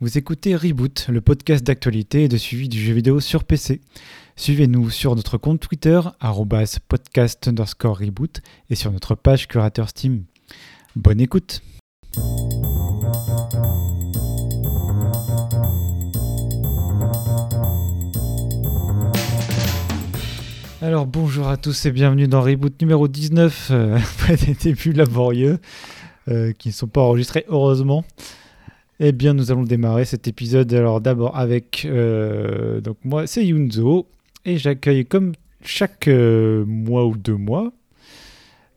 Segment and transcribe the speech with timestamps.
[0.00, 3.80] Vous écoutez Reboot, le podcast d'actualité et de suivi du jeu vidéo sur PC.
[4.36, 6.00] Suivez-nous sur notre compte Twitter,
[6.86, 8.40] podcast underscore reboot,
[8.70, 10.22] et sur notre page curateur Steam.
[10.94, 11.62] Bonne écoute!
[20.80, 25.58] Alors bonjour à tous et bienvenue dans Reboot numéro 19, euh, après des débuts laborieux
[26.28, 28.04] euh, qui ne sont pas enregistrés heureusement.
[29.00, 34.08] Eh bien nous allons démarrer cet épisode alors d'abord avec euh, donc moi c'est Yunzo
[34.44, 35.32] et j'accueille comme
[35.64, 37.72] chaque euh, mois ou deux mois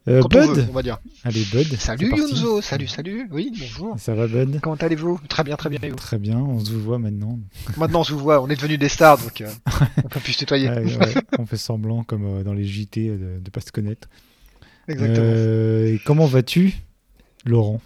[0.07, 0.41] euh, on Bud.
[0.57, 0.97] veut, on va dire.
[1.23, 1.67] Allez Bud.
[1.77, 2.09] Salut.
[2.09, 3.27] Yunzo, salut, salut.
[3.31, 3.99] Oui, bonjour.
[3.99, 4.59] Ça va Bud?
[4.59, 5.19] Comment allez-vous?
[5.29, 5.79] Très bien, très bien.
[5.83, 5.95] et vous?
[5.95, 7.37] Très bien, on se voit maintenant.
[7.77, 9.49] Maintenant, on se voit, on est devenus des stars, donc euh,
[10.03, 10.69] on peut plus se tutoyer.
[10.69, 13.71] Ouais, ouais, on fait semblant comme euh, dans les JT euh, de ne pas se
[13.71, 14.09] connaître.
[14.87, 15.23] Exactement.
[15.23, 16.73] Euh, et comment vas-tu
[17.45, 17.79] Laurent?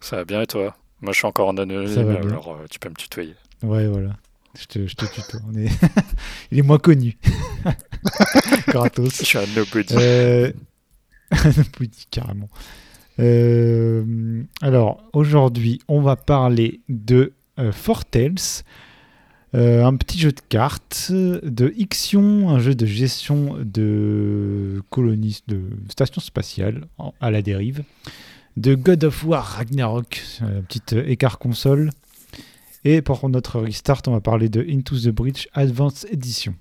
[0.00, 0.74] Ça va bien et toi?
[1.00, 3.34] Moi je suis encore en anonyme, alors euh, tu peux me tutoyer.
[3.62, 4.16] Ouais, voilà.
[4.58, 5.40] Je te, je te tutoie.
[5.48, 5.68] On est...
[6.50, 7.16] Il est moins connu.
[7.64, 9.12] Je Gratos.
[9.12, 9.94] suis un nobody.
[9.96, 10.52] Euh...
[11.80, 12.48] oui, carrément.
[13.20, 18.34] Euh, Alors, aujourd'hui, on va parler de euh, Fortels,
[19.54, 25.62] euh, un petit jeu de cartes, de Ixion, un jeu de gestion de colonies, de
[25.88, 26.86] stations spatiales
[27.20, 27.82] à la dérive,
[28.56, 31.90] de God of War Ragnarok, un petit euh, écart console.
[32.84, 36.54] Et pour notre restart, on va parler de Into the Breach Advanced Edition.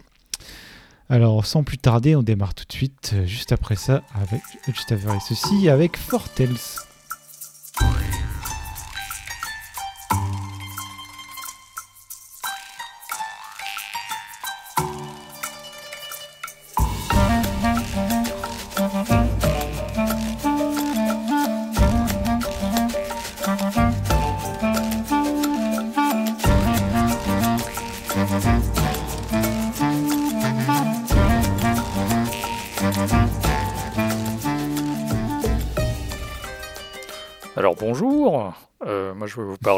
[1.09, 4.93] Alors, sans plus tarder, on démarre tout de suite, euh, juste après ça, avec, juste
[5.21, 6.57] ceci, avec Fortels.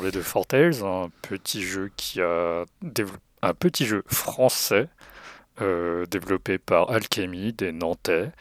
[0.09, 2.66] Parler de Fortales, un petit jeu qui a
[3.42, 4.88] un petit jeu français
[5.62, 8.31] euh, développé par Alchemy des Nantais,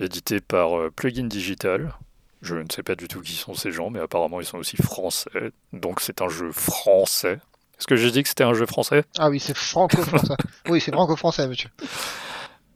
[0.00, 1.94] édité par euh, Plugin Digital.
[2.42, 4.76] Je ne sais pas du tout qui sont ces gens, mais apparemment ils sont aussi
[4.76, 7.38] français, donc c'est un jeu français.
[7.78, 9.04] Est-ce que j'ai dit que c'était un jeu français?
[9.18, 10.34] Ah oui, c'est franco-français.
[10.68, 11.70] oui, c'est franco-français, monsieur.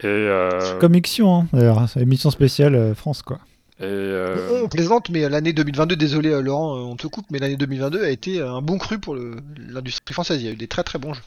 [0.01, 3.39] Et, euh, Comme Ixion, hein, d'ailleurs, c'est émission spéciale euh, France, quoi.
[3.81, 7.39] Et, euh, On plaisante, mais l'année 2022, désolé euh, Laurent, euh, on te coupe, mais
[7.39, 10.41] l'année 2022 a été un bon cru pour l'industrie française.
[10.41, 11.23] Il y a eu des très très bons jeux.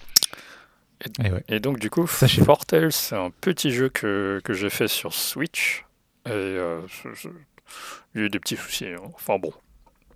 [1.24, 1.44] Et ouais.
[1.50, 2.08] Et donc du coup.
[2.08, 5.86] Fortales, c'est un petit jeu que, que j'ai fait sur Switch.
[6.26, 8.88] Et euh, a eu des petits soucis.
[8.88, 9.02] hein.
[9.14, 9.52] Enfin bon,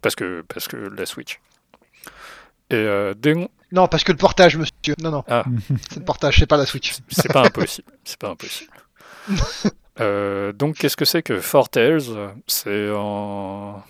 [0.02, 1.40] parce que, parce que la Switch.
[2.70, 3.36] Et euh, dès-
[3.74, 4.96] Non, parce que le portage, monsieur.
[5.02, 5.44] Non, non, Ah.
[5.90, 6.94] c'est le portage, c'est pas la Switch.
[7.10, 7.92] c'est pas impossible.
[8.06, 8.72] C'est pas impossible.
[10.00, 12.02] Euh, donc qu'est-ce que c'est que Fortales
[12.48, 13.84] C'est un,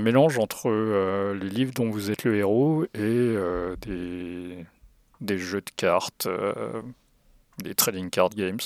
[0.00, 4.66] mélange entre euh, les livres dont vous êtes le héros et euh, des,
[5.20, 6.28] des jeux de cartes,
[7.62, 8.58] des trading card games,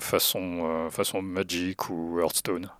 [0.00, 2.70] façon, façon Magic ou Hearthstone.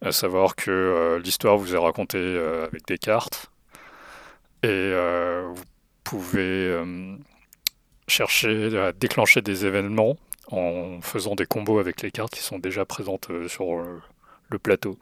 [0.00, 3.50] À savoir que l'histoire vous est racontée avec des cartes
[4.62, 4.92] et
[5.54, 5.64] vous
[6.04, 6.78] pouvez
[8.06, 10.16] chercher à déclencher des événements
[10.50, 14.00] en faisant des combos avec les cartes qui sont déjà présentes euh, sur euh,
[14.50, 14.98] le plateau.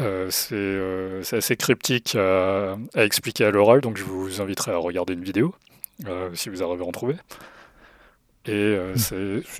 [0.00, 4.76] Euh, c'est euh, assez cryptique à, à expliquer à l'oral, donc je vous inviterai à
[4.76, 5.54] regarder une vidéo
[6.06, 7.16] euh, si vous arrivez à en trouver.
[8.46, 8.94] Et euh,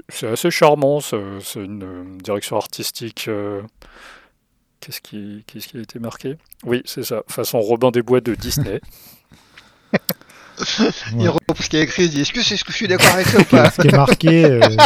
[0.09, 1.17] c'est assez charmant, c'est
[1.57, 3.29] une direction artistique.
[4.81, 6.37] Qu'est-ce qui, qu'est-ce qui a été marqué?
[6.65, 8.81] Oui, c'est ça, façon Robin des Bois de Disney.
[11.19, 12.77] Il reprend ce qu'il y a écrit, il dit Est-ce que c'est ce que je
[12.77, 14.77] suis d'accord avec ça ou pas Ce qui est marqué, euh, qui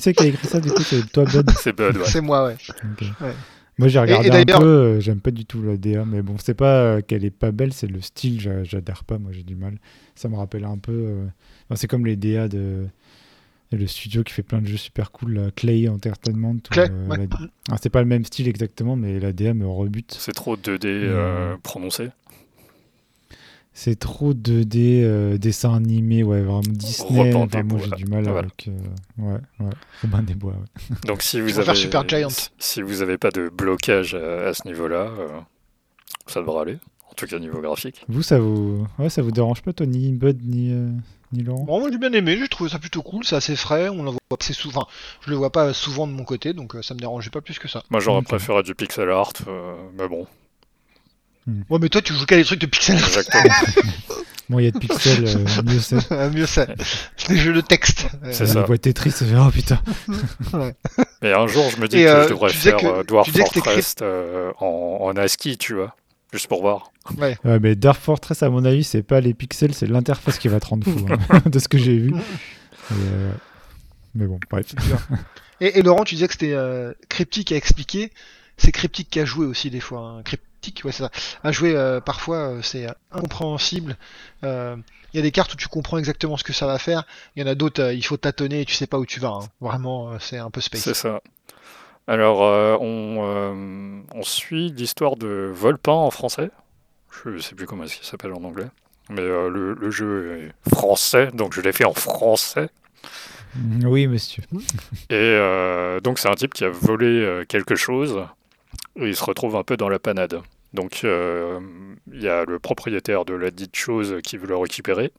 [0.00, 2.04] c'est qui a écrit ça du coup C'est toi, Bud C'est Bud, ouais.
[2.06, 2.56] C'est moi, ouais.
[3.78, 6.36] Moi j'ai regardé et un peu, euh, j'aime pas du tout la DA, mais bon,
[6.42, 9.42] c'est pas euh, qu'elle est pas belle, c'est le style, j'a- j'adhère pas, moi j'ai
[9.44, 9.78] du mal.
[10.14, 10.92] Ça me rappelle un peu.
[10.92, 11.24] euh,
[11.68, 12.86] enfin, c'est comme les DA de.
[13.74, 16.56] Le studio qui fait plein de jeux super cool, là, Clay Entertainment.
[16.70, 17.16] Clay, euh, ouais.
[17.16, 20.14] la- Ah, c'est pas le même style exactement, mais la DA me rebute.
[20.20, 22.10] C'est trop 2D euh, prononcé.
[23.74, 27.34] C'est trop 2D, euh, dessin animé, ouais, vraiment Disney.
[27.34, 28.40] Enfin, des moi j'ai du mal voilà.
[28.40, 28.68] avec.
[28.68, 29.72] euh, ouais, ouais.
[30.02, 30.96] Robin des Bois, ouais.
[31.06, 32.28] Donc si vous avez Super Giant.
[32.58, 35.28] si- vous avez pas de blocage à, à ce niveau-là, euh,
[36.26, 36.78] ça devrait aller.
[37.10, 38.04] En tout cas niveau graphique.
[38.08, 40.88] Vous, ça vous, ouais, ça vous dérange pas, toi, ni Bud, ni, euh,
[41.32, 41.64] ni Laurent?
[41.64, 44.10] Bon, moi j'ai bien aimé, j'ai trouvé ça plutôt cool, c'est assez frais, on le
[44.10, 44.86] voit assez souvent.
[45.24, 47.68] Je le vois pas souvent de mon côté, donc ça me dérangeait pas plus que
[47.68, 47.82] ça.
[47.90, 50.26] Moi j'aurais préféré du pixel art, euh, mais bon.
[51.46, 53.06] Ouais, mais toi, tu joues qu'à des trucs de pixel art.
[53.08, 53.44] Exactement.
[54.50, 55.96] Bon, il y a de pixels, euh, mieux c'est.
[56.10, 56.66] Ah, Mieux ça.
[57.28, 58.06] Des jeux de texte.
[58.32, 58.62] C'est On ça.
[58.64, 59.80] voit Tetris, et fait, oh putain.
[61.22, 63.30] Mais un jour, je me dis Et, que euh, je devrais faire que- euh, Dwarf
[63.30, 65.96] Fortress euh, en, en ASCII, tu vois.
[66.32, 66.92] Juste pour voir.
[67.18, 67.36] Ouais.
[67.44, 70.60] Ouais, mais Dark Fortress, à mon avis, c'est pas les pixels, c'est l'interface qui va
[70.60, 72.10] te rendre fou, hein, de ce que j'ai vu.
[72.10, 73.32] Et, euh,
[74.14, 74.66] Mais bon, bref.
[75.60, 78.12] Et, et Laurent, tu disais que c'était euh, cryptique à expliquer.
[78.62, 80.00] C'est cryptique qu'à jouer aussi des fois.
[80.00, 80.22] hein.
[80.22, 81.10] Cryptique, ouais, c'est ça.
[81.42, 83.96] À jouer euh, parfois, euh, c'est incompréhensible.
[84.44, 84.76] Euh,
[85.12, 87.04] Il y a des cartes où tu comprends exactement ce que ça va faire.
[87.36, 89.20] Il y en a d'autres, euh, il faut tâtonner et tu sais pas où tu
[89.20, 89.28] vas.
[89.42, 89.48] hein.
[89.60, 90.80] Vraiment, euh, c'est un peu space.
[90.82, 91.20] C'est ça.
[92.06, 96.50] Alors, euh, on, euh, on suit l'histoire de Volpin en français.
[97.24, 98.66] Je sais plus comment qu'il s'appelle en anglais.
[99.10, 102.70] Mais euh, le, le jeu est français, donc je l'ai fait en français.
[103.84, 104.42] Oui, monsieur.
[105.10, 108.24] Et euh, donc c'est un type qui a volé quelque chose
[108.96, 110.40] il se retrouve un peu dans la panade.
[110.72, 111.60] Donc euh,
[112.12, 115.12] il y a le propriétaire de la dite chose qui veut le récupérer.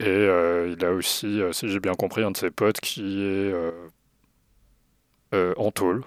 [0.00, 3.22] Et euh, il a aussi, euh, si j'ai bien compris, un de ses potes qui
[3.22, 3.54] est
[5.32, 6.02] euh, en tôle.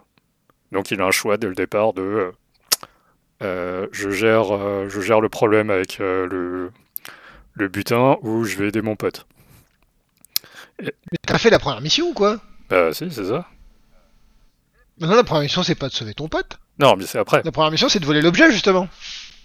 [0.72, 2.32] Donc il a un choix dès le départ de
[3.40, 6.72] je, gère, je gère le problème avec le,
[7.54, 9.26] le butin ou je vais aider mon pote.
[10.82, 10.92] Mais
[11.26, 12.40] t'as fait la première mission ou quoi?
[12.70, 13.48] Bah si, c'est ça.
[15.00, 16.58] Non, la première mission, c'est pas de sauver ton pote.
[16.80, 17.42] Non, mais c'est après.
[17.46, 18.88] La première mission, c'est de voler l'objet, justement.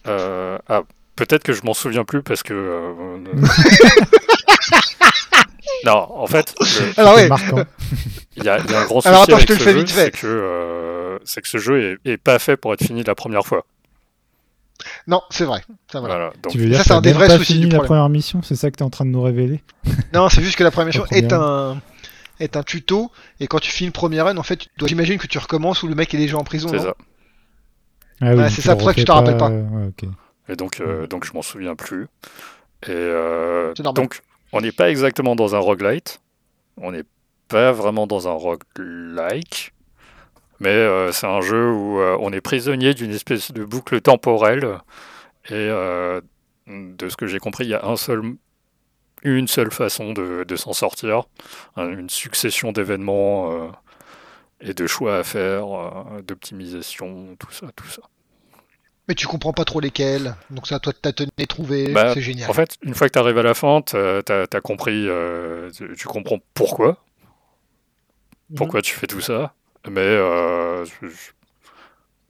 [0.06, 0.82] Euh, ah,
[1.16, 2.54] peut-être que je m'en souviens plus parce que.
[2.54, 3.26] euh,
[5.84, 7.28] non, en fait, le- Alors, C'est ouais.
[7.28, 7.64] marquant.
[8.36, 9.58] il y, a il y a un grand souci Alors, attends, avec je te le
[9.58, 10.04] ce fais jeu, vite fait.
[10.04, 13.14] c'est que, euh, c'est que ce jeu est, est pas fait pour être fini la
[13.14, 13.64] première fois.
[15.06, 15.62] Non, c'est vrai.
[15.92, 16.14] Ça, voilà.
[16.14, 16.32] Voilà.
[16.42, 17.70] donc, Tu veux ça, dire c'est t'as un des même vrais pas soucis fini du
[17.72, 17.88] la problème.
[17.88, 19.62] première mission C'est ça que t'es en train de nous révéler?
[20.14, 21.40] Non, c'est juste que la première mission La est première.
[21.42, 21.80] un
[22.42, 23.10] est un tuto
[23.40, 25.82] et quand tu finis le premier run, en fait, tu dois j'imagine que tu recommences
[25.82, 26.68] où le mec est déjà en prison.
[26.68, 26.94] c'est ça.
[28.20, 29.50] Ah Ouais, du c'est ça, pour ça que tu refait t'en rappelles pas.
[29.50, 29.90] Ouais.
[30.48, 32.06] Et donc, euh, donc je m'en souviens plus.
[32.86, 34.20] Et euh, donc,
[34.52, 36.20] on n'est pas exactement dans un roguelite.
[36.76, 37.04] On n'est
[37.48, 39.72] pas vraiment dans un roguelike.
[40.60, 44.78] Mais euh, c'est un jeu où euh, on est prisonnier d'une espèce de boucle temporelle.
[45.48, 46.20] Et euh,
[46.68, 48.22] de ce que j'ai compris, il y a un seul,
[49.22, 51.24] une seule façon de, de s'en sortir.
[51.76, 53.68] Hein, Une succession d'événements euh,
[54.60, 58.02] et de choix à faire, euh, d'optimisation, tout ça, tout ça.
[59.08, 60.34] Mais tu comprends pas trop lesquels.
[60.50, 61.92] Donc à toi de tâtonner, trouver.
[61.92, 62.48] Bah, c'est génial.
[62.48, 65.94] En fait, une fois que tu arrives à la fin, tu as, compris, euh, tu,
[65.96, 66.98] tu comprends pourquoi,
[68.54, 69.54] pourquoi tu fais tout ça.
[69.88, 71.32] Mais euh, je- je-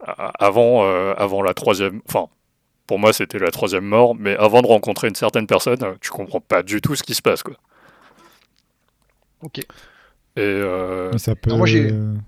[0.05, 2.27] a- avant, euh, avant la troisième, enfin,
[2.87, 6.09] pour moi c'était la troisième mort, mais avant de rencontrer une certaine personne, euh, tu
[6.09, 7.55] comprends pas du tout ce qui se passe, quoi.
[9.41, 9.59] Ok.
[9.59, 9.65] Et
[10.39, 11.67] euh, Mais ça peut, moi,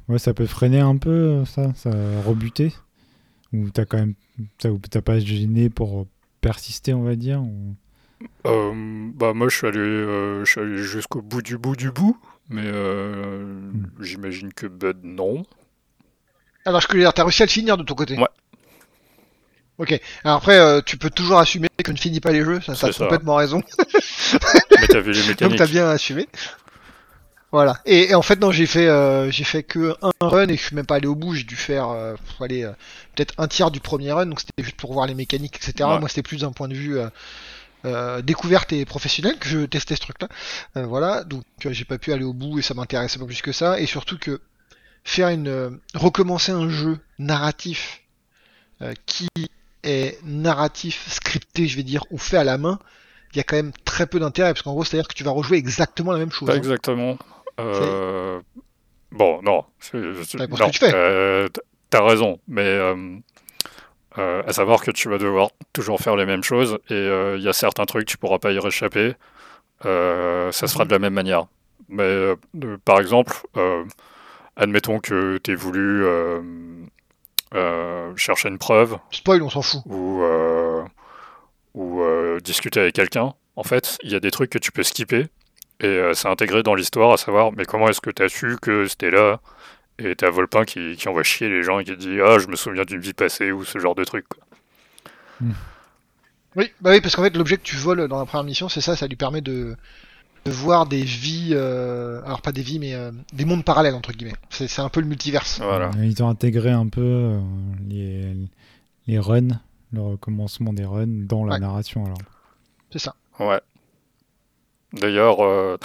[0.07, 1.89] ouais, ça peut freiner un peu, euh, ça, ça
[2.25, 2.73] rebuter?
[3.53, 4.15] Ou t'as quand même,
[4.59, 6.07] t'as pas gêné pour
[6.41, 7.41] persister, on va dire.
[7.41, 7.75] ou-
[8.45, 11.91] euh, bah moi je suis allé, euh, je suis allé jusqu'au bout du bout du
[11.91, 12.17] bout,
[12.49, 13.59] mais euh,
[13.99, 15.45] j'imagine que Bud non.
[16.65, 18.17] Alors je veux dire, t'as réussi à le finir de ton côté.
[18.17, 18.27] Ouais.
[19.77, 19.99] Ok.
[20.23, 22.61] Alors après, euh, tu peux toujours assumer que ne finis pas les jeux.
[22.61, 23.03] Ça, t'as ça.
[23.05, 23.61] complètement raison.
[24.33, 26.27] Mais t'as vu les Donc t'as bien assumé.
[27.51, 27.79] Voilà.
[27.85, 30.61] Et, et en fait non, j'ai fait euh, j'ai fait que un run et je
[30.61, 31.35] suis même pas allé au bout.
[31.35, 32.71] J'ai dû faire euh, faut aller euh,
[33.15, 34.25] peut-être un tiers du premier run.
[34.25, 35.89] Donc c'était juste pour voir les mécaniques, etc.
[35.89, 35.99] Ouais.
[35.99, 37.07] Moi c'était plus d'un point de vue euh,
[37.85, 40.27] euh, découverte et professionnelle que je testais ce truc-là.
[40.75, 41.23] Euh, voilà.
[41.23, 43.79] Donc j'ai pas pu aller au bout et ça m'intéressait pas plus que ça.
[43.79, 44.41] Et surtout que
[45.03, 48.01] faire une euh, recommencer un jeu narratif
[48.81, 49.29] euh, qui
[49.85, 52.79] est narratif scripté, je vais dire, ou fait à la main,
[53.33, 55.31] il y a quand même très peu d'intérêt parce qu'en gros, c'est-à-dire que tu vas
[55.31, 56.47] rejouer exactement la même chose.
[56.47, 56.57] Pas hein.
[56.57, 57.17] exactement.
[57.59, 58.39] Euh,
[59.11, 59.63] Bon, non.
[59.79, 59.91] c'est-
[60.23, 60.91] ce que tu fais.
[60.93, 61.47] euh,
[61.89, 63.17] T'as raison, mais euh,
[64.17, 67.53] à savoir que tu vas devoir toujours faire les mêmes choses et il y a
[67.53, 69.13] certains trucs tu pourras pas y réchapper.
[69.83, 69.89] Ça
[70.47, 70.51] Mhm.
[70.67, 71.45] sera de la même manière.
[71.89, 72.33] Mais
[72.83, 73.33] par exemple,
[74.55, 76.03] admettons que tu aies voulu
[78.15, 79.81] chercher une preuve Spoil, on s'en fout.
[79.85, 80.83] ou, euh,
[81.73, 84.83] ou euh, discuter avec quelqu'un, en fait, il y a des trucs que tu peux
[84.83, 85.27] skipper
[85.81, 88.57] et euh, c'est intégré dans l'histoire, à savoir, mais comment est-ce que tu as su
[88.61, 89.39] que c'était là?
[89.99, 92.55] Et t'as Volpin qui, qui envoie chier les gens et qui dit Ah, je me
[92.55, 94.25] souviens d'une vie passée ou ce genre de truc.
[94.27, 94.43] quoi.
[96.55, 98.81] Oui, bah oui, parce qu'en fait, l'objet que tu voles dans la première mission, c'est
[98.81, 99.75] ça, ça lui permet de,
[100.45, 104.11] de voir des vies, euh, alors pas des vies, mais euh, des mondes parallèles, entre
[104.13, 104.35] guillemets.
[104.49, 105.59] C'est c'est un peu le multiverse.
[105.59, 105.89] Voilà.
[105.97, 107.39] Euh, Ils ont intégré un peu euh,
[107.87, 108.35] les,
[109.07, 109.59] les runs,
[109.91, 111.59] le recommencement des runs dans la Ouais.
[111.59, 112.05] narration.
[112.05, 112.17] Alors.
[112.91, 113.15] C'est ça.
[113.39, 113.59] Ouais.
[114.93, 115.77] D'ailleurs, euh,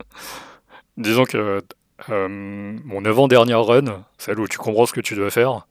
[0.98, 1.62] disons que
[2.10, 5.66] euh, mon avant-dernière run, celle où tu comprends ce que tu dois faire,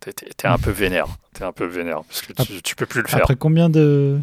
[0.00, 1.08] T'es, t'es- t'es un peu vénère.
[1.34, 3.18] T'es un peu vénère parce que tu, tu peux plus le faire.
[3.22, 4.20] Après combien de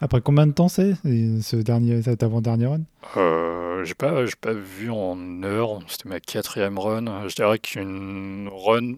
[0.00, 2.80] après combien de temps c'est ce dernier cet avant-dernier run?
[3.16, 5.80] Euh, j'ai pas, pas vu en heure.
[5.88, 7.28] C'était ma quatrième run.
[7.28, 8.94] Je dirais qu'une run,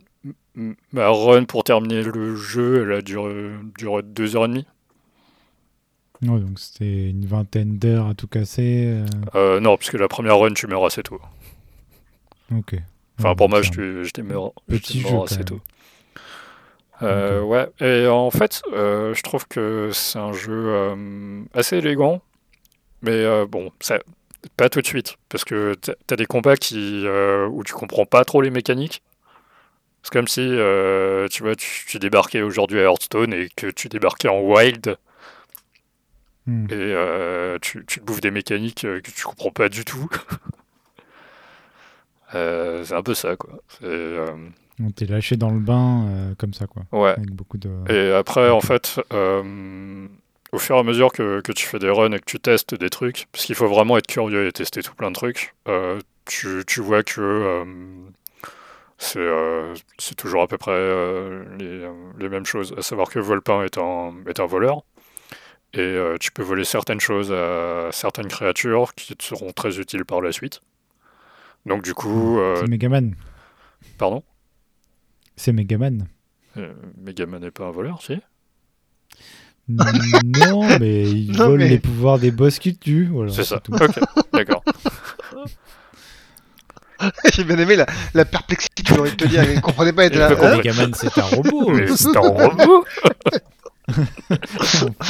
[0.93, 4.67] ma run pour terminer le jeu, elle a duré, duré deux heures et demie.
[6.23, 8.85] Ouais, donc c'était une vingtaine d'heures à tout casser.
[8.87, 11.21] euh, Euh, non, parce que la première run, tu meurs assez tôt.
[12.55, 12.75] Ok.
[13.19, 14.53] Enfin, Ouais, pour moi, j'étais mort,
[15.03, 15.61] mort assez tôt.
[17.03, 22.21] Euh, Ouais, et en fait, euh, je trouve que c'est un jeu euh, assez élégant,
[23.03, 23.99] mais bon, ça,
[24.57, 27.07] pas tout de suite, parce que t'as t'as des combats qui,
[27.51, 29.03] où tu comprends pas trop les mécaniques.
[30.03, 30.41] C'est comme si,
[31.31, 34.97] tu vois, tu, tu débarquais aujourd'hui à Hearthstone et que tu débarquais en Wild
[36.47, 36.67] Hmm.
[36.71, 40.09] et tu, tu te bouffes des mécaniques que tu comprends pas du tout.
[42.35, 43.59] Euh, c'est un peu ça, quoi.
[43.83, 44.37] Euh,
[44.83, 46.85] On t'est lâché dans le bain euh, comme ça quoi.
[46.93, 47.11] ouais.
[47.11, 47.71] Avec beaucoup de.
[47.93, 50.07] Et après, en fait, euh,
[50.53, 52.75] au fur et à mesure que, que tu fais des runs et que tu testes
[52.75, 55.99] des trucs, parce qu'il faut vraiment être curieux et tester tout plein de trucs, euh,
[56.25, 57.65] tu, tu vois que
[58.99, 60.79] c'est toujours à peu près
[61.59, 62.75] les, les mêmes choses.
[62.77, 64.83] À savoir que Volpin est un, est un voleur.
[65.73, 70.21] Et tu peux voler certaines choses à certaines créatures qui te seront très utiles par
[70.21, 70.61] la suite.
[71.67, 73.15] Donc du coup, C'est Megaman.
[73.99, 74.23] pardon,
[75.41, 76.07] C'est Megaman.
[76.59, 78.19] euh, Megaman n'est pas un voleur, si
[79.71, 83.07] non, mais il Non, vole mais- les pouvoirs des boss qu'il tue.
[83.07, 83.59] Voilà, C'est ça.
[83.61, 83.73] tout.
[83.73, 83.99] Ok,
[84.35, 84.63] d'accord.
[87.33, 90.29] J'ai bien aimé la, la perplexité, tu aurais te dire, il comprenait pas, il là.
[90.39, 90.57] hein.
[90.59, 91.71] Megaman, c'est un robot.
[91.73, 92.85] Mais c'est un robot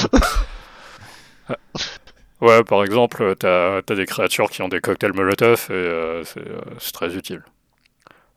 [2.41, 6.39] Ouais, par exemple, t'as as des créatures qui ont des cocktails Molotov et euh, c'est
[6.47, 7.43] euh, c'est très utile.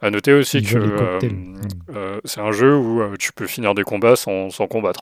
[0.03, 1.19] À noter aussi que euh,
[1.95, 4.99] euh, c'est un jeu où euh, tu peux finir des combats sans, sans combattre.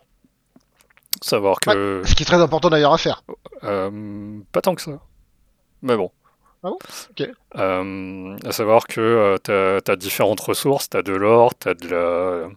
[1.22, 2.02] Savoir que.
[2.06, 3.24] Ce qui est très important d'ailleurs à faire.
[3.64, 5.00] euh, pas tant que ça.
[5.82, 6.12] Mais bon.
[6.64, 6.78] Ah bon?
[7.10, 7.28] Ok.
[7.58, 12.48] Euh, à savoir que euh, t'as t'as différentes ressources, t'as de l'or, t'as de la,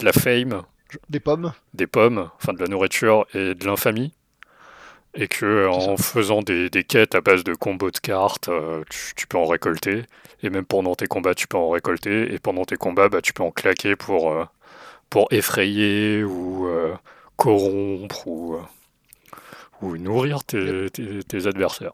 [0.00, 0.62] de la fame,
[1.08, 1.52] Des pommes.
[1.72, 4.12] des pommes, enfin de la nourriture et de l'infamie.
[5.18, 8.82] Et que C'est en faisant des, des quêtes à base de combos de cartes, euh,
[8.90, 10.04] tu, tu peux en récolter.
[10.42, 12.32] Et même pendant tes combats, tu peux en récolter.
[12.34, 14.44] Et pendant tes combats, bah, tu peux en claquer pour, euh,
[15.08, 16.94] pour effrayer ou euh,
[17.36, 18.60] corrompre ou, euh,
[19.82, 21.92] ou nourrir tes, tes- tes adversaires.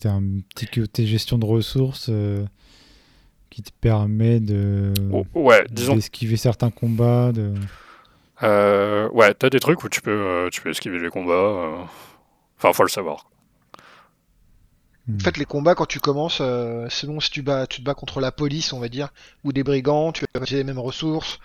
[0.00, 2.44] T'as un petit côté gestion de ressources euh,
[3.50, 7.32] qui te permet de Oh, ouais, disons d'esquiver certains combats.
[7.32, 7.52] De...
[8.42, 11.32] Euh, ouais, t'as des trucs où tu peux, euh, tu peux esquiver les combats.
[11.32, 11.76] euh.
[12.58, 13.26] Enfin, faut le savoir.
[15.08, 15.16] Hmm.
[15.16, 17.94] En fait, les combats, quand tu commences, euh, selon si tu, bats, tu te bats
[17.94, 19.08] contre la police, on va dire,
[19.44, 21.38] ou des brigands, tu vas utiliser les mêmes ressources.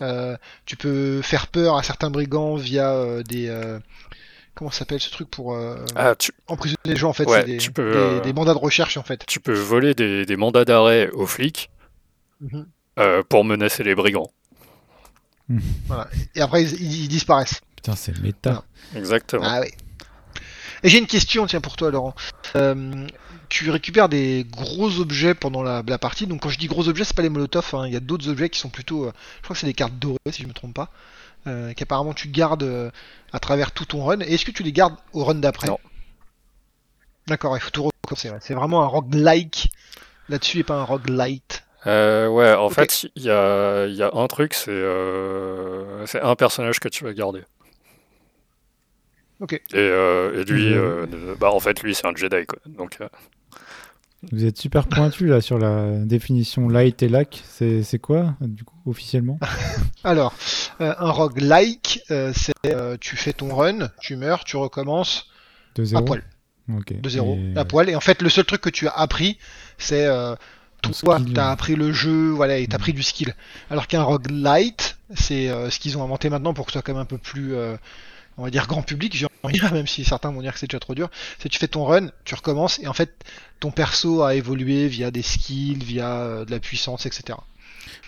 [0.00, 3.48] Euh, tu peux faire peur à certains brigands via euh, des.
[3.48, 3.78] euh,
[4.54, 7.44] comment ça s'appelle ce truc pour euh, Ah, tu, emprisonner les gens en fait Ouais,
[7.44, 9.24] des, tu peux, des- euh, des mandats de recherche en fait.
[9.26, 11.70] tu peux voler des, des mandats d'arrêt aux flics
[12.40, 12.66] Mhm.
[12.98, 14.30] euh, pour menacer les brigands.
[16.34, 17.60] Et après, ils, disparaissent.
[17.76, 18.64] Putain, c'est méta.
[18.94, 19.42] Exactement.
[19.44, 19.68] Ah oui.
[20.82, 22.14] Et j'ai une question, tiens, pour toi, Laurent.
[22.56, 23.06] Euh,
[23.48, 26.26] tu récupères des gros objets pendant la, la partie.
[26.26, 27.68] Donc, quand je dis gros objets, c'est pas les Molotov.
[27.74, 27.86] hein.
[27.86, 29.06] Il y a d'autres objets qui sont plutôt.
[29.06, 30.90] euh, je crois que c'est des cartes dorées, si je me trompe pas.
[31.46, 32.90] Euh, qu'apparemment tu gardes euh,
[33.32, 34.20] à travers tout ton run.
[34.20, 35.66] Et est-ce que tu les gardes au run d'après?
[35.68, 35.78] Non.
[37.26, 38.30] D'accord, il faut tout recommencer.
[38.30, 38.38] ouais.
[38.40, 39.70] C'est vraiment un roguelike
[40.28, 41.64] là-dessus et pas un roguelite.
[41.86, 46.20] Euh, ouais, en fait, il y a, il y a un truc, c'est euh, c'est
[46.20, 47.42] un personnage que tu vas garder.
[49.40, 49.54] Ok.
[49.54, 50.74] Et, euh, et lui,
[51.38, 52.58] bah, en fait, lui, c'est un Jedi, quoi.
[52.66, 53.08] Donc, euh,
[54.32, 57.42] Vous êtes super pointu là sur la définition light et lac.
[57.48, 59.38] C'est quoi du coup officiellement?
[60.04, 60.34] Alors,
[60.82, 65.30] euh, un roguelike, euh, c'est euh, tu fais ton run, tu meurs, tu recommences
[65.76, 66.04] De à zéro?
[66.04, 66.22] poil.
[66.76, 67.00] Ok.
[67.00, 69.38] de zéro Et- à poil et en fait le seul truc que tu as appris
[69.76, 70.36] c'est euh,
[71.02, 73.34] toi t'as appris le jeu voilà et t'as pris du skill
[73.70, 76.92] alors qu'un roguelite c'est euh, ce qu'ils ont inventé maintenant pour que ce soit quand
[76.92, 77.76] même un peu plus euh,
[78.38, 80.58] on va dire grand public j'ai envie de dire même si certains vont dire que
[80.58, 83.12] c'est déjà trop dur c'est tu fais ton run tu recommences et en fait
[83.60, 87.38] ton perso a évolué via des skills via euh, de la puissance etc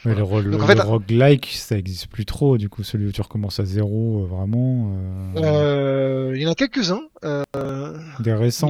[0.04, 0.22] Ouais, le,
[0.62, 2.58] en fait- le roguelike, ça existe plus trop.
[2.58, 4.92] Du coup, celui où tu recommences à zéro, euh, vraiment.
[5.36, 7.00] euh, Euh, il y en a quelques-uns
[8.20, 8.68] Des récents.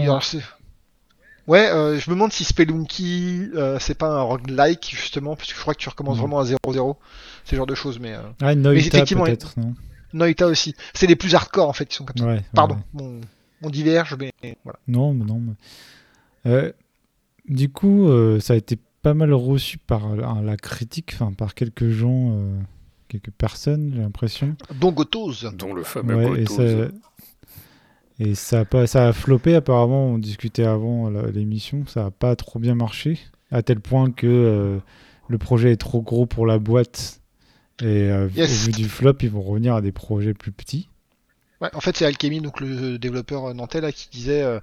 [1.48, 5.56] Ouais, euh, je me demande si Spelunky, euh, c'est pas un roguelike, justement, parce que
[5.56, 6.20] je crois que tu recommences Mhm.
[6.22, 6.96] vraiment à 0-0,
[7.44, 8.12] ce genre de choses, mais...
[8.14, 8.20] Euh...
[8.40, 9.74] Ah, Noita effectivement, peut-être, non
[10.12, 10.74] Noita aussi.
[10.94, 12.26] C'est les plus hardcore, en fait, qui sont comme ça.
[12.26, 12.34] Ouais.
[12.34, 13.20] ouais, Pardon, ouais.
[13.62, 14.32] on diverge, mais
[14.62, 14.78] voilà.
[14.86, 15.40] Non, mais non.
[15.40, 15.54] mais-
[16.50, 16.72] Euh,
[17.48, 21.54] du coup, euh, ça a été pas mal reçu par la, la critique, enfin par
[21.54, 22.58] quelques gens, euh,
[23.08, 24.54] quelques personnes, j'ai l'impression.
[24.74, 25.44] Donc Gotos.
[25.54, 26.56] Dont le fameux Ouais, et Gotos.
[26.56, 26.88] ça,
[28.18, 30.06] et ça a pas, ça a floppé apparemment.
[30.06, 33.18] On discutait avant l'émission, ça a pas trop bien marché,
[33.50, 34.78] à tel point que euh,
[35.28, 37.20] le projet est trop gros pour la boîte.
[37.80, 38.50] Et euh, Yes.
[38.50, 40.88] au vu du flop, ils vont revenir à des projets plus petits.
[41.62, 44.58] Ouais, en fait, c'est Alchemy, donc le développeur nantais là, qui disait euh,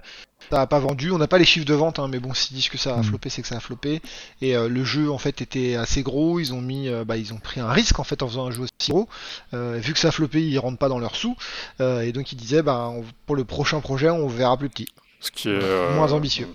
[0.50, 1.10] ça a pas vendu.
[1.12, 2.98] On n'a pas les chiffres de vente, hein, mais bon, s'ils disent que ça a
[3.00, 3.04] Mm.
[3.04, 4.02] floppé, c'est que ça a floppé.
[4.42, 6.38] Et euh, le jeu en fait était assez gros.
[6.40, 8.50] Ils ont mis, euh, bah, ils ont pris un risque en fait en faisant un
[8.50, 9.08] jeu aussi gros.
[9.54, 11.36] Euh, vu que ça a floppé, ils rentrent pas dans leurs sous.
[11.80, 14.88] Euh, et donc ils disaient, bah, on- pour le prochain projet, on verra plus petit.
[15.20, 15.52] Ce qui est.
[15.62, 16.48] euh, Moins ambitieux.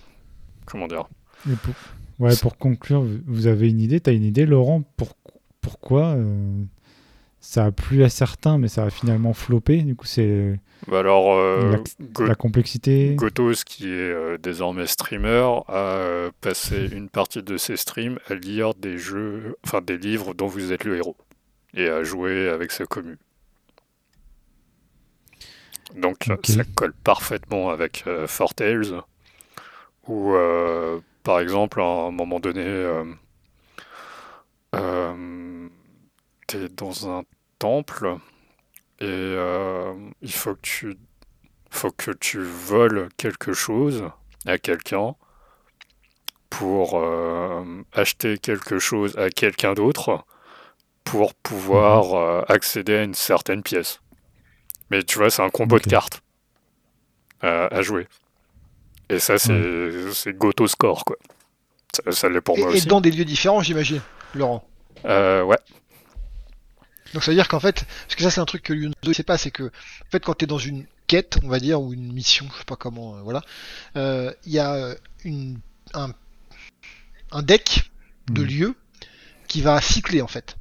[0.66, 1.06] Comment dire?
[1.52, 1.74] Et pour,
[2.20, 4.00] ouais, pour conclure, vous- vous avez une idée?
[4.00, 4.84] T'as une idée, Laurent?
[4.98, 5.16] Pour,
[5.62, 6.64] Pourquoi euh,
[7.46, 11.36] ça a plu à certains, mais ça a finalement floppé Du coup, c'est Bah Alors,
[11.36, 11.78] euh,
[12.20, 13.14] La- complexité.
[13.16, 18.34] Gotos, qui est euh, désormais streamer, a euh, passé une partie de ses streams à
[18.34, 21.16] lire des jeux, enfin des livres dont vous êtes le héros,
[21.76, 23.18] et à jouer avec sa commu.
[25.96, 29.02] Donc ça colle parfaitement avec euh, Four Tales,
[30.08, 30.34] où
[31.24, 32.66] par exemple à un moment donné,
[36.48, 37.24] t'es dans un
[37.60, 38.18] temple
[39.00, 40.98] et euh, il faut que tu
[41.70, 44.04] faut que tu voles quelque chose
[44.46, 45.16] à quelqu'un
[46.50, 50.26] pour euh, acheter quelque chose à quelqu'un d'autre
[51.04, 54.00] pour pouvoir euh, accéder à une certaine pièce.
[54.90, 56.22] Mais tu vois, c'est un combo de cartes
[57.42, 58.08] à jouer.
[59.10, 61.16] Et ça, c'est c'est Goto Score, quoi.
[61.94, 62.88] Ça, ça l'est pour Et, moi et aussi.
[62.88, 64.02] dans des lieux différents, j'imagine,
[64.34, 64.68] Laurent?
[65.06, 65.58] Euh, ouais.
[67.16, 69.14] Donc ça veut dire qu'en fait, parce que ça c'est un truc que Yunzo ne
[69.14, 71.82] sait pas, c'est que en fait quand tu es dans une quête, on va dire,
[71.82, 73.42] ou une mission, je sais pas comment, euh, voilà,
[73.96, 75.60] euh, il y a euh, une,
[75.94, 76.12] un,
[77.32, 77.90] un deck
[78.28, 78.46] de Hmm.
[78.46, 78.76] lieux
[79.48, 80.58] qui va cycler en fait.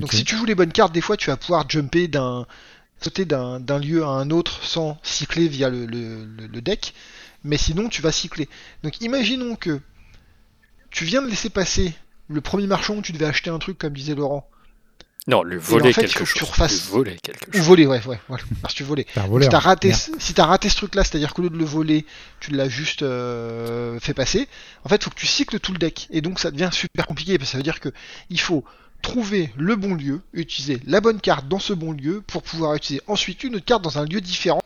[0.00, 2.46] Donc si tu joues les bonnes cartes, des fois tu vas pouvoir jumper d'un
[3.00, 6.92] sauter d'un d'un lieu à un autre sans cycler via le- le deck,
[7.42, 8.50] mais sinon tu vas cycler.
[8.82, 9.80] Donc imaginons que
[10.90, 11.94] tu viens de laisser passer
[12.28, 14.46] le premier marchand où tu devais acheter un truc comme disait Laurent,
[15.28, 16.88] Non, lui voler en fait, il quelque faut que tu chose.
[16.90, 17.66] voler quelque ou chose.
[17.66, 19.06] voler, ouais, ouais, voilà, parce que tu volais.
[19.14, 20.00] Si t'as raté, Merde.
[20.18, 22.06] si t'as raté ce truc-là, c'est-à-dire qu'au lieu de le voler,
[22.40, 24.48] tu l'as juste euh, fait passer.
[24.84, 27.36] En fait, faut que tu cycles tout le deck, et donc ça devient super compliqué
[27.36, 27.90] parce que ça veut dire que
[28.30, 28.64] il faut
[29.02, 33.02] trouver le bon lieu, utiliser la bonne carte dans ce bon lieu pour pouvoir utiliser
[33.06, 34.62] ensuite une autre carte dans un lieu différent.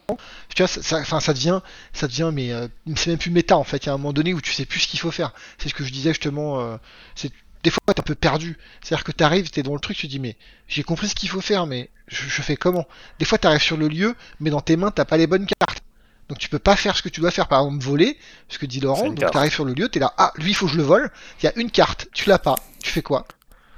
[0.54, 1.60] Tu vois, ça, ça, enfin, ça devient,
[1.92, 3.84] ça devient, mais euh, c'est même plus méta en fait.
[3.84, 5.32] Il y a un moment donné où tu sais plus ce qu'il faut faire.
[5.58, 6.60] C'est ce que je disais justement.
[6.60, 6.76] euh,
[7.16, 8.58] c'est des fois t'es un peu perdu.
[8.82, 10.36] C'est-à-dire que t'arrives, t'es dans le truc, tu te dis mais
[10.68, 12.86] j'ai compris ce qu'il faut faire, mais je, je fais comment?
[13.18, 15.82] Des fois t'arrives sur le lieu, mais dans tes mains t'as pas les bonnes cartes.
[16.28, 18.16] Donc tu peux pas faire ce que tu dois faire, par exemple voler,
[18.48, 19.10] ce que dit Laurent.
[19.10, 21.10] Donc t'arrives sur le lieu, t'es là, ah lui il faut que je le vole.
[21.42, 23.26] Il y a une carte, tu l'as pas, tu fais quoi?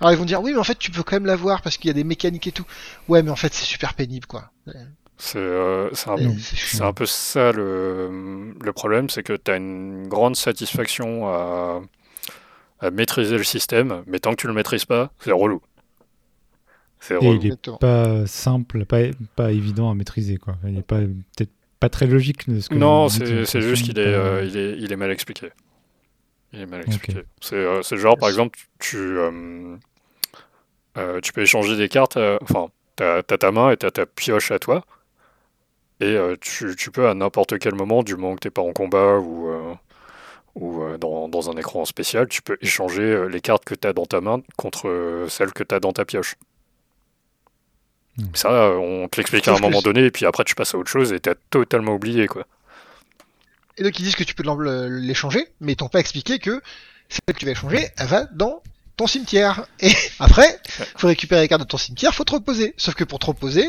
[0.00, 1.88] Alors ils vont dire oui mais en fait tu peux quand même l'avoir parce qu'il
[1.88, 2.66] y a des mécaniques et tout.
[3.08, 4.50] Ouais mais en fait c'est super pénible quoi.
[5.16, 10.08] C'est euh, c'est un, un peu ça le, le problème, c'est que tu as une
[10.08, 11.80] grande satisfaction à,
[12.84, 15.60] à maîtriser le système, mais tant que tu le maîtrises pas, c'est relou.
[17.00, 17.40] C'est Et relou.
[17.42, 17.78] il est Exactement.
[17.78, 19.00] pas simple, pas,
[19.36, 20.36] pas évident à maîtriser.
[20.38, 20.56] Quoi.
[20.66, 22.48] Il est pas peut-être pas très logique.
[22.48, 25.10] de ce que Non, c'est c'est juste qu'il est, euh, il est, il est mal
[25.10, 25.50] expliqué.
[26.52, 27.22] Il est mal expliqué.
[27.40, 29.76] C'est euh, c'est genre, par exemple, tu, euh,
[30.96, 34.06] euh, tu peux échanger des cartes, euh, enfin, t'as t'as ta main et t'as ta
[34.06, 34.84] pioche à toi,
[36.00, 38.72] et euh, tu, tu peux à n'importe quel moment, du moment que t'es pas en
[38.72, 39.74] combat ou, euh,
[40.54, 43.92] ou euh, dans, dans un écran spécial, tu peux échanger euh, les cartes que t'as
[43.92, 46.36] dans ta main contre euh, celles que t'as dans ta pioche.
[48.16, 48.26] Hmm.
[48.34, 50.90] Ça, on te l'explique à un moment donné, et puis après tu passes à autre
[50.90, 52.46] chose et t'as totalement oublié, quoi.
[53.76, 54.44] Et donc ils disent que tu peux
[54.88, 56.62] l'échanger, mais ils t'ont pas expliqué que
[57.08, 58.62] celle que tu vas échanger, elle va dans
[58.96, 59.66] ton cimetière.
[59.80, 60.58] Et après,
[60.96, 62.74] faut récupérer les cartes de ton cimetière, faut te reposer.
[62.76, 63.64] Sauf que pour te reposer,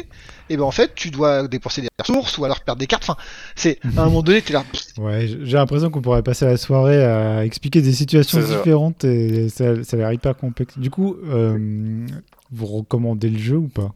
[0.50, 3.04] et ben en fait, tu dois dépenser des ressources ou alors perdre des cartes.
[3.04, 3.18] Enfin,
[3.56, 4.64] c'est à un moment donné, t'es là.
[4.98, 9.84] Ouais, j'ai l'impression qu'on pourrait passer la soirée à expliquer des situations différentes et ça,
[9.84, 10.78] ça a l'air hyper complexe.
[10.78, 12.06] Du coup, euh,
[12.52, 13.94] vous recommandez le jeu ou pas?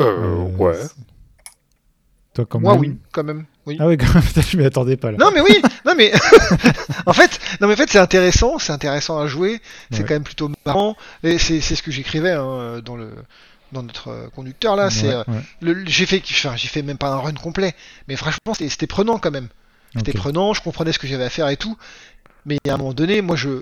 [0.00, 0.74] Euh, Euh, ouais.
[0.74, 0.90] c'est-
[2.34, 3.44] Toi, quand Moi, même oui, quand même.
[3.66, 3.76] Oui.
[3.80, 5.18] Ah ouais, quand même, putain, je m'y attendais pas là.
[5.18, 6.12] Non mais oui, non mais
[7.06, 10.04] en fait, non mais en fait c'est intéressant, c'est intéressant à jouer, c'est Ouais.
[10.08, 10.96] quand même plutôt marrant.
[11.22, 13.10] Et c'est c'est ce que j'écrivais hein, dans le
[13.72, 14.90] dans notre euh, conducteur là.
[14.90, 17.74] C'est Ouais, euh, ouais, j'ai fait, enfin j'ai fait même pas un run complet,
[18.08, 19.48] mais franchement c'était prenant quand même.
[19.96, 21.76] C'était prenant, je comprenais ce que j'avais à faire et tout.
[22.46, 23.60] Mais à un moment donné, moi je,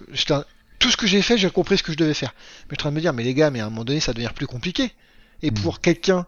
[0.78, 2.32] tout ce que j'ai fait, j'ai compris ce que je devais faire.
[2.70, 3.84] Mais je suis en train de me dire, mais les gars, mais à un moment
[3.84, 4.92] donné, ça devient plus compliqué.
[5.42, 5.54] Et Mm.
[5.54, 6.24] pour quelqu'un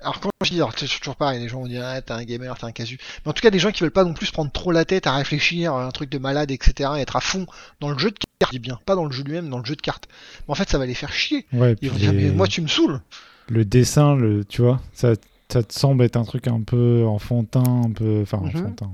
[0.00, 2.22] Alors quand je dis, alors c'est toujours pareil, les gens vont dire, ah, t'es un
[2.24, 2.98] gamer, t'es un casu.
[3.24, 5.06] Mais en tout cas, des gens qui veulent pas non plus prendre trop la tête
[5.08, 7.46] à réfléchir, à un truc de malade, etc., et être à fond
[7.80, 9.64] dans le jeu de cartes, je dis bien, pas dans le jeu lui-même, dans le
[9.64, 10.08] jeu de cartes.
[10.46, 11.46] Mais en fait, ça va les faire chier.
[11.52, 13.00] Ouais, Ils vont dire, mais moi tu me saoules.
[13.48, 15.14] le dessin, le, tu vois, ça,
[15.50, 18.46] ça te semble être un truc un peu enfantin, un peu, enfin Mhm.
[18.48, 18.92] enfantin,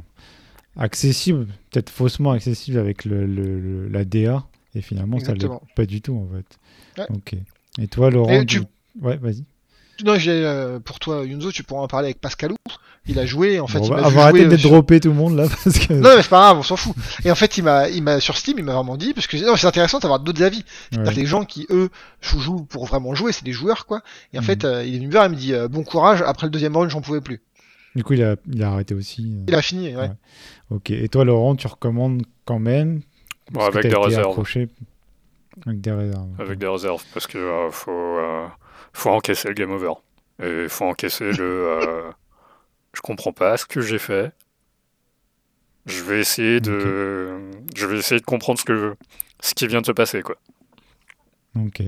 [0.76, 5.60] accessible, peut-être faussement accessible avec le, le- le- la DA, et finalement ça Exactement.
[5.66, 7.00] l'est pas du tout en fait.
[7.02, 7.16] Ouais.
[7.16, 7.34] Ok.
[7.78, 8.66] Et toi, Laurent, Et tu- du-
[9.02, 9.44] ouais, vas-y.
[10.04, 12.56] Non, j'ai, euh, pour toi, Yunzo, tu pourras en parler avec Pascalou.
[13.06, 15.14] Il a joué, en fait, Bon, il va jouer, euh, d'être sur- droppé tout le
[15.14, 15.92] monde là, parce que.
[15.92, 16.94] Non, mais c'est pas grave, on s'en fout.
[17.24, 19.36] Et en fait, il m'a, il m'a sur Steam, il m'a vraiment dit, parce que
[19.44, 20.64] non, c'est intéressant d'avoir d'autres avis.
[20.96, 21.04] Ouais.
[21.04, 21.90] que les gens qui eux
[22.22, 24.00] jouent jouent pour vraiment jouer, c'est des joueurs quoi.
[24.32, 24.46] Et en Mhm.
[24.46, 26.22] fait, euh, il est venu me voir, il me dit euh, bon courage.
[26.26, 27.42] Après le deuxième round, j'en pouvais plus.
[27.94, 29.22] Du coup, il a, il a arrêté aussi.
[29.22, 29.44] euh.
[29.48, 29.88] Il a fini.
[29.94, 30.02] Ouais.
[30.02, 30.10] Ouais.
[30.70, 30.90] Ok.
[30.90, 33.02] Et toi, Laurent, tu recommandes quand même
[33.52, 33.94] parce que avec t'as des
[35.66, 36.28] Avec des réserves.
[36.38, 38.46] Avec des réserves, parce que euh, faut, euh,
[38.94, 39.92] faut encaisser le game over.
[40.42, 41.44] Et faut encaisser le.
[41.68, 42.10] euh,
[42.94, 44.32] je comprends pas ce que j'ai fait.
[45.86, 47.36] Je vais essayer de.
[47.76, 48.94] Je vais essayer de comprendre ce que
[49.40, 50.36] ce qui vient de se passer, quoi.
[51.56, 51.82] Ok.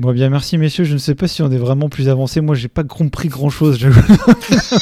[0.00, 0.82] Bon, bien, merci messieurs.
[0.84, 2.40] Je ne sais pas si on est vraiment plus avancé.
[2.40, 3.78] Moi, j'ai pas compris grand chose.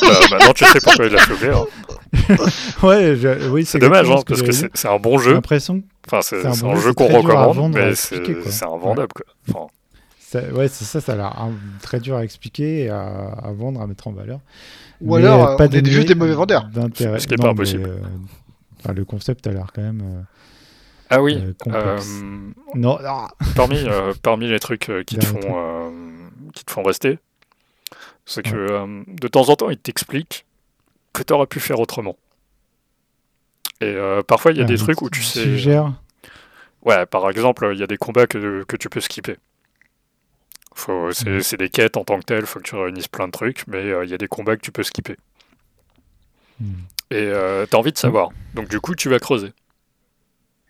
[0.03, 1.49] Bah, maintenant, tu sais pourquoi il a chopé.
[1.51, 1.67] hein.
[2.87, 5.35] ouais, je- oui, C'est dommage, hein, parce que c'est un bon J'ai jeu.
[5.35, 7.95] l'impression que Enfin, c'est un bon un jeu, qu'on recommande, mais quoi.
[8.51, 9.25] c'est invendable, quoi.
[9.51, 9.82] Enfin, ça,
[10.35, 13.03] ouais, c'est ça, ça a l'air hein, très dur à expliquer, à,
[13.43, 14.41] à vendre, à mettre en valeur.
[15.01, 16.69] Ou Mais, alors, pas on est donné juste des mauvais vendeurs.
[16.75, 17.89] Ce qui est Non, pas impossible.
[17.89, 17.99] euh,
[18.81, 20.23] enfin, le concept a l'air quand même euh,
[21.11, 21.39] Ah oui.
[21.43, 22.09] euh, complexe.
[22.23, 25.91] euh, Non, ah, parmi, euh, parmi les trucs euh, qui, te Dernier font, euh,
[26.55, 27.19] qui te font rester,
[28.25, 30.45] c'est que euh, de temps en temps, ils t'expliquent
[31.13, 32.17] que tu aurais pu faire autrement.
[33.81, 35.43] Et euh, parfois, il y a ah, des trucs où tu sais.
[35.43, 35.93] suggères-
[36.85, 39.37] Ouais, par exemple, il y a des combats que, que tu peux skipper.
[40.75, 43.67] Faut, c'est, des quêtes en tant que telles, faut que tu réunisses plein de trucs,
[43.67, 45.17] mais euh, il y a des combats que tu peux skipper.
[46.61, 46.73] Hmm.
[47.11, 48.31] Et euh, t'as envie de savoir.
[48.55, 49.53] Donc du coup, tu vas creuser.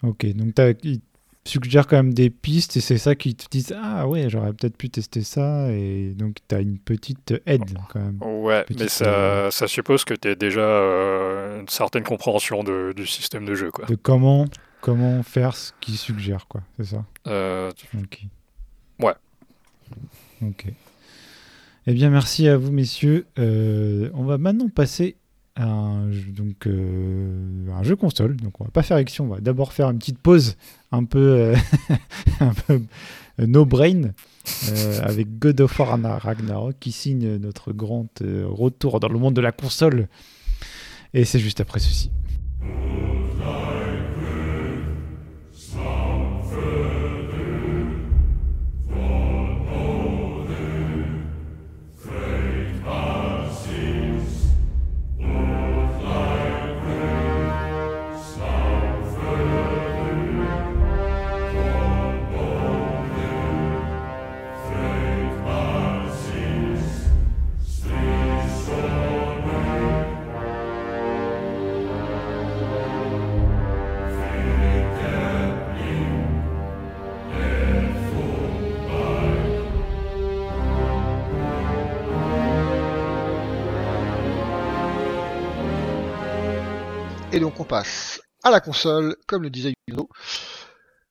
[0.02, 1.00] Ok, donc il
[1.44, 4.76] suggère quand même des pistes et c'est ça qui te disent Ah ouais, j'aurais peut-être
[4.76, 5.70] pu tester ça.
[5.70, 8.18] Et donc tu as une petite aide quand même.
[8.20, 12.64] Ouais, Petite, mais ça, euh, ça suppose que tu as déjà euh, une certaine compréhension
[12.64, 13.70] de- du système de jeu.
[13.70, 13.86] Quoi.
[13.86, 14.46] De comment,
[14.80, 16.62] comment faire ce qu'il suggère, quoi.
[16.78, 17.04] C'est ça?
[17.28, 18.22] Euh, Ok.
[19.00, 19.14] Ouais.
[20.42, 20.66] Ok.
[21.86, 23.26] Eh bien, merci à vous, messieurs.
[23.38, 25.16] Euh, on va maintenant passer
[25.56, 28.36] à un jeu, donc, euh, un jeu console.
[28.36, 29.24] Donc, on va pas faire action.
[29.24, 30.56] On va d'abord faire une petite pause
[30.92, 31.56] un peu, euh,
[32.40, 32.82] un peu
[33.38, 34.12] no brain
[35.02, 39.52] avec God of War Ragnarok qui signe notre grand retour dans le monde de la
[39.52, 40.08] console.
[41.14, 42.10] Et c'est juste après ceci.
[87.32, 90.08] Et donc on passe à la console, comme le disait Yuno.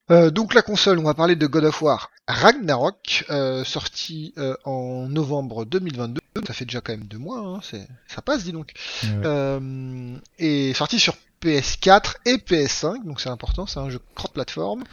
[0.10, 4.56] Euh, donc la console, on va parler de God of War Ragnarok, euh, sorti euh,
[4.66, 6.20] en novembre 2022.
[6.46, 8.72] Ça fait déjà quand même deux mois, hein, c'est- ça passe, dis donc.
[9.04, 9.10] Ouais.
[9.26, 14.84] Euh, et sorti sur PS4 et PS5, donc c'est important, c'est un jeu cross-platform,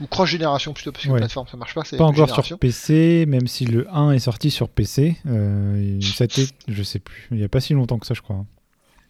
[0.00, 1.18] ou cross-génération plutôt, parce que Ouais.
[1.18, 4.50] plateforme ça marche pas, c'est Pas encore sur PC, même si le 1 est sorti
[4.50, 5.16] sur PC.
[5.26, 8.20] Euh, et c'était, je sais plus, il n'y a pas si longtemps que ça, je
[8.22, 8.44] crois.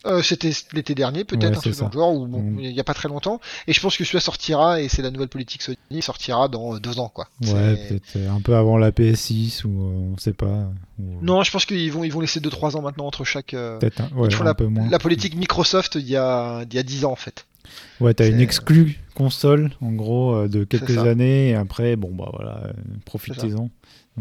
[0.06, 0.12] Hein.
[0.12, 2.60] Euh, C'était l'été dernier, Ouais, peut-être, un genre, ou bon, Mm.
[2.60, 3.40] il n'y a pas très longtemps.
[3.66, 6.78] Et je pense que celui-là sortira, et c'est la nouvelle politique Sony, sortira dans euh,
[6.80, 7.28] deux ans, quoi.
[7.42, 10.70] Ouais, peut-être euh, un peu avant la PS6 ou euh, on sait pas.
[10.98, 13.54] ou- Non, je pense qu'ils vont, ils vont laisser 2-3 ans maintenant entre chaque.
[13.54, 14.88] euh, Peut-être un, ouais, ils font un la, peu moins.
[14.88, 17.46] la politique Microsoft il y a, il y a 10 ans, en fait.
[18.00, 22.72] Ouais, t'as une exclue console, en gros, de quelques années, et après, bon, bah voilà,
[23.04, 23.70] profitez-en.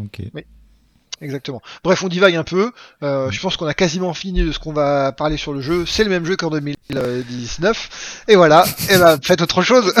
[0.02, 0.22] Ok.
[1.22, 1.62] Exactement.
[1.82, 2.72] Bref, on divague un peu.
[3.02, 5.86] Euh, je pense qu'on a quasiment fini de ce qu'on va parler sur le jeu.
[5.86, 8.24] C'est le même jeu qu'en 2019.
[8.28, 8.64] Et voilà.
[8.90, 9.92] Et ben, faites autre chose.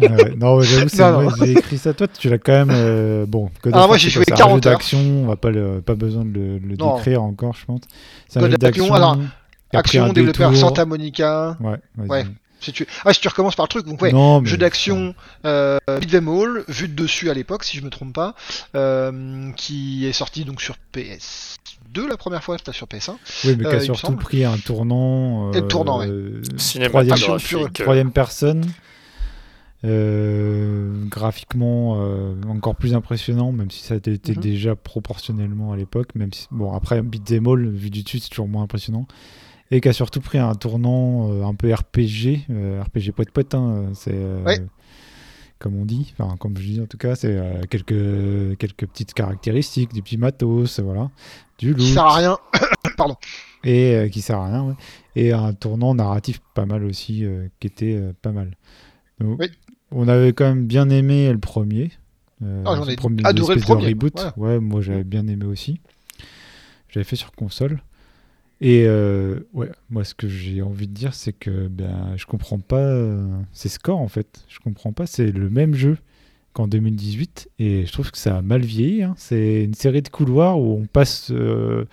[0.00, 1.92] Ouais, non, ouais, j'avoue, c'est moi, j'ai écrit ça.
[1.92, 2.70] Toi, tu l'as quand même.
[2.72, 4.72] euh, bon, God Ah, moi, j'ai joué c'est un jeu 40 heures.
[4.72, 7.80] d'action, on va pas, le, pas besoin de le, le décrire encore, je pense.
[8.28, 9.18] C'est un God jeu d'action, alors,
[9.74, 10.54] Action, développeur.
[10.56, 11.56] Santa Monica.
[11.60, 12.08] Ouais, vas-y.
[12.08, 12.26] Ouais.
[12.62, 12.86] Si tu...
[13.04, 16.28] Ah, si tu recommences par le truc, donc ouais, Non, mais- jeu d'action, euh, Beat'em
[16.28, 18.34] All, vu de dessus à l'époque, si je me trompe pas,
[18.76, 23.16] euh, qui est sorti donc sur PS2 la première fois, c'était sur PS1.
[23.44, 25.52] Oui, mais qui Euh, a me surtout pris un tournant.
[25.52, 26.06] Et le tournant, ouais.
[26.08, 26.40] euh,
[26.88, 28.64] troisième, euh, troisième personne.
[29.84, 34.36] euh, graphiquement euh, encore plus impressionnant, même si ça était Mhm.
[34.36, 36.10] déjà proportionnellement à l'époque.
[36.14, 39.06] Même si, bon, après, Beat'em All, vu du dessus, c'est toujours moins impressionnant.
[39.74, 43.54] Et qui a surtout pris un tournant euh, un peu RPG, euh, RPG poète poète,
[43.54, 44.60] hein, c'est euh, Ouais.
[45.58, 49.94] comme on dit, enfin comme je dis en tout cas, c'est quelques quelques petites caractéristiques,
[49.94, 51.10] du petits matos, voilà,
[51.58, 52.38] du Qui loot sert à rien.
[53.64, 54.74] et euh, qui sert à rien, ouais.
[55.16, 57.24] et un tournant narratif pas mal aussi,
[57.58, 58.56] qui était pas mal.
[59.20, 59.50] Donc, Oui.
[59.94, 61.90] On avait quand même bien aimé le premier.
[62.42, 64.12] Ah, j'en ai premier adoré le premier, reboot.
[64.36, 64.54] voilà.
[64.56, 65.80] Ouais, moi j'avais bien aimé aussi.
[66.88, 67.80] J'avais fait sur console.
[68.64, 72.60] Et euh, ouais, moi ce que j'ai envie de dire, c'est que ben, je comprends
[72.60, 74.44] pas euh, ces scores en fait.
[74.48, 75.98] Je comprends pas, c'est le même jeu
[76.52, 79.02] qu'en 2018 et je trouve que ça a mal vieilli.
[79.02, 79.14] hein.
[79.16, 81.86] C'est une série de couloirs où on passe euh,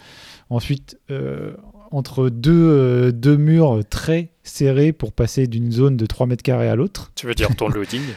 [0.51, 1.53] ensuite euh,
[1.91, 6.69] entre deux, euh, deux murs très serrés pour passer d'une zone de 3 mètres carrés
[6.69, 7.11] à l'autre.
[7.15, 8.01] Tu veux dire ton loading?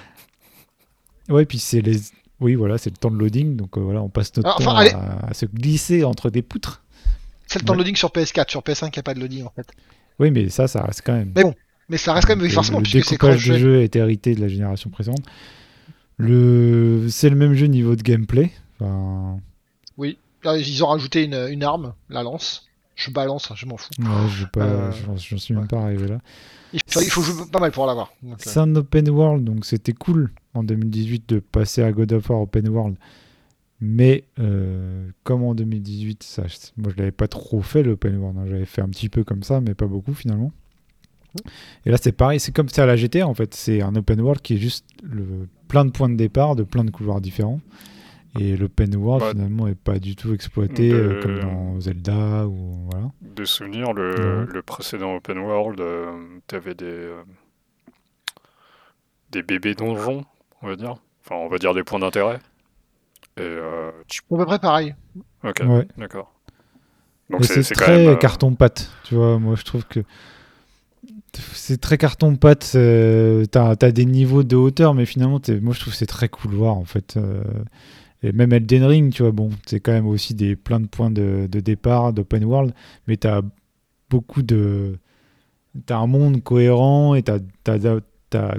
[1.29, 1.99] Ouais, puis c'est les.
[2.41, 4.71] Oui, voilà, c'est le temps de loading, donc euh, voilà, on passe notre Alors, temps
[4.73, 4.91] enfin, allez.
[4.91, 6.82] à, à se glisser entre des poutres.
[7.53, 9.45] C'est le temps de loading sur PS4, sur PS5 il n'y a pas de loading
[9.45, 9.67] en fait.
[10.19, 11.33] Oui, mais ça, ça reste quand même.
[11.35, 11.55] Mais bon,
[11.89, 14.35] mais ça reste quand même, oui, euh, forcément, le puisque c'est du jeu est hérité
[14.35, 15.23] de la génération précédente.
[16.17, 17.07] Le...
[17.09, 18.51] C'est le même jeu niveau de gameplay.
[18.81, 19.39] Enfin,
[20.45, 22.67] Là, ils ont rajouté une, une arme, la lance.
[22.97, 23.91] Je balance, hein, je m'en fous.
[24.01, 25.69] ouais, je Euh, j'en- suis même ouais.
[25.69, 26.19] pas arrivé là.
[26.73, 28.13] Il faut, il faut jouer pas mal pour l'avoir.
[28.39, 32.41] C'est un open world, donc c'était cool en 2018 de passer à God of War
[32.41, 32.97] open world.
[33.85, 36.45] Mais euh, comme en 2018, ça,
[36.77, 38.39] moi je l'avais pas trop fait l'open world.
[38.39, 38.45] hein.
[38.49, 40.53] J'avais fait un petit peu comme ça, mais pas beaucoup finalement.
[41.85, 43.55] Et là c'est pareil, c'est comme c'est à la GTA en fait.
[43.55, 46.85] C'est un open world qui est juste le, plein de points de départ, de plein
[46.85, 47.61] de couloirs différents.
[48.39, 52.87] Et l'open world finalement est pas du tout exploité De- euh, comme dans Zelda ou
[52.91, 53.11] voilà.
[53.21, 54.47] De souvenir, le, Ouais.
[54.49, 55.83] le précédent open world,
[56.47, 57.23] tu avais des, euh,
[59.31, 60.25] des bébés donjons,
[60.63, 60.97] on va dire.
[61.25, 62.39] Enfin, on va dire des points d'intérêt.
[63.39, 64.21] Et euh, tu...
[64.33, 64.95] à peu près pareil.
[65.45, 65.87] Ok, Ouais.
[65.97, 66.33] d'accord.
[67.31, 68.09] Donc c'est très même.
[68.09, 69.39] euh, carton pâte, tu vois.
[69.39, 70.01] Moi, je trouve que
[71.55, 72.65] c'est très carton pâte.
[72.65, 76.29] c'est- T'as as des niveaux de hauteur, mais finalement, moi, je trouve que c'est très
[76.29, 77.17] couloir en fait.
[77.17, 77.43] euh,
[78.23, 81.11] Et même Elden Ring, tu vois, bon, c'est quand même aussi des plein de points
[81.11, 82.73] de, de départ, d'open world,
[83.09, 83.43] mais t'as
[84.11, 84.99] beaucoup de,
[85.87, 87.79] t'as un monde cohérent et t'as, t'as-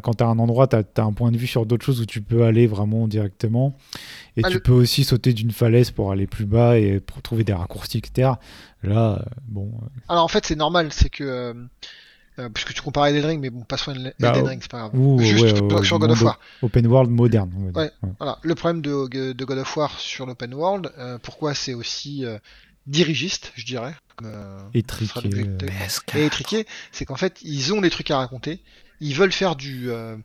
[0.04, 2.22] quand t'as un endroit, t'as as un point de vue sur d'autres choses où tu
[2.22, 3.76] peux aller vraiment directement.
[4.38, 7.22] Et Ah, tu le- peux aussi sauter d'une falaise pour aller plus bas et pour
[7.22, 8.32] trouver des raccourcis, etc.
[8.84, 11.24] Là, euh, bon, euh, Alors en fait, c'est normal, c'est que.
[11.24, 11.54] Euh,
[12.40, 14.80] euh, puisque tu compares Elden Ring, mais bon, passons à Elden Bah, Ring, c'est pas
[14.80, 14.92] grave.
[15.00, 16.40] ou Juste ouais, sur- God of War.
[16.64, 17.52] open world moderne.
[17.56, 17.92] on va dire.
[18.02, 18.10] Ouais.
[18.18, 22.26] Voilà, le problème de, de God of War sur l'open world, euh, pourquoi c'est aussi
[22.88, 24.32] dirigiste, je dirais, comme,
[24.74, 25.30] Étriqué,
[26.16, 28.60] et étriqué, c'est qu'en fait, ils ont des trucs à raconter,
[29.04, 30.16] ils veulent faire du, euh,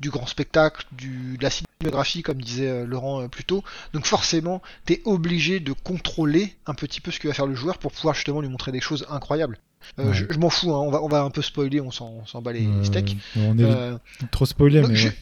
[0.00, 4.06] du grand spectacle, du, de la cinématographie, comme disait euh, Laurent euh, plus tôt, donc
[4.06, 7.92] forcément, t'es obligé de contrôler un petit peu ce que va faire le joueur pour
[7.92, 9.58] pouvoir justement lui montrer des choses incroyables.
[9.98, 10.14] Euh, Ouais.
[10.14, 12.52] Je, je m'en fous, hein, on, va, on va un peu spoiler, on s'en bat
[12.54, 13.16] les euh, steaks.
[13.36, 13.98] on est Euh,
[14.30, 15.14] trop spoilé, mais je- ouais.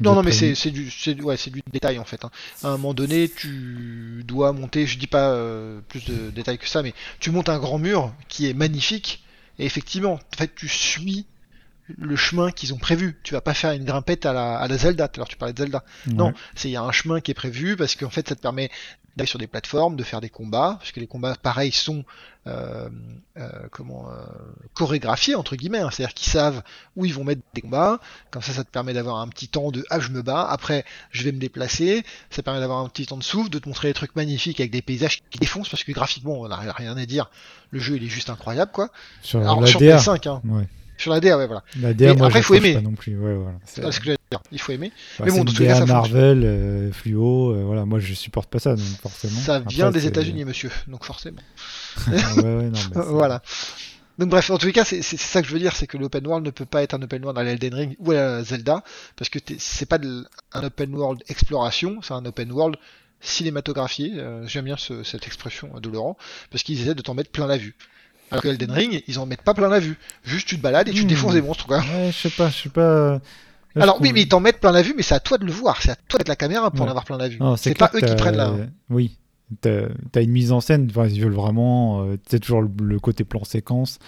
[0.00, 2.24] non, non, mais c'est du, c'est du- ouais, c'est du détail en fait.
[2.24, 2.30] hein.
[2.64, 5.36] À un moment donné, tu dois monter, je dis pas
[5.88, 9.22] plus de détails que ça, mais tu montes un grand mur qui est magnifique,
[9.58, 11.26] et effectivement, en fait, tu suis
[11.96, 13.18] le chemin qu'ils ont prévu.
[13.22, 15.58] Tu vas pas faire une grimpette à la, à la Zelda, l'heure tu parlais de
[15.58, 15.84] Zelda.
[16.06, 18.40] Non, c'est il y a un chemin qui est prévu parce qu'en fait ça te
[18.40, 18.70] permet
[19.16, 22.04] d'aller sur des plateformes, de faire des combats, parce que les combats pareils sont
[22.46, 22.88] euh,
[23.38, 24.24] euh, comment euh,
[24.74, 25.88] chorégraphiés entre guillemets, hein.
[25.90, 26.62] c'est-à-dire qu'ils savent
[26.96, 27.98] où ils vont mettre des combats.
[28.30, 30.84] Comme ça, ça te permet d'avoir un petit temps de ah je me bats, après
[31.10, 32.04] je vais me déplacer.
[32.28, 34.70] Ça permet d'avoir un petit temps de souffle, de te montrer des trucs magnifiques avec
[34.70, 37.30] des paysages qui défoncent parce que graphiquement on n'a rien à dire.
[37.70, 38.90] Le jeu il est juste incroyable quoi.
[39.22, 40.42] Sur Alors la sur DA, PS5, hein.
[40.44, 40.68] ouais.
[40.98, 41.62] Sur la DA ouais voilà.
[41.80, 42.74] La DA, moi, après, il faut aimer.
[42.74, 43.18] pas non plus.
[43.18, 43.58] Ouais, voilà.
[43.64, 44.40] C'est C'est ce que j'allais dire.
[44.52, 44.92] Il faut aimer.
[45.18, 45.88] bah, mais bon, cas, DA ça fonctionne.
[45.96, 47.84] Marvel, euh, fluo, euh, voilà.
[47.84, 49.38] Moi, je supporte pas ça, donc forcément.
[49.40, 51.40] Ça Après, vient des États-Unis monsieur, donc forcément.
[52.08, 53.42] ouais, ouais, non, mais voilà.
[54.18, 55.98] Donc bref, en tous les cas, c'est c'est ça que je veux dire, c'est que
[55.98, 58.42] l'open world ne peut pas être un open world à l'Elden Ring ou à la
[58.44, 58.82] Zelda,
[59.16, 62.76] parce que c'est pas de- un open world exploration, c'est un open world
[63.20, 64.12] cinématographié.
[64.16, 66.16] Euh, J'aime bien ce- cette expression de Laurent,
[66.50, 67.74] parce qu'ils essaient de t'en mettre plein la vue.
[68.30, 69.96] Alors que Elden Ring, ils en mettent pas plein la vue.
[70.24, 71.08] Juste tu te balades et tu Hmm.
[71.08, 71.78] défonces des monstres, quoi.
[71.78, 73.12] Ouais, je sais pas, je sais pas.
[73.12, 73.20] Là,
[73.76, 75.44] je Alors oui, mais ils t'en mettent plein la vue, mais c'est à toi de
[75.44, 77.38] le voir, c'est à toi d'être la caméra pour en avoir plein la vue.
[77.56, 78.52] C'est pas eux qui prennent la.
[78.90, 79.16] Oui.
[79.60, 79.82] T'as
[80.16, 82.02] as une mise en scène, enfin, ils veulent vraiment.
[82.02, 83.98] euh, c'est toujours le, le côté plan séquence.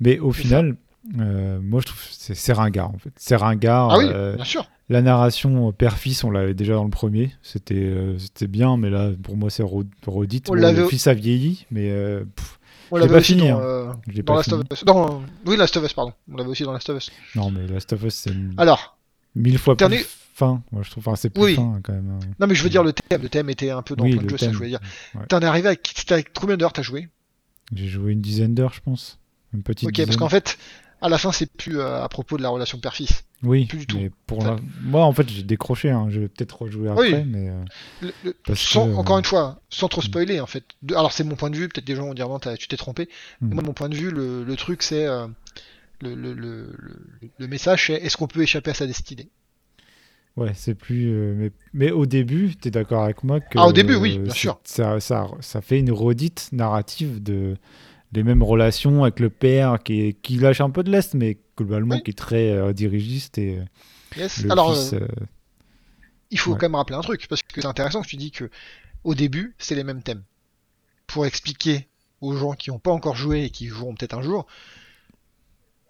[0.00, 0.76] Mais au final,
[1.18, 3.12] Euh, moi, je trouve que c'est ringard en fait.
[3.16, 3.92] C'est ringard.
[3.92, 4.68] Ah oui, euh, bien sûr.
[4.90, 7.30] la narration père-fils, on l'avait déjà dans le premier.
[7.42, 10.50] C'était euh, c'était bien, mais là, pour moi, c'est re- redite.
[10.50, 12.57] On Bon, le fils a vieilli, mais euh, pff,
[12.90, 13.62] On l'avait pas aussi fini, dans, hein.
[13.62, 14.60] euh, dans pas Last fini.
[14.60, 14.84] of Us.
[14.84, 16.12] Dans- Oui, Last of Us, pardon.
[16.32, 17.10] On l'avait aussi dans Last of Us.
[17.34, 18.96] Non, mais Last of Us, c'est Alors,
[19.34, 20.62] mille fois Dernier- plus fin.
[20.72, 21.06] Moi, je trouve.
[21.06, 21.54] Enfin, c'est plus Oui.
[21.56, 22.10] fin quand même.
[22.10, 22.26] hein.
[22.40, 23.22] non, mais je veux dire le thème.
[23.22, 24.80] Le thème était un peu dans Oui, le jeux, ça je voulais dire.
[25.14, 25.26] Ouais.
[25.28, 25.72] T'en es arrivé à
[26.10, 27.08] avec combien d'heures t'as joué?
[27.74, 29.18] J'ai joué une dizaine d'heures, je pense.
[29.52, 30.06] Une petite Ok, dizaine.
[30.06, 30.58] parce qu'en fait,
[31.00, 33.24] à la fin, c'est plus euh, à propos de la relation père-fils.
[33.44, 33.98] Oui, plus du tout.
[33.98, 35.90] mais pour Ça- la- moi, en fait, j'ai décroché.
[35.90, 36.08] hein.
[36.10, 37.08] Je vais peut-être rejouer Oui.
[37.08, 37.64] après, mais euh,
[38.02, 40.04] Le- le- Parce sans, que, Encore une fois, sans trop hmm.
[40.04, 40.64] spoiler en fait.
[40.82, 42.76] De- alors c'est mon point de vue, peut-être des gens vont dire non, tu t'es
[42.76, 43.08] trompé.
[43.40, 43.52] Hmm.
[43.54, 45.26] Moi, de mon point de vue, le, le truc c'est euh,
[46.00, 49.28] le, message c'est est-ce qu'on peut échapper à sa destinée?
[50.36, 51.08] Ouais, c'est plus.
[51.12, 53.58] euh, mais, mais au début, tu es d'accord avec moi que.
[53.58, 54.60] Ah, au début, oui, bien sûr.
[54.62, 57.56] Ça, ça, ça fait une redite narrative de
[58.12, 61.38] les mêmes relations avec le père qui, est- qui lâche un peu de l'est, mais
[61.56, 62.02] globalement Oui.
[62.02, 63.64] qui est très euh, dirigiste et euh,
[64.16, 64.42] Yes.
[64.44, 64.94] le Alors fils.
[64.94, 65.06] euh,
[66.30, 66.58] il faut ouais.
[66.58, 68.50] quand même rappeler un truc parce que c'est intéressant que tu dis que
[69.04, 70.22] au début c'est les mêmes thèmes.
[71.06, 71.88] Pour expliquer
[72.20, 74.46] aux gens qui n'ont pas encore joué et qui joueront peut-être un jour,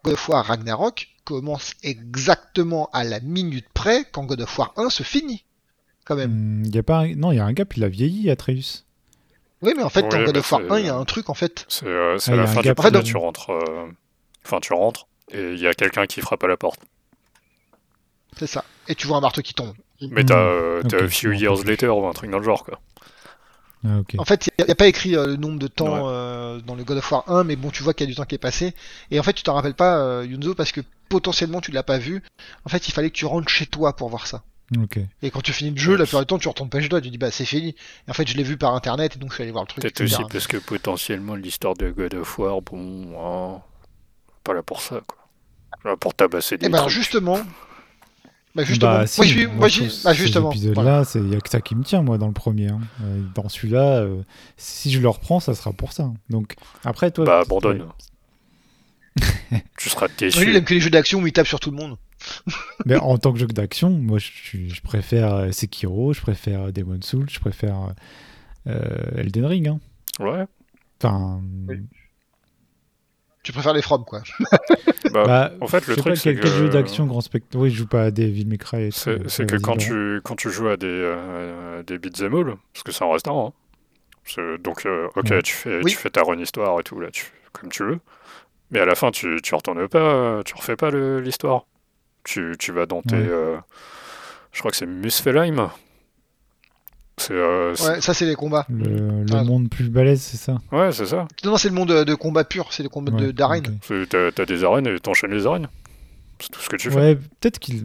[0.04, 4.90] God of War Ragnarok commence exactement à la minute près quand God of War 1
[4.90, 5.44] se finit.
[6.04, 6.62] Quand même.
[6.64, 8.30] hum, y a pas un- Non, il y a un gars, puis il a vieilli,
[8.30, 8.84] Atreus.
[9.62, 10.94] Oui, mais en fait, Oui, dans God bah, of War c'est- 1, il y a
[10.94, 11.64] un truc en fait.
[11.68, 13.50] C'est euh, c'est Ah, la fin du donc- tu rentres.
[13.50, 13.86] euh,
[14.44, 16.80] Enfin, tu rentres et il y a quelqu'un qui frappe à la porte.
[18.38, 18.64] C'est ça.
[18.86, 19.74] Et tu vois un marteau qui tombe.
[20.00, 22.64] Mais t'as euh, Ok, t'as a few years later ou un truc dans le genre,
[22.64, 22.78] quoi.
[23.84, 24.14] Ah, ok.
[24.18, 26.12] En fait, il n'y a, pas écrit euh, le nombre de temps Ouais.
[26.12, 28.16] euh, dans le God of War 1, mais bon, tu vois qu'il y a du
[28.16, 28.74] temps qui est passé.
[29.10, 31.98] Et en fait, tu t'en rappelles pas, euh, Yunzo, parce que potentiellement tu l'as pas
[31.98, 32.22] vu.
[32.64, 34.42] En fait, il fallait que tu rentres chez toi pour voir ça.
[35.22, 37.00] Et quand tu finis le jeu, la plupart du temps, tu retournes pas chez toi,
[37.00, 37.74] tu dis bah c'est fini.
[38.06, 39.68] Et en fait, je l'ai vu par internet, et donc je suis allé voir le
[39.68, 39.82] truc.
[39.82, 43.62] Peut-être aussi parce que potentiellement l'histoire de God of War, bon, hein,
[44.44, 45.16] pas là pour ça, quoi.
[45.84, 46.90] Là pour tabasser des Et bah trucs.
[46.90, 47.38] justement.
[48.54, 48.90] Bah justement.
[48.90, 51.04] Bah, moi, si, je suis- moi, moi, je j'ai- trouve bah, justement.
[51.04, 52.68] c'est il y a que ça qui me tient moi dans le premier.
[52.68, 52.80] hein.
[53.04, 54.22] Euh, Dans celui-là, euh,
[54.56, 56.10] si je le reprends, ça sera pour ça.
[56.30, 56.54] Donc
[56.84, 57.24] après toi.
[57.24, 57.86] Bah abandonne.
[59.78, 60.56] tu seras Lui, il déçu.
[60.56, 61.96] aime que les jeux d'action où il tape sur tout le monde.
[62.86, 67.28] Mais en tant que jeu d'action, moi je, préfère euh, Sekiro, je préfère Demon Souls,
[67.30, 67.94] je préfère
[68.66, 68.80] euh,
[69.16, 69.68] Elden Ring.
[69.68, 69.80] hein.
[70.20, 70.44] Ouais.
[71.02, 71.76] Enfin, Oui.
[73.44, 74.22] Tu préfères les From, quoi.
[75.12, 77.56] Bah, bah, en fait, le truc, c'est quel que- jeu d'action grand spectacle.
[77.56, 79.10] Oui, je joue pas à Devil May tout, c'est
[79.42, 82.92] euh, que quand tu, quand tu joues à des, euh, des beat'em all, parce que
[82.92, 83.54] c'est un restaurant,
[84.36, 84.58] hein.
[84.62, 85.40] Donc euh, ok, Ouais.
[85.42, 85.92] tu, fais, Oui.
[85.92, 88.00] tu fais ta run histoire et tout, là, tu, comme tu veux,
[88.70, 91.66] mais à la fin, tu, tu retournes pas, tu refais pas l'histoire.
[92.24, 93.16] Tu, tu vas dans tes...
[93.16, 93.26] Ouais.
[93.28, 93.56] euh,
[94.52, 95.70] je crois que c'est Muspelheim.
[97.16, 97.32] C'est...
[97.34, 98.66] euh, Ouais, ça, c'est les combats.
[98.68, 99.42] Le, le Ah.
[99.44, 100.58] monde plus balèze, c'est ça?
[100.72, 101.26] Ouais, c'est ça.
[101.44, 103.64] Non, non, c'est le monde de, combat pur, c'est le combat de- Ouais, d'arène.
[103.66, 103.72] ok.
[104.10, 105.68] C'est- T'as des arènes et t'enchaînes les arènes.
[106.40, 106.96] C'est tout ce que tu fais.
[106.96, 107.84] Ouais, peut-être qu'il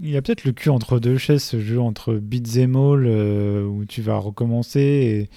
[0.00, 3.62] il y a peut-être le cul entre deux chaises, ce jeu entre beat'em all euh,
[3.64, 5.28] où tu vas recommencer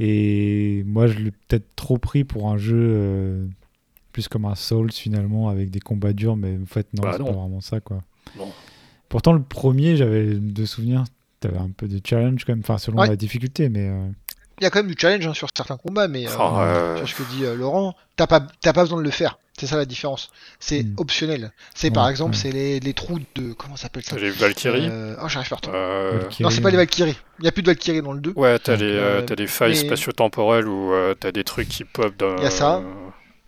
[0.00, 3.46] et, et moi je l'ai peut-être trop pris pour un jeu euh,
[4.18, 7.22] plus comme un Souls finalement avec des combats durs, mais en fait non, Bah c'est
[7.24, 8.02] pas vraiment ça quoi.
[8.36, 8.50] Non.
[9.08, 11.04] Pourtant le premier, j'avais de souvenirs,
[11.38, 13.06] t'avais un peu de challenge quand même, enfin selon Ouais.
[13.08, 14.08] la difficulté, mais euh,
[14.60, 17.06] Il y a quand même du challenge hein, sur certains combats, mais euh, Enfin, euh,
[17.06, 19.38] ce que dit euh, Laurent, t'as pas, t'as pas besoin de le faire.
[19.56, 20.30] C'est ça la différence.
[20.60, 20.94] C'est Hmm.
[20.98, 21.52] optionnel.
[21.74, 22.40] C'est par exemple, ouais.
[22.40, 23.52] c'est les, les trous de.
[23.54, 24.16] Comment ça s'appelle ça?
[24.16, 24.86] Les Valkyries.
[24.88, 27.16] Euh, Oh, j'arrive pas à euh, Non, c'est pas les Valkyries.
[27.40, 28.32] Il y a plus de Valkyries dans le 2.
[28.36, 31.82] Ouais, t'as Donc, les, t'as des failles mais- spatio-temporelles où euh, t'as des trucs qui
[31.84, 32.36] pop dans.
[32.40, 32.82] Y a ça.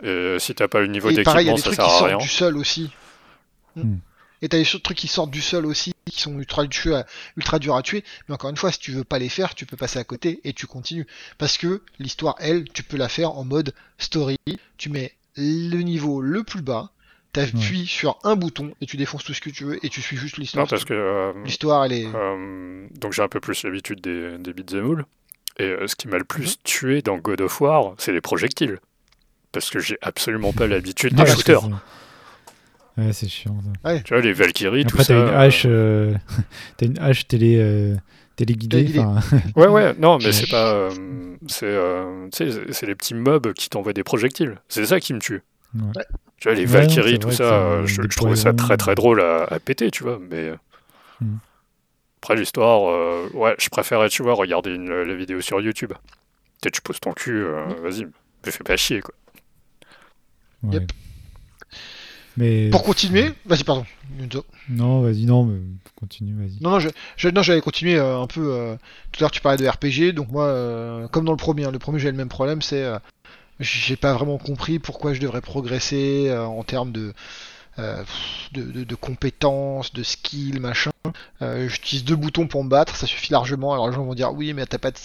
[0.03, 1.83] Et euh, si t'as pas le niveau Et pareil, il y a d'équipement, des ça
[1.83, 2.11] trucs sert qui à rien.
[2.19, 2.91] sortent du sol aussi.
[3.77, 3.97] Hmm.
[4.43, 7.05] Et t'as des trucs qui sortent du sol aussi, qui sont ultra, durs à-
[7.37, 8.03] ultra durs à tuer.
[8.29, 10.41] Mais encore une fois, si tu veux pas les faire, tu peux passer à côté
[10.45, 11.07] et tu continues.
[11.37, 14.39] Parce que l'histoire, elle, tu peux la faire en mode story.
[14.79, 16.91] Tu mets le niveau le plus bas,
[17.33, 20.17] t'appuies sur un bouton et tu défonces tout ce que tu veux et tu suis
[20.17, 20.67] juste Non, l'histoire.
[20.67, 20.95] parce que.
[20.95, 22.07] euh, L'histoire, elle est.
[22.15, 25.05] euh, donc j'ai un peu plus l'habitude des, des beat'em all.
[25.59, 26.63] Et euh, ce qui m'a le plus Mhm.
[26.65, 28.79] tué dans God of War, c'est les projectiles.
[29.53, 31.61] Parce que j'ai absolument pas l'habitude des shooters.
[31.63, 31.69] c'est-
[33.03, 34.01] Ouais, c'est chiant ça.
[34.03, 35.15] Tu vois, les Valkyries, tout Après ça.
[35.15, 36.15] t'as une euh, hache, euh,
[36.77, 37.97] t'as une hache télé, euh,
[38.37, 39.01] téléguidée.
[39.57, 40.73] Ouais, ouais, non, mais c'est pas.
[40.75, 40.91] euh,
[41.49, 44.61] c'est euh, c'est- les petits mobs qui t'envoient des projectiles.
[44.69, 45.43] C'est ça qui me tue.
[45.75, 46.05] Ouais.
[46.39, 49.59] Tu vois, les Valkyries, tout ça, je, je trouvais ça très très drôle à, à
[49.61, 50.19] péter, tu vois.
[50.31, 50.53] Mais.
[51.21, 51.37] Hmm.
[52.23, 55.93] Après, l'histoire, euh, ouais, je préférais, tu vois, regarder une, la vidéo sur YouTube.
[56.61, 59.15] Peut-être tu poses ton cul, euh, vas-y, me fais pas chier, quoi.
[60.65, 60.75] Ouais.
[60.75, 60.93] Yep.
[62.37, 63.85] Mais Pour continuer, vas-y, pardon.
[64.69, 65.59] Non, vas-y, non, mais
[65.97, 66.63] continue, vas-y.
[66.63, 68.53] Non, non, je, je- non, j'allais continuer euh, un peu.
[68.55, 68.77] euh,
[69.13, 71.71] tout à l'heure, tu parlais de RPG, donc moi, euh, comme dans le premier, hein,
[71.73, 72.85] le premier, j'ai le même problème, c'est
[73.59, 77.13] j'ai pas vraiment compris pourquoi je devrais progresser en termes de,
[77.77, 80.93] de, de, de compétences, de skills, machin.
[81.43, 83.73] J'utilise deux boutons pour me battre, ça suffit largement.
[83.75, 84.97] Alors les gens vont dire oui, mais t'as pas de,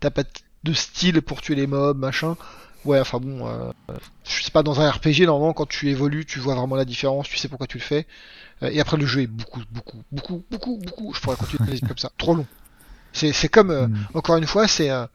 [0.00, 0.24] t'as pas
[0.64, 2.36] de style pour tuer les mobs, machin.
[2.84, 3.70] Ouais, enfin bon, euh,
[4.24, 7.28] je sais pas, dans un RPG, normalement, quand tu évolues, tu vois vraiment la différence,
[7.28, 8.06] tu sais pourquoi tu le fais.
[8.62, 11.14] Euh, et après, le jeu est beaucoup, beaucoup, beaucoup, beaucoup, beaucoup.
[11.14, 12.46] Je pourrais continuer comme ça, trop long.
[13.12, 13.96] C'est c'est comme, euh, Mm.
[14.14, 14.90] encore une fois, c'est.
[14.90, 15.06] euh,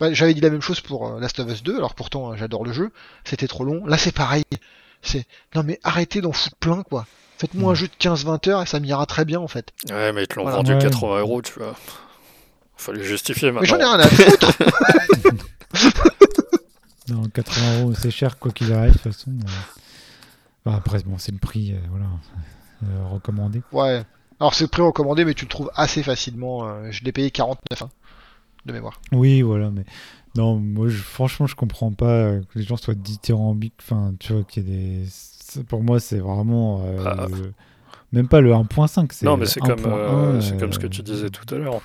[0.00, 2.36] bah, J'avais dit la même chose pour euh, Last of Us 2, alors pourtant euh,
[2.36, 2.92] j'adore le jeu,
[3.24, 3.84] c'était trop long.
[3.84, 4.44] Là c'est pareil.
[5.02, 7.04] C'est non mais arrêtez d'en foutre plein quoi.
[7.38, 7.76] Faites-moi un Mm.
[7.76, 9.70] jeu de 15-20 heures et ça m'ira très bien en fait.
[9.90, 10.58] Ouais, mais ils te l'ont Voilà.
[10.58, 10.78] vendu Ouais.
[10.82, 11.74] 80 euros, tu vois.
[12.76, 13.96] Fallait justifier Mais j'en ai maintenant.
[13.96, 14.52] rien à foutre.
[17.10, 19.30] Non, 80 euros, c'est cher quoi qu'il arrive de toute façon.
[19.30, 19.50] euh.
[20.64, 22.06] Enfin, après, bon, c'est le prix, euh, voilà,
[22.84, 23.62] euh, recommandé.
[23.72, 24.02] ouais.
[24.40, 26.64] Alors c'est le prix recommandé mais tu le trouves assez facilement.
[26.68, 27.88] euh, je l'ai payé 49 hein,
[28.66, 29.00] de mémoire.
[29.10, 29.84] Oui, voilà, mais
[30.36, 33.74] non, moi, je, franchement, je comprends pas que les gens soient dithyrambiques.
[33.80, 35.62] Enfin, tu vois, qu'il y ait des.
[35.64, 36.82] Pour moi, c'est vraiment.
[36.84, 37.26] euh, Ah.
[37.28, 37.52] le-
[38.12, 40.78] Même pas le 1.5, c'est Non, mais c'est comme, 1.1, euh, c'est euh, comme ce
[40.78, 41.80] que tu disais tout à l'heure.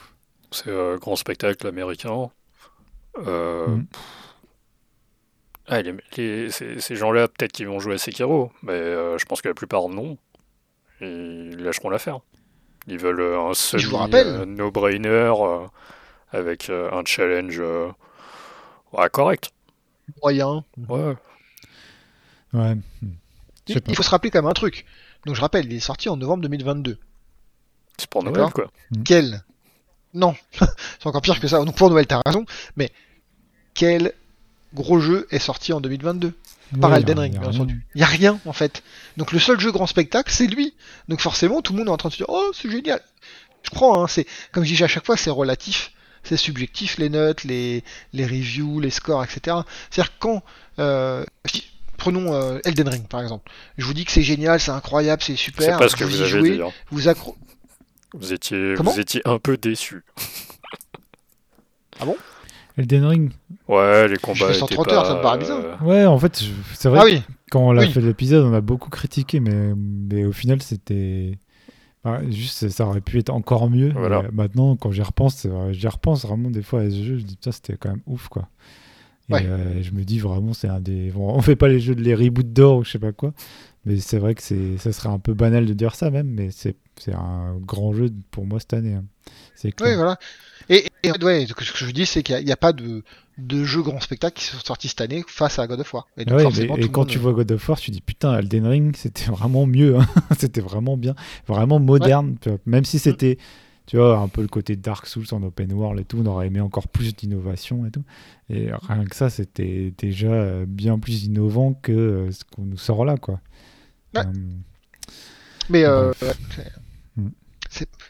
[0.52, 2.30] C'est euh, grand spectacle américain.
[3.26, 3.86] Euh, Mm.
[3.86, 4.02] pff.
[5.68, 9.26] Ah, les- les- ces, ces gens-là, peut-être qu'ils vont jouer à Sekiro, mais euh, je
[9.26, 10.18] pense que la plupart non.
[11.02, 12.20] Ils lâcheront l'affaire.
[12.88, 15.66] Ils veulent euh, un je vous rappelle- semi euh, no-brainer euh,
[16.32, 17.90] avec euh, un challenge euh,
[18.94, 19.52] ouais, correct.
[20.22, 20.66] Moyen.
[20.90, 21.16] Ouais.
[22.54, 22.76] Ouais.
[23.68, 24.86] Il, il faut se rappeler quand même un truc.
[25.26, 26.98] Donc je rappelle, il est sorti en novembre 2022.
[27.98, 28.70] C'est pour Noël, quoi.
[29.06, 29.44] Quel?
[30.14, 31.64] Non, c'est encore pire que ça.
[31.64, 32.46] Donc pour Noël, t'as raison.
[32.76, 32.92] Mais
[33.74, 34.14] quel
[34.74, 36.34] gros jeu est sorti en 2022
[36.82, 37.86] Par Elden Ring, bien entendu.
[37.96, 38.82] Il y a rien en fait.
[39.18, 40.74] Donc le seul jeu grand spectacle, c'est lui.
[41.08, 43.02] Donc forcément, tout le monde est en train de se dire "Oh, c'est génial."
[43.64, 45.92] Je prends hein, c'est comme je dis à chaque fois, c'est relatif,
[46.24, 49.58] c'est subjectif les notes, les les reviews, les scores, etc.
[49.92, 50.44] C'est-à-dire quand
[50.80, 51.66] euh, si-
[51.98, 53.50] prenons euh, Elden Ring par exemple.
[53.78, 55.78] Je vous dis que c'est génial, c'est incroyable, c'est C'est super.
[55.78, 56.62] pas ce que vous y avez jouez, dit.
[56.62, 56.72] hein.
[56.92, 57.36] vous accro-
[58.16, 60.04] Vous étiez, Comment vous étiez un peu déçu.
[62.78, 63.32] Elden Ring
[63.68, 64.48] Ouais, les combats.
[64.48, 65.60] fais étaient 130 pas, heures, ça me paraît bizarre.
[65.64, 66.44] euh, Ouais, en fait,
[66.74, 67.92] c'est vrai Ah que quand on l'a oui.
[67.92, 71.38] fait l'épisode, on a beaucoup critiqué, mais, mais au final, c'était.
[72.04, 73.92] bah, juste, ça aurait pu être encore mieux.
[73.96, 74.24] Voilà.
[74.34, 77.52] Maintenant, quand j'y repense, j'y repense vraiment des fois à ce jeu, je dis, putain,
[77.52, 78.50] c'était quand même ouf, quoi.
[79.30, 79.46] Et Ouais.
[79.46, 81.12] euh, je me dis vraiment, c'est un des.
[81.12, 83.34] Bon, on fait pas les jeux de les reboots d'or ou je sais pas quoi,
[83.86, 86.50] mais c'est vrai que c'est, ça serait un peu banal de dire ça même, mais
[86.52, 88.96] c'est, c'est un grand jeu pour moi cette année.
[88.96, 89.06] hein.
[89.56, 89.96] C'est Oui, clair.
[89.96, 90.18] voilà.
[91.04, 93.04] Et, ouais, ce que je dis, c'est qu'il n'y a, pas de,
[93.38, 96.08] de jeux grand spectacle qui sont sortis cette année face à God of War.
[96.18, 97.78] Et donc, Ouais, forcément, mais- tout et le quand monde- tu vois God of War,
[97.80, 99.98] tu dis putain, Elden Ring, c'était vraiment mieux.
[99.98, 100.06] hein.
[100.40, 101.14] c'était vraiment bien.
[101.48, 102.38] Vraiment moderne.
[102.66, 103.38] Même si c'était,
[103.86, 106.48] tu vois, un peu le côté Dark Souls en open world et tout, on aurait
[106.48, 108.04] aimé encore plus d'innovation et tout.
[108.50, 112.78] Et rien que ça, c'était déjà euh, bien plus innovant que euh, ce qu'on nous
[112.78, 113.42] sort là, quoi.
[114.16, 114.22] Ouais.
[114.26, 114.32] Euh,
[115.70, 116.12] Mais euh,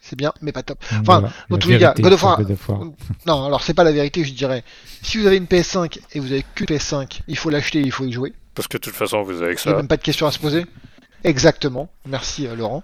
[0.02, 0.78] c'est- bien, mais pas top.
[0.92, 2.40] Enfin, voilà, dans tous les cas, God of War-
[2.70, 2.80] War.
[3.26, 4.64] Non, alors c'est pas la vérité, je dirais.
[5.02, 8.06] Si vous avez une PS5 et vous avez que PS5, il faut l'acheter, il faut
[8.06, 8.34] y jouer.
[8.54, 9.78] Parce que de toute façon, vous avez que Il n'y a ça.
[9.78, 10.66] même pas de question à se poser.
[11.24, 11.90] Exactement.
[12.06, 12.84] Merci euh, Laurent.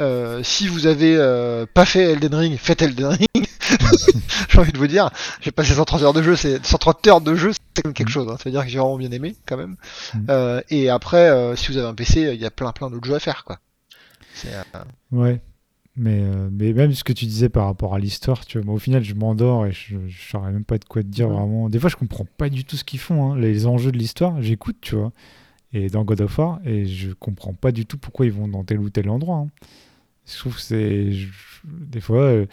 [0.00, 3.46] Euh, si vous avez euh, pas fait Elden Ring, faites Elden Ring.
[4.50, 5.10] j'ai envie de vous dire,
[5.40, 8.10] j'ai passé 130 heures de jeu, c'est 130 heures de jeu, c'est quand même quelque
[8.10, 8.26] chose.
[8.28, 8.36] Hein.
[8.38, 9.76] Ça veut dire que j'ai vraiment bien aimé quand même.
[10.14, 10.18] Mm.
[10.30, 13.06] Euh, et après, euh, si vous avez un PC, il y a plein plein d'autres
[13.06, 13.58] jeux à faire quoi.
[14.34, 14.62] C'est, euh,
[15.12, 15.40] Ouais.
[15.98, 18.74] Mais, euh, mais même ce que tu disais par rapport à l'histoire, tu vois, moi,
[18.74, 21.70] au final, je m'endors et je ne saurais même pas de quoi te dire vraiment.
[21.70, 24.40] Des fois, je comprends pas du tout ce qu'ils font, hein, les enjeux de l'histoire.
[24.42, 25.12] J'écoute, tu vois,
[25.72, 28.62] et dans God of War, et je comprends pas du tout pourquoi ils vont dans
[28.62, 29.38] tel ou tel endroit.
[29.38, 29.48] hein.
[30.26, 31.10] Je trouve que c'est.
[31.64, 32.46] Des fois, euh,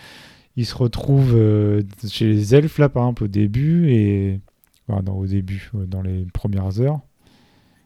[0.55, 4.39] ils se retrouvent euh, chez les elfes, là, par exemple, au début, et.
[4.87, 6.99] Enfin, non, au début, dans les premières heures.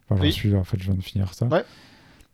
[0.10, 0.32] Enfin, Oui.
[0.32, 1.48] suis là, en fait, je viens de finir ça.
[1.48, 1.64] Ouais.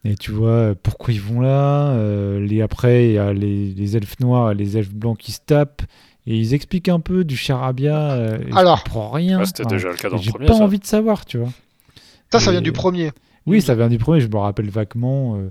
[0.06, 1.92] Et tu vois euh, pourquoi ils vont là.
[1.92, 5.32] euh, les, après, il y a les, les elfes noirs et les elfes blancs qui
[5.32, 5.82] se tapent.
[6.28, 8.12] Et ils expliquent un peu du charabia.
[8.12, 8.78] euh, et Alors.
[8.80, 9.40] je comprends rien.
[9.40, 10.46] Ouais, C'était Enfin, déjà le cas dans le J'ai premier.
[10.48, 10.64] pas ça.
[10.64, 11.50] envie de savoir, tu vois.
[12.32, 13.12] Ça, ça Et- vient du premier.
[13.46, 14.20] Oui, ça vient du premier.
[14.22, 15.36] Je me rappelle vaguement.
[15.38, 15.50] euh,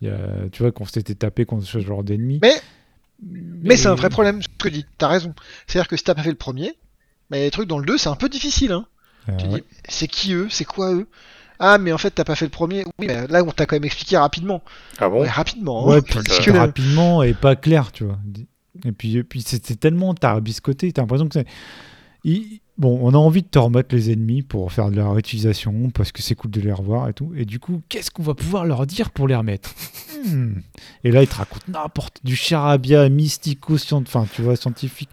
[0.00, 0.18] il y a,
[0.50, 2.40] tu vois, qu'on s'était tapé contre ce genre d'ennemi.
[2.42, 2.60] Mais-
[3.62, 4.86] Mais c'est un vrai problème, ce que tu dis.
[4.98, 5.32] T'as raison.
[5.66, 6.72] C'est-à-dire que si t'as pas fait le premier,
[7.30, 8.72] mais les trucs dans le 2, c'est un peu difficile.
[8.72, 8.86] Hein.
[9.28, 9.60] Euh, Tu ouais.
[9.60, 10.48] dis, c'est qui eux?
[10.50, 11.06] C'est quoi eux?
[11.64, 12.84] Ah, mais en fait, t'as pas fait le premier.
[12.98, 14.62] Oui, mais là, on t'a quand même expliqué rapidement.
[14.98, 15.20] Ah bon?
[15.22, 15.86] Ouais, rapidement.
[15.88, 15.94] hein.
[15.94, 18.18] Ouais, puis Parce que le- rapidement et pas clair, tu vois.
[18.84, 21.46] Et puis, et puis c'était tellement tarabiscoté, t'as l'impression que c'est.
[22.24, 25.90] il- Bon, on a envie de te remettre les ennemis pour faire de la réutilisation,
[25.90, 27.30] parce que c'est cool de les revoir et tout.
[27.36, 29.72] Et du coup, qu'est-ce qu'on va pouvoir leur dire pour les remettre?
[30.26, 30.54] Hmm.
[31.04, 35.10] Et là, ils te racontent n'importe du charabia mystico, scient- enfin, tu vois, scientifique.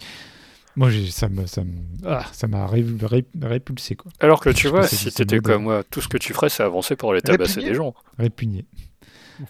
[0.79, 1.73] Moi, j'ai- ça me, ça me,
[2.05, 5.63] ah, ça m'a ré- ré- répulsé quoi, Alors que tu Je vois, si t'étais comme
[5.63, 7.93] moi, tout ce que tu ferais, c'est avancer pour aller tabasser des gens.
[8.17, 8.65] répugné.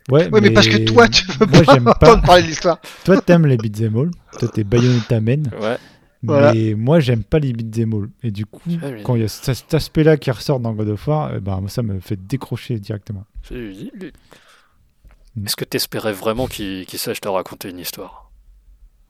[0.09, 2.79] Ouais, Ouais, mais parce que toi, tu veux moi, pas entendre parler de l'histoire.
[3.05, 4.11] Toi, t'aimes les beat'em all.
[4.39, 5.49] Toi, t'es Bayonetta Man.
[5.61, 5.77] Ouais.
[6.23, 6.53] Voilà.
[6.53, 8.09] Mais moi, j'aime pas les beat'em all.
[8.23, 11.07] Et du coup, Ah quand il y a cet aspect-là qui ressort dans God of
[11.07, 13.25] War, eh ben, moi, ça me fait décrocher directement.
[13.51, 15.45] Mm.
[15.45, 18.31] Est-ce que t'espérais vraiment qu'il qu'il sache te raconter une histoire?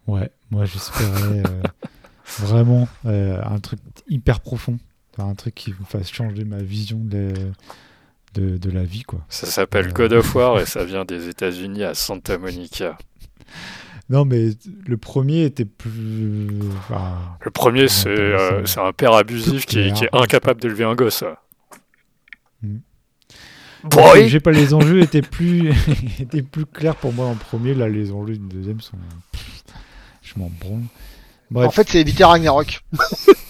[0.07, 1.61] Ouais, moi, j'espérais euh,
[2.39, 4.77] vraiment euh, un truc hyper profond.
[5.17, 7.33] Enfin, un truc qui me fasse changer ma vision de,
[8.35, 9.25] de, de la vie, quoi.
[9.29, 9.91] Ça s'appelle.
[9.93, 12.97] God of War et ça vient des États-Unis à Santa Monica.
[14.11, 14.49] Non, mais
[14.87, 16.47] le premier était plus.
[16.79, 19.93] enfin, Le premier, c'est euh, c'est- un père abusif qui, clair.
[19.93, 21.23] qui est incapable d'élever un gosse.
[22.63, 22.77] Mm.
[23.83, 25.71] Boy J'ai pas les enjeux étaient plus
[26.19, 27.75] étaient plus clairs pour moi en premier.
[27.75, 28.97] Là, les enjeux du deuxième sont.
[30.23, 30.81] Je m'en branle.
[31.51, 31.67] Bref.
[31.67, 32.83] En fait, c'est éviter Ragnarok.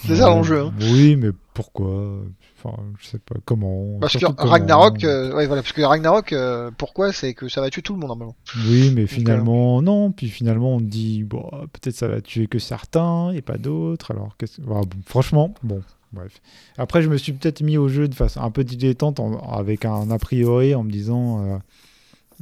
[0.06, 0.60] c'est ça Ouais, l'enjeu.
[0.66, 0.72] Hein.
[0.80, 2.14] Oui, mais pourquoi?
[2.62, 3.98] Enfin, je sais pas comment.
[4.00, 7.12] Parce que comment- Ragnarok, euh, ouais, voilà, parce que Ragnarok, euh, pourquoi?
[7.12, 8.36] C'est que ça va tuer tout le monde normalement.
[8.68, 10.12] Oui, mais finalement, non.
[10.12, 14.10] Puis finalement, on dit, bon, peut-être ça va tuer que certains et pas d'autres.
[14.12, 15.80] Alors, qu'est-ce- voilà, bon, franchement, bon,
[16.12, 16.40] bref.
[16.78, 19.84] Après, je me suis peut-être mis au jeu de façon un peu dilettante, en- avec
[19.86, 21.60] un a priori, en me disant,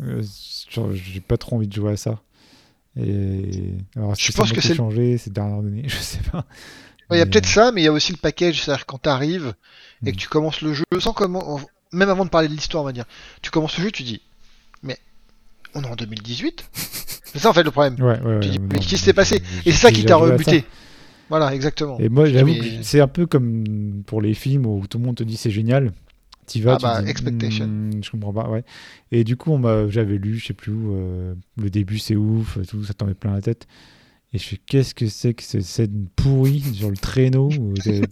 [0.02, 0.22] euh,
[0.94, 2.20] j'ai pas trop envie de jouer à ça.
[2.97, 5.84] Et alors, Je pense que c'est- changé ces dernières années?
[5.89, 6.47] Je sais pas.
[7.11, 8.86] Ouais, Il y a Mais, peut-être ça, mais il y a aussi le package, c'est-à-dire
[8.86, 9.55] quand t'arrives
[10.05, 10.12] et Mm.
[10.12, 11.61] que tu commences le jeu sans comment,
[11.93, 13.05] même avant de parler de l'histoire, on va dire,
[13.41, 14.20] tu commences le jeu, tu dis,
[14.82, 14.99] mais
[15.74, 16.68] on est en 2018
[17.24, 17.95] C'est ça en fait le problème.
[18.03, 19.36] Ouais, ouais, Tu dis, mais qu'est-ce qui s'est passé?
[19.66, 20.64] Et c'est ça qui t'a rebuté.
[21.28, 21.99] Voilà, exactement.
[21.99, 25.05] Et moi, j'avoue Mais- que c'est un peu comme pour les films où tout le
[25.05, 25.93] monde te dit c'est génial.
[26.57, 27.66] Vas, Ah tu bah, dis, expectation.
[27.66, 28.64] Hmm, je comprends pas, ouais.
[29.12, 32.84] Et du coup, j'avais lu, je sais plus où, euh, le début c'est ouf, tout,
[32.84, 33.66] ça t'en met plein la tête.
[34.32, 38.03] Et je fais, qu'est-ce que c'est que cette scène pourrie sur le traîneau où t'es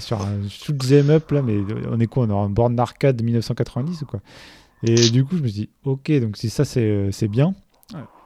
[0.00, 1.58] sur un shoot'em up là, mais
[1.90, 4.20] on est quoi On est en borne d'arcade de 1990 ou quoi?
[4.82, 7.54] Et du coup, je me suis dit, ok, donc si ça c'est euh, c'est bien,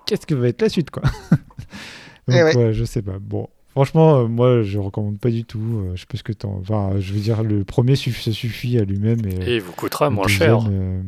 [0.06, 1.02] qu'est-ce que va être la suite quoi?
[2.28, 2.56] Donc, Eh ouais.
[2.56, 3.18] ouais, je sais pas.
[3.18, 3.48] Bon,
[3.78, 5.60] franchement, euh, moi je recommande pas du tout.
[5.60, 6.58] euh, je sais pas ce que t'en.
[6.60, 9.24] Enfin, je veux dire, le premier suff- ça suffit à lui-même.
[9.24, 10.58] Et, Et il vous coûtera le moins cher.
[10.68, 11.00] euh,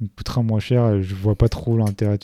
[0.00, 0.88] il me coûtera moins cher.
[0.94, 2.18] et Je vois pas trop l'intérêt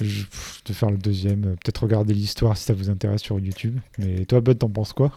[0.00, 1.44] de, faire le deuxième.
[1.44, 3.78] Euh, Peut-être regarder l'histoire si ça vous intéresse sur YouTube.
[3.98, 5.12] Mais toi, Bud, t'en penses quoi?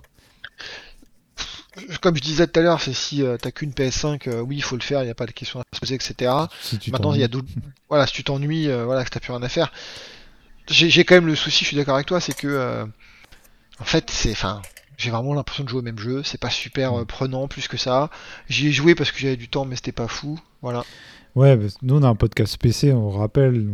[2.01, 4.61] Comme je disais tout à l'heure, c'est si euh, t'as qu'une PS5, euh, oui, il
[4.63, 6.29] faut le faire, il n'y a pas de question à se poser, etc.
[6.61, 7.47] si tu Maintenant, il y a d'autres.
[7.87, 9.71] Voilà, si tu t'ennuies, euh, voilà, que t'as plus rien à faire.
[10.69, 12.85] J'ai j'ai quand même le souci, je suis d'accord avec toi, c'est que.
[13.81, 14.31] En fait, c'est.
[14.31, 14.61] Enfin.
[15.01, 17.75] J'ai vraiment l'impression de jouer au même jeu, c'est pas super euh, prenant plus que
[17.75, 18.11] ça.
[18.49, 20.39] J'y ai joué parce que j'avais du temps, mais c'était pas fou.
[20.61, 20.83] Voilà.
[21.33, 23.65] Ouais, nous on a un podcast PC, on rappelle.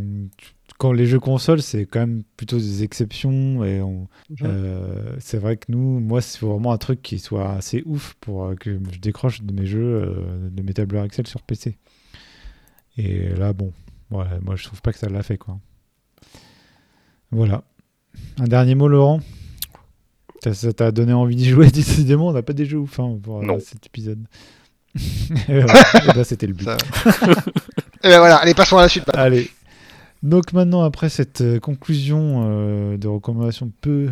[0.78, 3.66] quand les jeux consoles, c'est quand même plutôt des exceptions.
[3.66, 4.08] Et on,
[4.42, 8.46] euh, c'est vrai que nous, moi, c'est vraiment un truc qui soit assez ouf pour
[8.46, 11.78] euh, que je décroche de mes jeux, de mes tableurs Excel sur PC.
[12.96, 13.74] Et là, bon,
[14.12, 15.60] ouais, moi je trouve pas que ça l'a fait quoi.
[17.32, 17.66] Voilà.
[18.40, 19.20] Un dernier mot, Laurent?
[20.44, 23.18] Ça- Ça t'a donné envie d'y jouer Décidément, on n'a pas des jeux ouf hein,
[23.22, 23.60] pour euh, Non.
[23.60, 24.24] cet épisode.
[25.50, 25.82] Et voilà.
[26.10, 26.68] Et ben, c'était le but.
[28.04, 29.04] Et ben voilà, allez, passons à la suite.
[29.14, 29.50] Allez.
[30.24, 34.10] Donc maintenant, après cette euh, conclusion euh, de recommandations peu,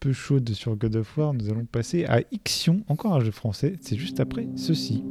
[0.00, 3.74] peu chaude sur God of War, nous allons passer à Ixion, encore un jeu français.
[3.80, 5.02] C'est juste après ceci.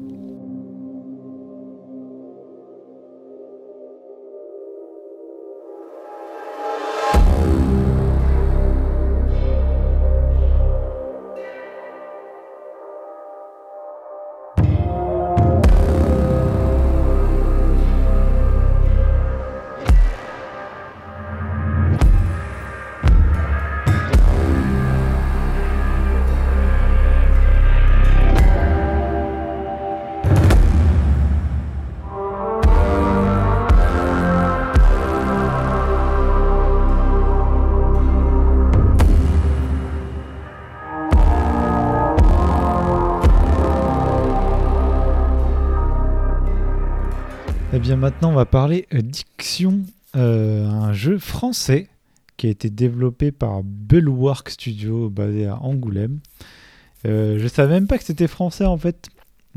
[47.87, 49.79] Bien maintenant, on va parler euh, d'Ixion,
[50.17, 51.87] euh, un jeu français
[52.35, 56.19] qui a été développé par Bulwark Studio basé à Angoulême.
[57.05, 59.07] Euh, je savais même pas que c'était français en fait.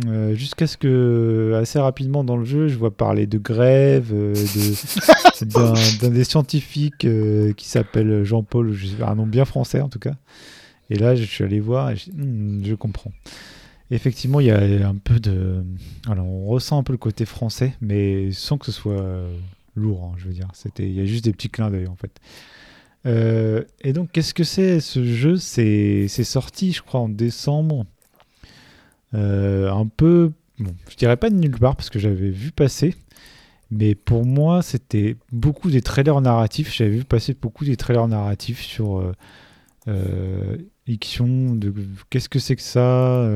[0.06, 4.34] Euh, Jusqu'à ce que, assez rapidement dans le jeu, je vois parler de grève, euh,
[5.42, 7.08] d'un des scientifiques
[7.56, 10.14] qui s'appelle Jean-Paul, un nom bien français en tout cas.
[10.88, 13.10] Et là, je suis allé voir et je, Hmm, je comprends.
[13.92, 15.64] Effectivement, il y a un peu de.
[16.08, 19.36] Alors, on ressent un peu le côté français, mais sans que ce soit euh,
[19.74, 20.46] lourd, hein, je veux dire.
[20.52, 22.20] C'était, il y a juste des petits clins d'œil en fait.
[23.06, 25.36] Euh, et donc, qu'est-ce que c'est ce jeu?
[25.36, 27.84] C'est sorti, je crois, en décembre.
[29.14, 30.30] Euh, un peu,
[30.60, 32.94] bon, je dirais pas de nulle part parce que j'avais vu passer.
[33.72, 36.72] Mais pour moi, c'était beaucoup des trailers narratifs.
[36.72, 39.14] J'avais vu passer beaucoup des trailers narratifs sur
[40.86, 41.58] Ixion.
[42.08, 43.28] Qu'est-ce que c'est que ça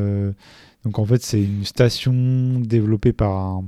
[0.85, 3.63] Donc en fait, c'est une station développée par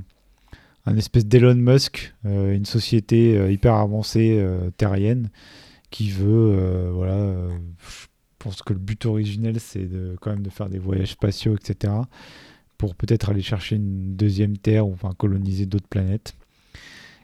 [0.85, 4.43] un, espèce d'Elon Musk, une société hyper avancée
[4.77, 5.29] terrienne
[5.89, 7.49] qui veut, euh, voilà, euh,
[7.79, 8.05] je
[8.39, 9.87] pense que le but originel c'est
[10.21, 11.93] quand même de faire des voyages spatiaux, etc.
[12.77, 16.35] Pour peut-être aller chercher une deuxième Terre ou enfin coloniser d'autres planètes.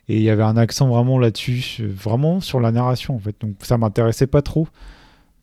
[0.09, 3.35] Et il y avait un accent vraiment là-dessus, vraiment sur la narration en fait.
[3.39, 4.67] Donc ça m'intéressait pas trop.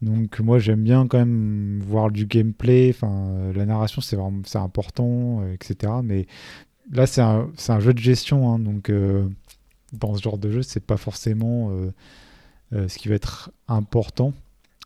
[0.02, 2.90] Donc moi j'aime bien quand même voir du gameplay.
[2.90, 5.92] Enfin la narration c'est vraiment c'est important, euh, etc.
[6.02, 6.26] Mais
[6.92, 8.90] là c'est un, un, jeu de gestion, hein, donc
[9.92, 11.70] dans ce genre de jeu c'est pas forcément
[12.72, 14.32] euh, ce qui va être important.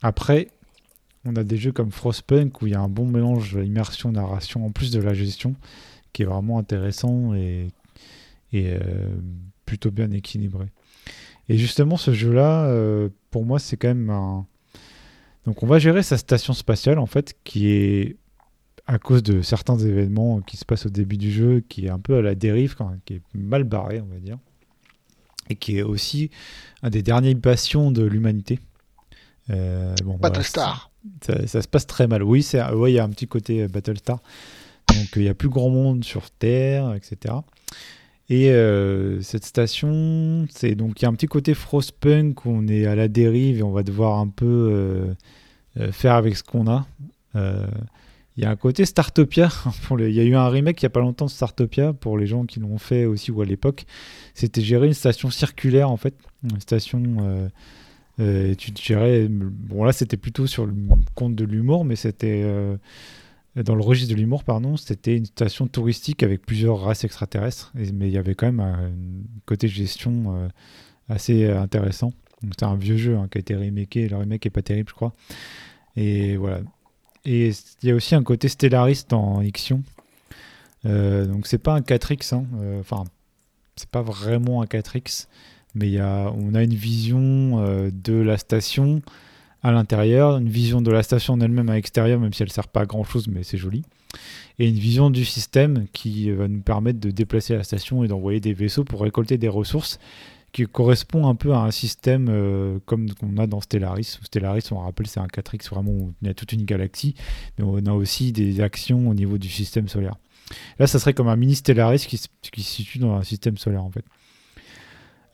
[0.03, 0.49] Après,
[1.25, 4.71] on a des jeux comme Frostpunk où il y a un bon mélange immersion-narration en
[4.71, 5.55] plus de la gestion
[6.13, 7.69] qui est vraiment intéressant et,
[8.53, 8.81] et euh,
[9.67, 10.67] plutôt bien équilibré.
[11.49, 14.47] Et justement, ce jeu-là, euh, pour moi, c'est quand même un.
[15.47, 18.17] Donc, on va gérer sa station spatiale en fait, qui est
[18.87, 21.99] à cause de certains événements qui se passent au début du jeu, qui est un
[21.99, 22.77] peu à la dérive,
[23.07, 24.39] qui est mal barré, on va dire
[25.49, 26.31] et qui est aussi
[26.83, 28.61] un des derniers passions de l'humanité.
[29.51, 30.91] Euh, bon, Battlestar.
[31.23, 32.23] ça, ça, se passe très mal.
[32.23, 34.21] Oui, il ouais, y a un petit côté euh, Battlestar.
[34.89, 37.35] Donc il y a plus grand monde sur Terre, etc.
[38.31, 42.67] Et euh, cette station, c'est donc il y a un petit côté Frostpunk où on
[42.69, 45.15] est à la dérive et on va devoir un peu
[45.93, 46.87] faire avec ce qu'on a.
[48.37, 49.49] Il y a un côté Startopia.
[49.99, 52.27] Il y a eu un remake il n'y a pas longtemps de Startopia pour les
[52.27, 53.87] gens qui l'ont fait aussi ou à l'époque.
[54.35, 56.15] C'était gérer une station circulaire en fait.
[56.43, 57.03] Une station.
[57.21, 57.49] Euh,
[58.21, 59.29] euh, tu gérais.
[59.29, 60.75] Bon, là c'était plutôt sur le
[61.15, 62.45] compte de l'humour, mais c'était.
[63.57, 67.73] Euh, dans le registre de l'humour, pardon, c'était une station touristique avec plusieurs races extraterrestres.
[67.75, 68.91] mais il y avait quand même un,
[69.47, 70.51] côté gestion
[71.09, 72.13] assez intéressant.
[72.59, 74.09] C'est un vieux jeu hein, qui a été remaké.
[74.09, 75.15] Le remake est pas terrible, je crois.
[75.97, 76.61] Et voilà.
[77.25, 77.53] Et
[77.83, 79.83] il y a aussi un côté stellariste en Ixion.
[80.87, 82.45] Euh, donc c'est pas un 4X, hein.
[82.61, 83.05] euh, enfin
[83.77, 85.27] c'est pas vraiment un 4X,
[85.75, 89.03] mais y a, on a une vision euh, de la station
[89.65, 92.69] à l'intérieur, une vision de la station en elle-même à l'extérieur, même si elle sert
[92.69, 93.83] pas à grand chose, mais c'est joli,
[94.59, 98.41] et une vision du système qui va nous permettre de déplacer la station et d'envoyer
[98.41, 99.99] des vaisseaux pour récolter des ressources
[100.53, 104.19] qui correspond un peu à un système euh, comme qu'on a dans Stellaris.
[104.23, 107.17] Stellaris, on rappelle, c'est un 4X vraiment où il y a toute une galaxie,
[107.59, 110.15] mais on a aussi des actions au niveau du système solaire.
[110.79, 112.21] Là, ça serait comme un mini Stellaris qui,
[112.53, 114.05] qui se situe dans un système solaire en fait.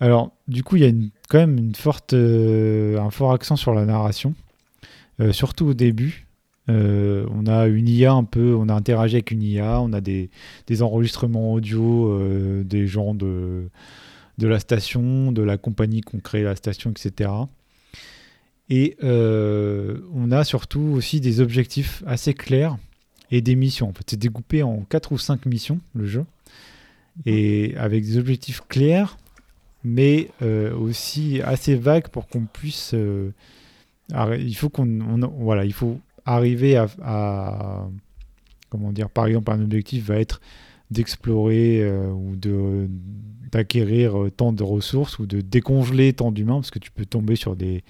[0.01, 3.57] Alors, du coup, il y a une, quand même une forte, euh, un fort accent
[3.57, 4.35] sur la narration,
[5.21, 6.27] euh, surtout au début.
[6.69, 10.31] on a une IA un peu, on a interagi avec une IA, on a des,
[10.67, 12.17] des enregistrements audio
[12.63, 13.69] des gens de,
[14.39, 17.31] de la station, de la compagnie qu'on crée la station, etc.
[18.71, 22.79] Et euh, on a surtout aussi des objectifs assez clairs
[23.33, 23.89] et des missions.
[23.89, 26.25] En fait, c'est découpé en 4 ou 5 missions, le jeu.
[27.27, 29.19] Et avec des objectifs clairs,
[29.85, 32.93] mais euh, aussi assez vagues pour qu'on puisse.
[32.95, 33.31] Euh,
[34.39, 35.31] il faut qu'on.
[35.39, 37.89] voilà, il faut arriver à,
[38.69, 40.41] Comment dire Par exemple, un objectif va être
[40.91, 42.89] d'explorer ou de
[43.51, 47.37] d'acquérir euh, tant de ressources ou de décongeler tant d'humains, parce que tu peux tomber
[47.37, 47.83] sur des,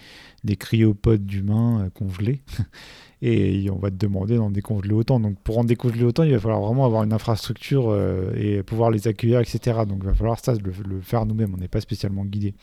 [0.44, 2.40] des cryopodes d'humains euh, congelés.
[3.22, 5.20] et on va te demander d'en décongeler autant.
[5.20, 8.90] Donc pour en décongeler autant, il va falloir vraiment avoir une infrastructure euh, et pouvoir
[8.90, 9.80] les accueillir, etc.
[9.86, 11.54] Donc il va falloir ça le, faire nous-mêmes.
[11.54, 12.54] On n'est pas spécialement guidé.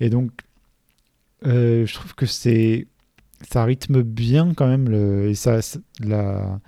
[0.00, 0.30] Et donc
[1.42, 2.86] je trouve que c'est
[3.50, 5.60] ça rythme bien quand même le, et ça
[6.00, 6.60] la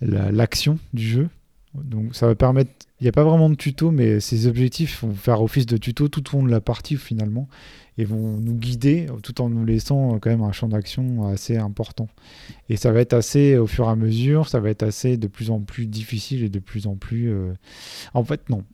[0.00, 1.28] l'action du jeu.
[1.74, 5.12] Donc ça va permettre il n'y a pas vraiment de tuto, mais ces objectifs vont
[5.12, 7.48] faire office de tuto tout au long de la partie finalement
[7.98, 11.56] et vont nous guider tout en nous laissant euh, quand même un champ d'action assez
[11.56, 12.08] important.
[12.68, 15.26] Et ça va être assez au fur et à mesure, ça va être assez de
[15.26, 17.30] plus en plus difficile et de plus en plus.
[17.30, 17.52] Euh,
[18.14, 18.64] en fait, non.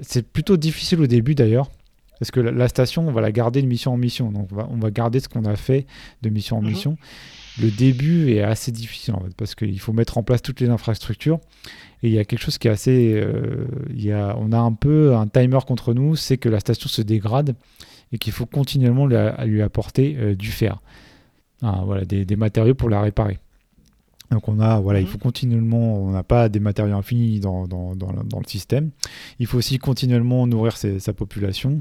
[0.00, 1.70] C'est plutôt difficile au début d'ailleurs.
[2.18, 4.30] Parce que la, station, on va la garder de mission en mission.
[4.30, 5.86] Donc on va, on va garder ce qu'on a fait
[6.22, 6.68] de mission en mhm.
[6.68, 6.96] mission.
[7.60, 10.68] Le début est assez difficile en fait, parce qu'il faut mettre en place toutes les
[10.68, 11.40] infrastructures.
[12.02, 13.14] Et il y a quelque chose qui est assez.
[13.14, 16.60] Euh, il y a, on a un peu un timer contre nous, c'est que la
[16.60, 17.54] station se dégrade
[18.12, 20.80] et qu'il faut continuellement lui, apporter euh, du fer.
[21.62, 23.38] Ah, voilà, des, matériaux pour la réparer.
[24.30, 25.12] Donc on a, voilà, il mhm.
[25.12, 28.90] faut continuellement, on n'a pas des matériaux infinis dans, dans, dans, le système.
[29.38, 31.80] Il faut aussi continuellement nourrir sa population.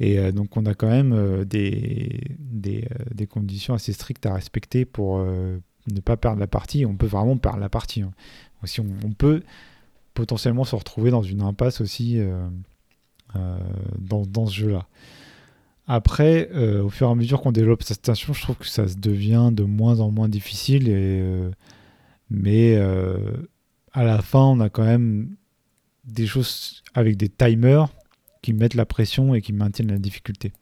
[0.00, 4.26] Et euh, donc on a quand même euh, des, des, euh, des, conditions assez strictes
[4.26, 6.86] à respecter pour ne pas perdre la partie.
[6.86, 8.02] On peut vraiment perdre la partie.
[8.02, 8.12] Hein.
[8.62, 9.42] Aussi, on, on, peut
[10.14, 12.20] potentiellement se retrouver dans une impasse aussi
[13.34, 14.86] dans, dans, ce jeu-là.
[15.88, 18.96] Après, au fur et à mesure qu'on développe cette station, je trouve que ça se
[18.96, 20.88] devient de moins en moins difficile.
[20.88, 21.22] Et,
[22.30, 22.76] mais
[23.92, 25.34] à la fin, on a quand même
[26.04, 27.88] des choses avec des timers
[28.42, 30.52] qui mettent la pression et qui maintiennent la difficulté.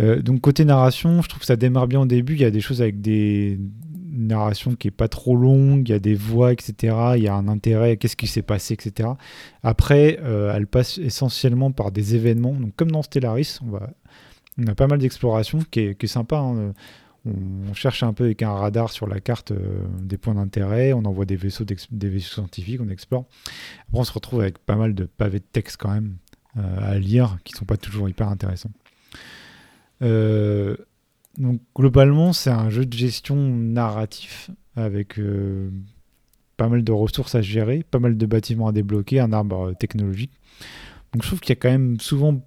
[0.00, 2.34] Euh, donc côté narration, je trouve que ça démarre bien au début.
[2.34, 3.58] Il y a des choses avec des
[4.10, 6.96] narrations qui est pas trop longue, il y a des voix, etc.
[7.16, 9.10] Il y a un intérêt, qu'est-ce qui s'est passé, etc.
[9.62, 12.54] Après, euh, elle passe essentiellement par des événements.
[12.54, 16.38] Donc comme dans Stellaris, on, a pas mal d'exploration qui est, qui sympa.
[16.38, 16.72] Hein.
[17.26, 21.04] On, cherche un peu avec un radar sur la carte euh, des points d'intérêt, on
[21.04, 23.26] envoie des vaisseaux, des vaisseaux scientifiques, on explore.
[23.88, 26.16] Après, on se retrouve avec pas mal de pavés de texte quand même
[26.56, 28.72] euh, à lire qui sont pas toujours hyper intéressants.
[31.38, 35.18] Donc globalement, c'est un jeu de gestion narratif avec
[36.56, 40.32] pas mal de ressources à gérer, pas mal de bâtiments à débloquer, un arbre technologique.
[41.12, 42.40] Donc je trouve qu'il y a quand même souvent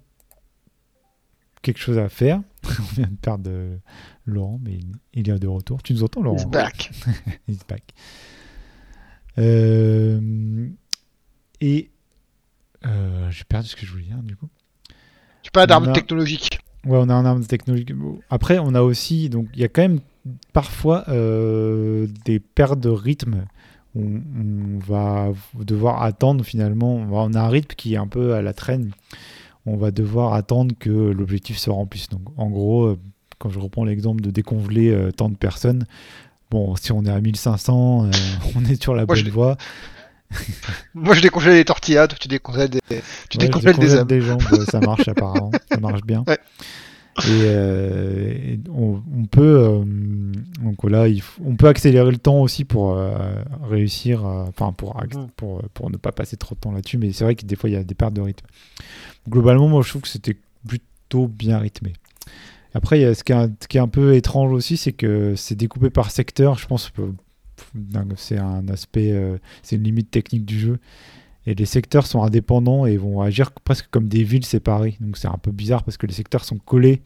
[1.62, 2.40] quelque chose à faire.
[2.64, 3.50] On vient de perdre
[4.26, 4.78] Laurent, mais
[5.12, 5.82] il est de retour.
[5.82, 6.36] Tu nous entends, Laurent?
[6.36, 6.90] He's back.
[7.48, 7.82] He's back.
[9.38, 10.68] Euh,
[11.60, 11.90] et
[12.86, 14.48] euh, j'ai perdu ce que je voulais dire, du coup.
[15.42, 16.58] Tu parles d'armes technologiques.
[16.86, 17.92] Ouais, on a un arme technologique.
[18.30, 20.00] Après, on a aussi, donc, il y a quand même
[20.52, 23.44] parfois euh, des pertes de rythme.
[23.96, 26.94] On, on, va devoir attendre finalement.
[26.96, 28.90] On a un rythme qui est un peu à la traîne
[29.66, 32.08] on va devoir attendre que l'objectif se remplisse.
[32.08, 32.98] Donc, en gros, euh,
[33.38, 35.86] quand je reprends l'exemple de décongeler euh, tant de personnes,
[36.50, 38.10] bon, si on est à 1500, euh,
[38.56, 39.56] on est sur la bonne voie.
[40.94, 42.80] Moi, je décongèle les tortillas, toi, tu décongèles des,
[43.28, 43.76] tu décongèles
[44.06, 46.24] des jambes, ça marche apparemment, ça marche bien.
[47.28, 49.84] Et, on, peut
[50.60, 51.06] donc là
[51.44, 52.98] on peut accélérer le temps aussi pour
[53.62, 55.28] réussir enfin pour, mm.
[55.36, 57.70] pour, pour ne pas passer trop de temps là-dessus mais c'est vrai que des fois
[57.70, 58.44] il y a des pertes de rythme
[59.28, 61.92] globalement, moi, je trouve que c'était plutôt bien rythmé.
[62.74, 65.54] Après, y a ce, qui est, qui est un peu étrange aussi, c'est que c'est
[65.54, 66.58] découpé par secteur.
[66.58, 66.90] Je pense
[68.16, 70.78] c'est un aspect, euh, c'est une limite technique du jeu.
[71.46, 74.96] Et les secteurs sont indépendants et vont agir presque comme des villes séparées.
[75.00, 77.02] Donc c'est un peu bizarre parce que les secteurs sont collés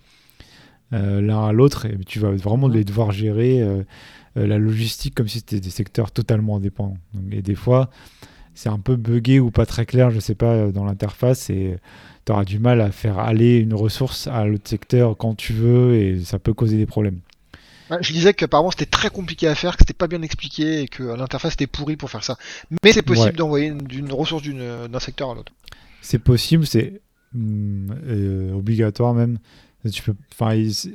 [0.92, 3.82] euh, l'un à l'autre et tu vas vraiment les devoir gérer euh,
[4.36, 6.98] la logistique comme si c'était des secteurs totalement indépendants.
[7.32, 7.90] et des fois,
[8.54, 11.76] c'est un peu buggé ou pas très clair, je sais pas, dans l'interface et
[12.24, 15.96] tu auras du mal à faire aller une ressource à l'autre secteur quand tu veux
[15.96, 17.20] et ça peut causer des problèmes.
[18.00, 21.02] Je disais qu'apparemment c'était très compliqué à faire, que c'était pas bien expliqué et que
[21.02, 22.36] l'interface était pourrie pour faire ça.
[22.82, 25.52] Mais c'est possible d'envoyer une, ressource d'un secteur à l'autre.
[26.02, 27.00] C'est possible, c'est
[27.32, 29.38] mm, euh, obligatoire même.
[29.90, 30.14] Tu peux,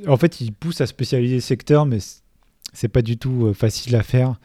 [0.06, 1.98] en fait, il pousse à spécialiser le secteur, mais
[2.72, 4.38] c'est pas du tout euh, facile à faire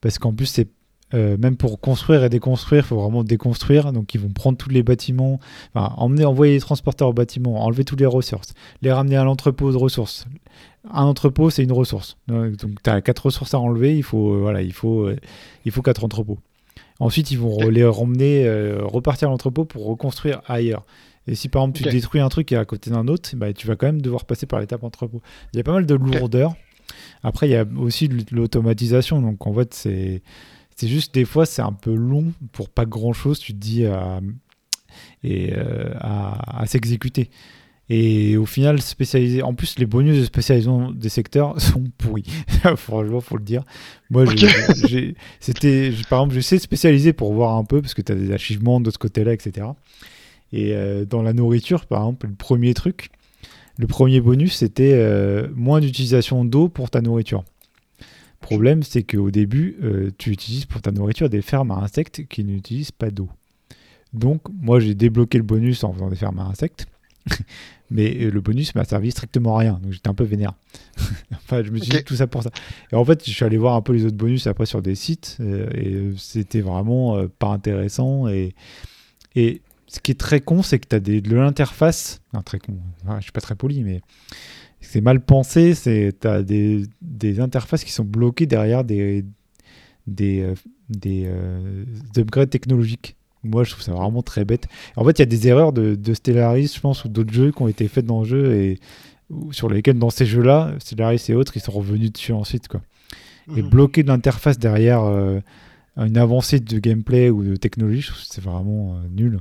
[0.00, 0.68] parce qu'en plus c'est
[1.14, 3.92] euh, même pour construire et déconstruire, il faut vraiment déconstruire.
[3.92, 5.40] Donc, ils vont prendre tous les bâtiments,
[5.74, 9.72] enfin, emmener, envoyer les transporteurs au bâtiment, enlever toutes les ressources, les ramener à l'entrepôt
[9.72, 10.26] de ressources.
[10.90, 12.16] Un entrepôt, c'est une ressource.
[12.28, 15.16] Donc, tu as quatre ressources à enlever, il faut, euh, voilà, il faut, euh,
[15.64, 16.38] il faut quatre entrepôts.
[17.00, 18.48] Ensuite, ils vont les ramener,
[18.82, 20.84] repartir à l'entrepôt pour reconstruire ailleurs.
[21.28, 23.52] Et si par exemple tu détruis un truc qui est à côté d'un autre, bah,
[23.52, 25.22] tu vas quand même devoir passer par l'étape entrepôt.
[25.52, 26.56] Il y a pas mal de lourdeur.
[27.22, 29.20] Après, il y a aussi l'automatisation.
[29.20, 30.22] Donc en fait, c'est
[30.88, 34.20] juste des fois c'est un peu long pour pas grand chose, tu te dis, à,
[35.22, 37.30] et, euh, à, s'exécuter.
[37.90, 39.42] Et au final, spécialiser.
[39.42, 42.24] En plus, les bonus de spécialisation des secteurs sont pourris.
[42.76, 43.62] Franchement, faut le dire.
[44.10, 44.24] Moi,
[44.86, 48.14] j'ai, c'était, par exemple, j'essaie de spécialiser pour voir un peu, parce que tu as
[48.14, 49.68] des achievements de ce côté-là, etc.
[50.52, 53.10] Et euh, dans la nourriture, par exemple, le premier truc,
[53.78, 57.44] le premier bonus, c'était euh, moins d'utilisation d'eau pour ta nourriture
[58.40, 62.44] problème, c'est qu'au début, euh, tu utilises pour ta nourriture des fermes à insectes qui
[62.44, 63.28] n'utilisent pas d'eau.
[64.12, 66.86] Donc, moi, j'ai débloqué le bonus en faisant des fermes à insectes.
[67.90, 69.80] mais euh, le bonus m'a servi strictement à rien.
[69.82, 70.54] Donc, j'étais un peu vénère.
[71.32, 72.50] enfin, je me suis dit tout ça pour ça.
[72.92, 74.94] Et en fait, je suis allé voir un peu les autres bonus après sur des
[74.94, 75.36] sites.
[75.40, 78.28] Euh, et c'était vraiment pas intéressant.
[78.28, 78.54] Et,
[79.34, 82.20] et ce qui est très con, c'est que tu as des, de l'interface.
[82.44, 82.76] très con,
[83.16, 84.00] je suis pas très poli, mais
[84.80, 89.24] c'est mal pensé, c'est as des, des, interfaces qui sont bloquées derrière des
[90.08, 90.54] des, euh,
[90.88, 91.84] des, euh,
[92.16, 93.16] upgrades technologiques.
[93.44, 94.66] Moi, je trouve ça vraiment très bête.
[94.96, 97.52] En fait, il y a des erreurs de, de Stellaris, je pense, ou d'autres jeux
[97.52, 98.80] qui ont été faites dans le jeu et
[99.50, 102.68] sur lesquels, dans ces jeux-là, Stellaris et autres, ils sont revenus dessus ensuite.
[102.68, 102.80] Quoi.
[103.56, 103.68] Et mhm.
[103.68, 105.40] bloquer de l'interface derrière euh,
[105.96, 109.38] une avancée de gameplay ou de technologie, c'est vraiment nul.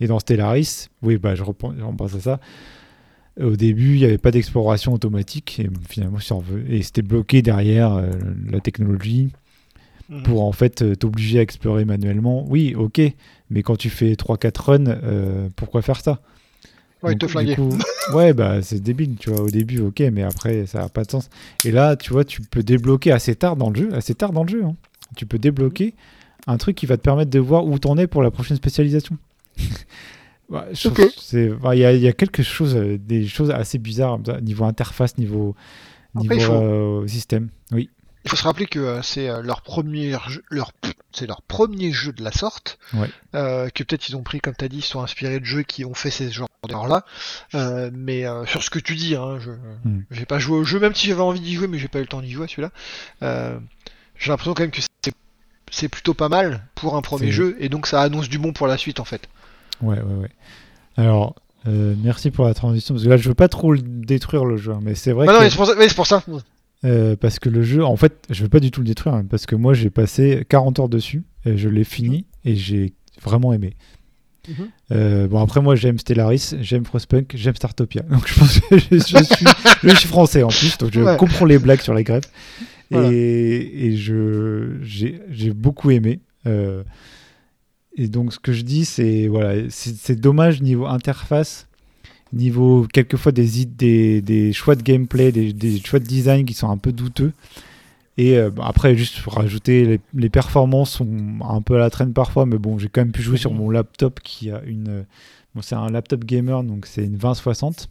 [0.00, 2.40] Et dans Stellaris, oui, bah, je je repense à ça.
[3.40, 6.34] Au début, il n'y avait pas d'exploration automatique et finalement, je
[6.68, 8.10] et c'était bloqué derrière euh,
[8.48, 9.30] la technologie
[10.10, 10.22] Mhm.
[10.22, 12.44] pour en fait euh, t'obliger à explorer manuellement.
[12.48, 13.00] Oui, ok,
[13.50, 16.20] mais quand tu fais 3-4 runs, euh, pourquoi faire ça?
[17.02, 17.54] Ouais, Donc, te flinguer.
[17.54, 17.70] coup,
[18.14, 21.10] ouais, bah c'est débile, tu vois, au début, ok, mais après, ça n'a pas de
[21.10, 21.28] sens.
[21.64, 24.42] Et là, tu vois, tu peux débloquer assez tard dans le jeu, assez tard dans
[24.44, 24.74] le jeu, hein.
[25.16, 25.94] tu peux débloquer
[26.46, 29.16] un truc qui va te permettre de voir où t'en es pour la prochaine spécialisation.
[31.18, 34.18] C'est- ouais, Il y, a- il y a quelque chose, euh, des choses assez bizarres,
[34.42, 35.54] niveau interface, niveau,
[36.54, 37.48] euh, système.
[37.72, 37.88] Oui,
[38.24, 40.72] Il faut se rappeler que euh, c'est euh, leur premier jeu, leur,
[41.12, 42.78] c'est leur premier jeu de la sorte.
[42.94, 43.10] Ouais.
[43.34, 45.62] Euh, que peut-être ils ont pris, comme tu as dit, ils sont inspirés de jeux
[45.62, 46.48] qui ont fait ces genres.
[47.54, 49.50] Euh, mais euh, sur ce que tu dis, hein, je
[49.84, 50.00] Hmm.
[50.10, 52.02] j'ai pas joué au jeu, même si j'avais envie d'y jouer, mais j'ai pas eu
[52.02, 52.70] le temps d'y jouer à celui-là.
[54.18, 54.80] J'ai l'impression quand même que
[55.70, 58.66] c'est, plutôt pas mal pour un premier jeu, et donc ça annonce du bon pour
[58.66, 59.28] la suite en fait.
[59.82, 60.30] Ouais, ouais, ouais.
[60.96, 61.34] Alors,
[61.66, 64.72] merci pour la transition, parce que là, je veux pas trop le détruire le jeu,
[64.72, 66.22] hein, mais c'est vrai Ah non, que, mais c'est pour ça.
[66.84, 69.26] Euh, parce que le jeu, en fait, je veux pas du tout le détruire, hein,
[69.28, 73.52] parce que moi, j'ai passé 40 heures dessus, et je l'ai fini, et j'ai vraiment
[73.52, 73.74] aimé.
[74.48, 74.54] Mhm.
[74.92, 78.84] Euh, bon, après, moi, j'aime Stellaris, j'aime Frostpunk, j'aime Startopia, donc je pense que je,
[78.90, 79.46] je suis,
[79.82, 81.16] je suis français en plus, donc je Ouais.
[81.16, 82.30] comprends les blagues sur les greffes,
[82.90, 83.10] Voilà.
[83.10, 85.20] et, et je, j'ai,
[85.54, 86.20] beaucoup aimé.
[86.46, 86.82] euh,
[87.96, 91.68] et donc, ce que je dis, c'est voilà, c'est dommage niveau interface,
[92.34, 96.54] niveau quelquefois des, id- des, des choix de gameplay, des, des choix de design qui
[96.54, 97.32] sont un peu douteux.
[98.16, 101.08] Et euh, après, juste pour rajouter, les, les performances sont
[101.48, 103.70] un peu à la traîne parfois, mais bon, j'ai quand même pu jouer sur mon
[103.70, 105.04] laptop qui a une.
[105.54, 107.88] Bon, c'est un laptop gamer, donc c'est une 2060.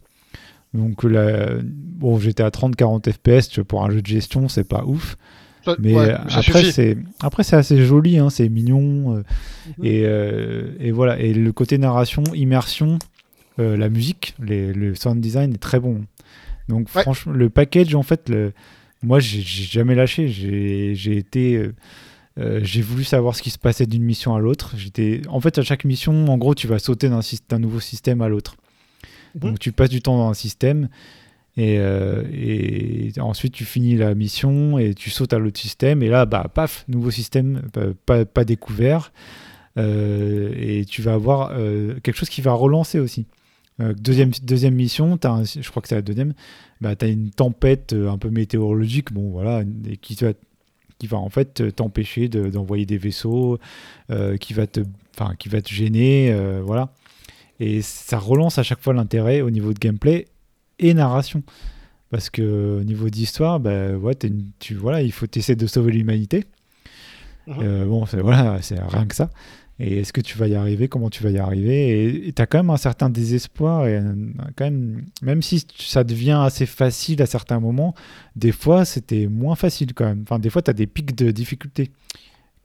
[0.72, 4.64] Donc là, bon, j'étais à 30-40 FPS tu vois, pour un jeu de gestion, c'est
[4.68, 5.16] pas ouf.
[5.64, 6.18] Ça- Mais ouais, euh,
[6.48, 9.16] après, c'est après c'est assez joli, hein, c'est mignon.
[9.16, 9.22] euh,
[9.78, 9.84] Mhm.
[9.84, 11.18] et, euh, et voilà.
[11.20, 12.98] Et le côté narration, immersion,
[13.58, 16.04] euh, la musique, les- le sound design est très bon.
[16.68, 17.02] Donc Ouais.
[17.02, 18.52] franchement, le package, en fait, le,
[19.02, 20.28] moi, j'ai jamais lâché.
[20.28, 21.74] J'ai été, euh,
[22.38, 24.74] euh, j'ai voulu savoir ce qui se passait d'une mission à l'autre.
[24.76, 28.22] J'étais, en fait, à chaque mission, en gros, tu vas sauter d'un syst- nouveau système
[28.22, 28.56] à l'autre.
[29.34, 29.40] Mhm.
[29.42, 30.88] Donc tu passes du temps dans un système.
[31.56, 36.02] Et, euh, et ensuite, tu finis la mission et tu sautes à l'autre système.
[36.02, 37.62] Et là, bah, paf, nouveau système,
[38.06, 39.12] pas, pas découvert.
[39.76, 41.52] Euh, et tu vas avoir
[42.02, 43.26] quelque chose qui va relancer aussi.
[43.80, 46.32] Euh, deuxième, deuxième mission, as un- je crois que c'est la deuxième,
[46.80, 50.32] bah, tu as une tempête euh, un peu météorologique, bon voilà, et qui, va,
[50.98, 53.58] qui va en fait euh, t'empêcher de- d'envoyer des vaisseaux,
[54.10, 54.80] euh, qui, va te,
[55.40, 56.92] qui va te gêner, euh, voilà.
[57.58, 60.26] Et ça relance à chaque fois l'intérêt au niveau de gameplay
[60.78, 61.42] et narration.
[62.10, 65.66] Parce que au niveau d'histoire, bah, ouais, t'es une- tu, voilà, il faut essayer de
[65.66, 66.44] sauver l'humanité.
[67.48, 69.30] Euh, bon, voilà, c'est rien que ça.
[69.80, 70.86] Et est-ce que tu vas y arriver?
[70.86, 72.26] Comment tu vas y arriver?
[72.28, 73.86] Et tu as quand même un certain désespoir.
[73.88, 74.00] Et
[74.56, 77.94] quand même, même si ça devient assez facile à certains moments,
[78.36, 80.22] des fois c'était moins facile quand même.
[80.22, 81.90] Enfin, des fois tu as des pics de difficulté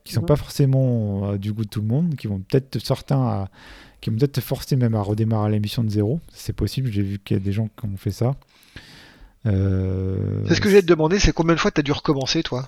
[0.03, 0.28] qui sont Mhm.
[0.28, 3.49] pas forcément euh, du goût de tout le monde, qui vont peut-être certains à-
[4.01, 6.20] qui vont peut-être te forcer même à redémarrer la mission de zéro.
[6.32, 6.91] C'est possible.
[6.91, 8.36] J'ai vu qu'il y a des gens qui ont fait ça.
[9.45, 12.68] Euh, C'est ce que j'ai te demander, c'est combien de fois t'as dû recommencer, toi?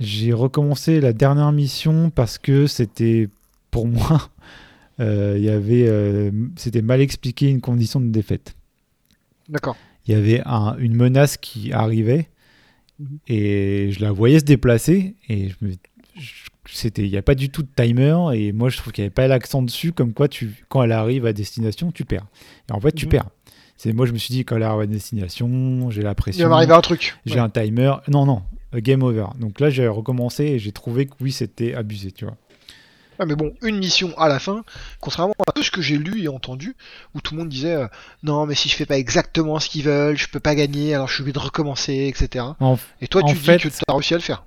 [0.00, 3.28] J'ai recommencé la dernière mission parce que c'était,
[3.70, 4.28] pour moi,
[5.00, 8.54] euh, il y avait, euh, c'était mal expliqué une condition de défaite.
[9.48, 9.76] D'accord.
[10.06, 12.28] Il y avait un- une menace qui arrivait
[12.98, 13.18] Mhm.
[13.28, 15.72] et je la voyais se déplacer et je me,
[16.16, 19.02] je- c'était, il n'y a pas du tout de timer et moi je trouve qu'il
[19.02, 22.26] n'y avait pas l'accent dessus comme quoi tu, quand elle arrive à destination, tu perds.
[22.68, 23.10] Et en fait, tu Mhm.
[23.10, 23.28] perds.
[23.76, 26.44] C'est moi je me suis dit quand elle arrive à destination, j'ai la Il pression.
[26.44, 27.16] va m'arriver un truc.
[27.26, 27.40] J'ai Ouais.
[27.40, 27.94] un timer.
[28.08, 28.42] Non, non,
[28.80, 29.26] game over.
[29.38, 32.36] Donc là, j'ai recommencé et j'ai trouvé que oui, c'était abusé, tu vois.
[33.20, 34.64] Ouais, mais bon, une mission à la fin,
[35.00, 36.74] contrairement à tout ce que j'ai lu et entendu,
[37.14, 37.86] où tout le monde disait euh,
[38.24, 41.06] non, mais si je fais pas exactement ce qu'ils veulent, je peux pas gagner, alors
[41.06, 42.44] je suis obligé de recommencer, etc.
[42.58, 44.44] En- Et toi, tu fait- dis que tu as réussi à le faire.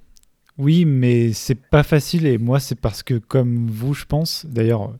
[0.57, 4.45] Oui, mais c'est pas facile et moi, c'est parce que comme vous, je pense.
[4.45, 4.91] D'ailleurs,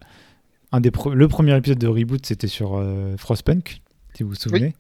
[0.72, 3.82] un des pre- le premier épisode de Reboot, c'était sur euh, Frostpunk,
[4.14, 4.76] si vous vous souvenez,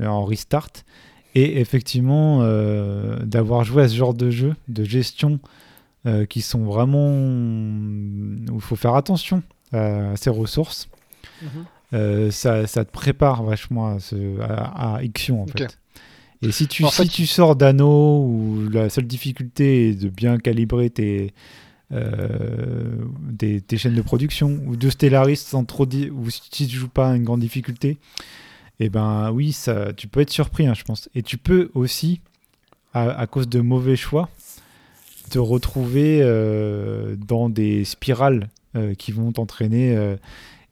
[0.00, 0.70] euh, en restart.
[1.34, 5.40] Et effectivement, euh, d'avoir joué à ce genre de jeu de gestion
[6.06, 10.88] euh, qui sont vraiment où il faut faire attention à ses ressources.
[11.94, 15.78] euh, ça, ça te prépare vachement à, ce, à, à Ixion en fait.
[16.42, 20.08] Et si tu, En si fait- tu sors d'anneau où la seule difficulté est de
[20.08, 21.32] bien calibrer tes,
[21.90, 27.24] chaînes de production ou de Stellaris sans trop ou si tu joues pas à une
[27.24, 27.98] grande difficulté,
[28.84, 31.08] et ben oui, ça, tu peux être surpris, hein, je pense.
[31.14, 32.20] Et tu peux aussi,
[32.94, 34.28] à, à cause de mauvais choix,
[35.30, 39.96] te retrouver euh, dans des spirales euh, qui vont t'entraîner.
[39.96, 40.16] euh,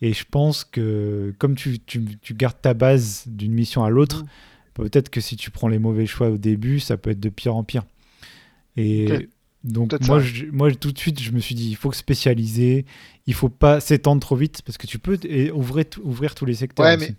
[0.03, 4.23] Et je pense que comme tu, tu, tu gardes ta base d'une mission à l'autre,
[4.25, 4.27] Mm.
[4.75, 7.55] peut-être que si tu prends les mauvais choix au début, ça peut être de pire
[7.55, 7.85] en pire.
[8.77, 9.07] Et
[9.65, 12.87] donc moi, je- moi, tout de suite, je me suis dit, il faut spécialiser,
[13.27, 15.19] il faut pas s'étendre trop vite parce que tu peux
[15.53, 16.87] ouvrir, ouvrir tous les secteurs.
[16.87, 17.15] Ouais, aussi.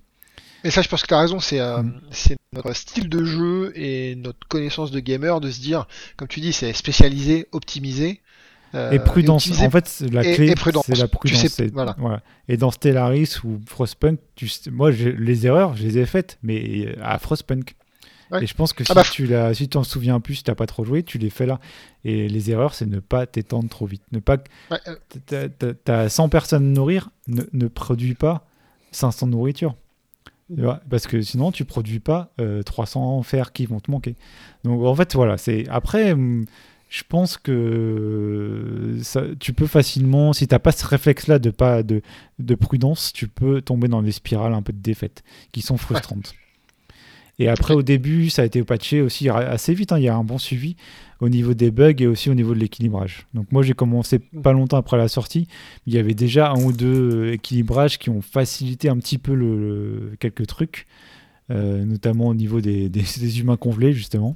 [0.63, 2.01] Mais ça, je pense que tu as raison, c'est euh, Mm.
[2.11, 5.87] c'est notre style de jeu et notre connaissance de gamer de se dire,
[6.17, 8.21] comme tu dis, c'est spécialisé, optimisé.
[8.73, 9.41] euh, Et prudence.
[9.47, 9.65] optimisé.
[9.65, 10.55] En fait, la et- clé, et
[10.85, 11.41] c'est la Tu prudence.
[11.41, 12.21] sais- c'est- voilà.
[12.47, 16.95] Et dans Stellaris ou Frostpunk, tu sais- moi, les erreurs, je les ai faites, mais
[17.01, 17.75] à Frostpunk.
[18.31, 18.43] Ouais.
[18.43, 20.67] Et je pense que Ah si bah, tu si t'en souviens plus, si t'as pas
[20.67, 21.59] trop joué, tu les fais là.
[22.05, 24.03] Et les erreurs, c'est ne pas t'étendre trop vite.
[24.13, 24.37] Ne pas,
[24.69, 24.95] Ouais, euh,
[25.25, 28.47] t'as- t'as- t'as 100 personnes à nourrir, ne, ne produis pas
[28.93, 29.71] 500 de nourriture.
[29.71, 29.90] Tu vois,
[30.89, 34.15] parce que sinon, tu produis pas euh, 300 fers qui vont te manquer.
[34.63, 35.37] Donc, en fait, voilà.
[35.37, 36.45] C'est après, hum,
[36.89, 42.01] je pense que ça, tu peux facilement, si t'as pas ce réflexe-là de pas de,
[42.39, 45.23] de prudence, tu peux tomber dans des spirales un peu de défaite
[45.53, 46.33] qui sont frustrantes.
[47.41, 49.91] Et après, au début, ça a été patché aussi assez vite.
[49.91, 49.97] hein.
[49.97, 50.75] Il y a un bon suivi
[51.19, 53.25] au niveau des bugs et aussi au niveau de l'équilibrage.
[53.33, 55.47] Donc moi, j'ai commencé pas longtemps après la sortie.
[55.87, 59.33] Il y avait déjà un ou deux euh, équilibrages qui ont facilité un petit peu
[59.33, 60.87] le, le- quelques trucs,
[61.51, 64.35] euh, notamment au niveau des, des- des humains congelés, justement,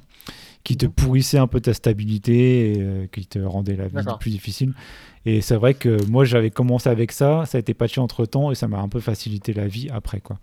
[0.64, 0.92] qui te Mhm.
[0.92, 4.72] pourrissaient un peu ta stabilité et euh, qui te rendaient la vie plus difficile.
[5.26, 8.50] Et c'est vrai que moi, j'avais commencé avec ça, ça a été patché entre temps
[8.52, 10.20] et ça m'a un peu facilité la vie après.
[10.20, 10.38] quoi.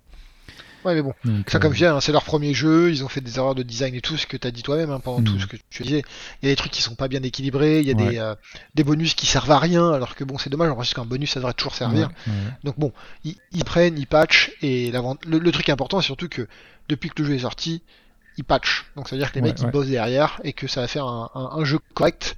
[0.86, 1.14] Ouais, mais bon.
[1.26, 3.38] Donc, Ça, euh, comme je dis, hein, c'est leur premier jeu, ils ont fait des
[3.38, 5.24] erreurs de design et tout, ce que tu as dit toi-même hein, pendant Mm.
[5.26, 6.04] tout ce que tu disais.
[6.42, 8.10] Il y a des trucs qui sont pas bien équilibrés, il y a Ouais.
[8.12, 8.36] des, euh,
[8.76, 11.40] des bonus qui servent à rien, alors que bon, c'est dommage, parce qu'un bonus ça
[11.40, 12.10] devrait toujours servir.
[12.28, 12.52] ouais, ouais.
[12.64, 12.92] Donc bon,
[13.24, 16.48] ils, ils prennent, ils patchent, et le, le truc important, c'est surtout que
[16.90, 17.82] depuis que le jeu est sorti,
[18.38, 18.86] ils patchent.
[18.96, 21.06] Donc ça veut dire que les mecs ils bossent derrière et que ça va faire
[21.06, 22.36] un, un- un jeu correct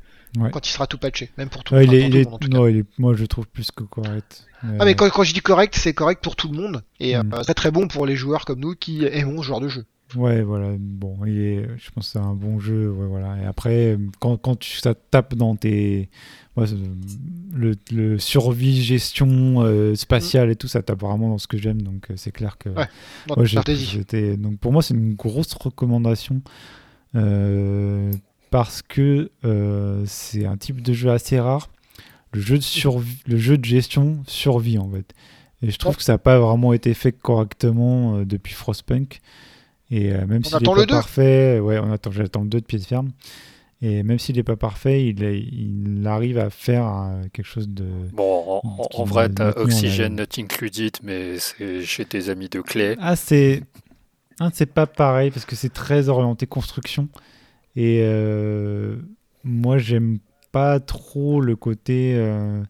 [0.52, 2.58] quand il sera tout patché, même pour tout, il est, le monde en tout cas.
[2.58, 4.44] non, il est- moi je trouve plus que correct.
[4.80, 7.34] Ah mais quand, quand je dis correct, c'est correct pour tout le monde et Mm.
[7.34, 9.86] euh, très très bon pour les joueurs comme nous qui aimons ce genre de jeu.
[10.16, 10.70] Ouais, voilà.
[10.80, 12.92] Bon, il est, je pense que c'est un bon jeu.
[12.92, 13.38] Ouais, voilà.
[13.42, 16.10] Et après, quand, quand tu, ça tape dans tes.
[16.56, 21.82] le, le survie, gestion euh, spatiale et tout, ça tape vraiment dans ce que j'aime.
[21.82, 22.70] Donc, euh, c'est clair que.
[22.70, 22.86] Ouais,
[24.38, 26.42] donc, pour moi, c'est une grosse recommandation.
[27.16, 28.12] euh,
[28.52, 31.70] parce que euh, c'est un type de jeu assez rare.
[32.36, 35.14] Le jeu de, survie, le jeu de gestion survie, en fait.
[35.62, 35.98] Et je trouve Ouais.
[35.98, 39.22] que ça n'a pas vraiment été fait correctement euh, depuis Frostpunk.
[39.90, 40.96] Et euh, même On s'il attend n'est le pas 2.
[40.96, 43.12] parfait, ouais, on attend, j'attends le 2 de pied de ferme.
[43.82, 47.86] Et même s'il n'est pas parfait, il, arrive à faire euh, quelque chose de.
[48.14, 50.16] Bon, en, en- vrai, t'as Oxygen.
[50.16, 52.96] Not Included, mais c'est chez tes amis de clé.
[53.00, 53.64] Ah, c'est.
[54.40, 57.08] Ah, c'est pas pareil parce que c'est très orienté construction.
[57.76, 58.98] Et euh,
[59.44, 60.20] moi, j'aime
[60.56, 62.64] pas trop le côté euh,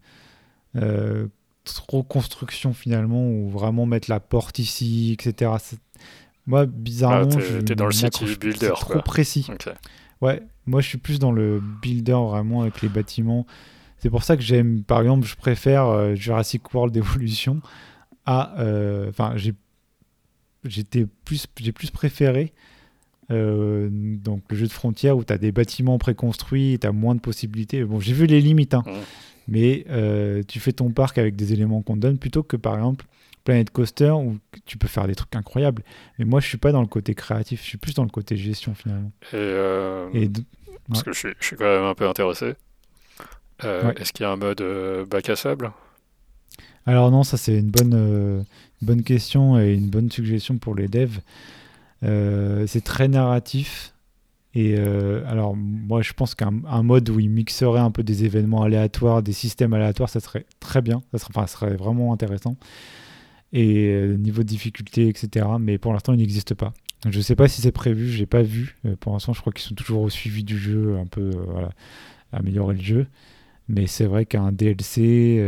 [0.75, 1.27] euh,
[1.63, 5.51] trop construction finalement, ou vraiment mettre la porte ici, etc.
[6.47, 9.03] Moi, bizarrement, Ah, je dans le city builder, trop quoi.
[9.03, 9.45] précis.
[10.21, 13.45] Ouais, moi je suis plus dans le builder vraiment avec les bâtiments.
[13.99, 17.61] C'est pour ça que j'aime, par exemple, je préfère euh, Jurassic World Evolution
[18.25, 18.59] à.
[18.59, 19.53] euh, Enfin, j'ai
[20.63, 22.51] j'étais plus, j'ai plus préféré
[23.31, 27.15] euh, donc le jeu de frontière où tu as des bâtiments préconstruits tu as moins
[27.15, 27.83] de possibilités.
[27.83, 28.83] Bon, j'ai vu les limites, hein,
[29.47, 32.75] mais euh, tu fais ton parc avec des éléments qu'on te donne plutôt que par
[32.75, 33.05] exemple
[33.43, 35.83] Planet Coaster où tu peux faire des trucs incroyables.
[36.17, 38.37] Mais moi, je suis pas dans le côté créatif, je suis plus dans le côté
[38.37, 39.11] gestion finalement.
[39.33, 40.29] Et, euh, Et
[40.87, 42.53] parce que je suis, je suis quand même un peu intéressé.
[43.63, 43.93] Ouais.
[43.97, 44.63] Est-ce qu'il y a un mode
[45.09, 45.71] bac à sable?
[46.85, 50.87] Alors non, ça c'est une bonne, une bonne question et une bonne suggestion pour les
[50.87, 51.19] devs.
[52.03, 53.93] Euh, c'est très narratif.
[54.57, 58.23] Et euh, alors moi je pense qu'un un mode où il mixerait un peu des
[58.23, 61.01] événements aléatoires, des systèmes aléatoires, ça serait très bien.
[61.11, 62.55] Ça serait, enfin, ça serait vraiment intéressant.
[63.51, 65.45] Et euh, niveau de difficulté, etc.
[65.59, 66.73] Mais pour l'instant il n'existe pas.
[67.09, 68.77] Je sais pas si c'est prévu, j'ai pas vu.
[69.01, 71.31] Pour l'instant je crois qu'ils sont toujours au suivi du jeu, un peu
[72.31, 73.07] améliorer le jeu.
[73.67, 75.43] Mais c'est vrai qu'un DLC,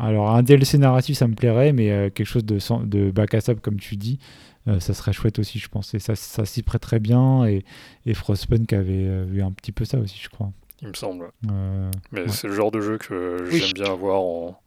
[0.00, 3.60] alors un DLC narratif ça me plairait, mais quelque chose de, de bac à sable
[3.60, 4.20] comme tu dis,
[4.68, 5.92] euh, ça serait chouette aussi, je pense.
[5.94, 7.44] Et ça, ça s'y prête très bien.
[7.46, 7.64] Et,
[8.06, 10.52] et Frostpunk avait euh, eu un petit peu ça aussi, je crois.
[10.82, 11.30] Il me semble.
[11.50, 12.28] Euh, Mais Ouais.
[12.28, 13.58] c'est le genre de jeu que Oui.
[13.58, 14.60] j'aime bien avoir en.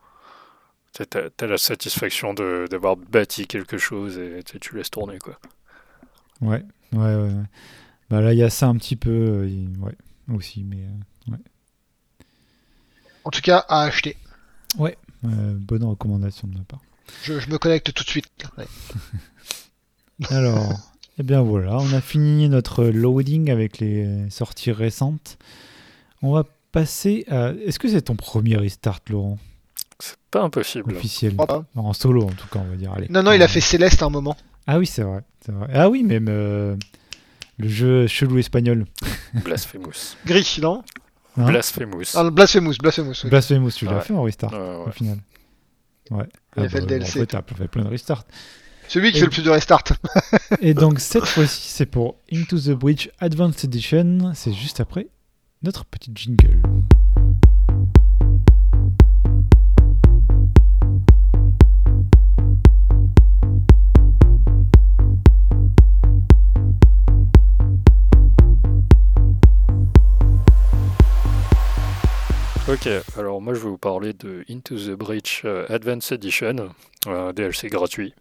[0.93, 5.37] T'as- T'as t'as la satisfaction de- d'avoir bâti quelque chose et tu laisses tourner quoi.
[6.41, 7.15] ouais, ouais, ouais.
[7.15, 7.43] ouais.
[8.09, 9.95] Bah là, il y a ça un petit peu, euh, ouais,
[10.33, 11.35] aussi, mais euh,
[13.23, 14.15] En tout cas, à acheter.
[14.79, 16.81] euh, bonne recommandation de ma part.
[17.23, 18.27] Je, je me connecte tout de suite.
[18.57, 18.67] Ouais.
[20.29, 20.73] Alors,
[21.19, 25.37] eh bien voilà, on a fini notre loading avec les sorties récentes.
[26.21, 27.51] On va passer à.
[27.65, 29.37] Est-ce que c'est ton premier restart, Laurent?
[29.99, 30.93] C'est pas impossible.
[30.95, 31.35] officiel.
[31.75, 32.91] En solo, en tout cas, on va dire.
[32.93, 33.07] Allez.
[33.09, 34.35] Non, non, il a fait Céleste à un moment.
[34.67, 35.21] Ah oui, c'est vrai.
[35.73, 36.75] Ah oui, même euh,
[37.57, 38.85] le jeu chelou espagnol.
[39.43, 40.15] Blasphemous.
[40.25, 40.83] Gris, non?
[41.37, 41.45] Hein?
[41.45, 42.15] Blasphemous.
[42.15, 43.13] ah, Blasphemous, Blasphemous.
[43.23, 43.29] oui.
[43.29, 44.01] Blasphemous, tu l'as Ouais.
[44.01, 44.87] fait en restart, Ouais, ouais.
[44.87, 45.19] au final.
[46.11, 46.25] Ouais.
[46.57, 47.09] Il a Ah fait le bah, DLC.
[47.19, 48.25] En fait, t'as fait plein de restarts.
[48.87, 49.83] Celui qui Et- fait le plus de restart.
[50.61, 54.31] Et donc, cette fois-ci, c'est pour Into the Breach Advanced Edition.
[54.33, 55.07] C'est juste après
[55.63, 56.59] notre petit jingle.
[72.67, 76.71] Ok, alors moi je vais vous parler de Into the Breach euh, Advanced Edition,
[77.05, 78.15] un DLC gratuit,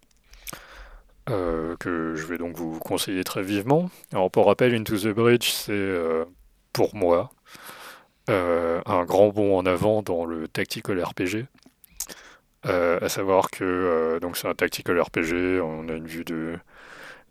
[1.30, 3.90] euh, que je vais donc vous conseiller très vivement.
[4.12, 6.26] Alors pour rappel, Into the Breach, c'est euh,
[6.74, 7.30] pour moi
[8.28, 11.46] euh, un grand bond en avant dans le tactical RPG.
[12.64, 16.58] À savoir que donc c'est un tactical RPG, on a une vue de,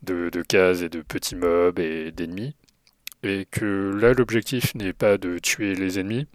[0.03, 2.55] de, cases et de petits mobs et d'ennemis.
[3.23, 6.27] Et que là, l'objectif n'est pas de tuer les ennemis,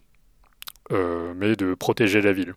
[0.90, 2.54] mais de protéger la ville.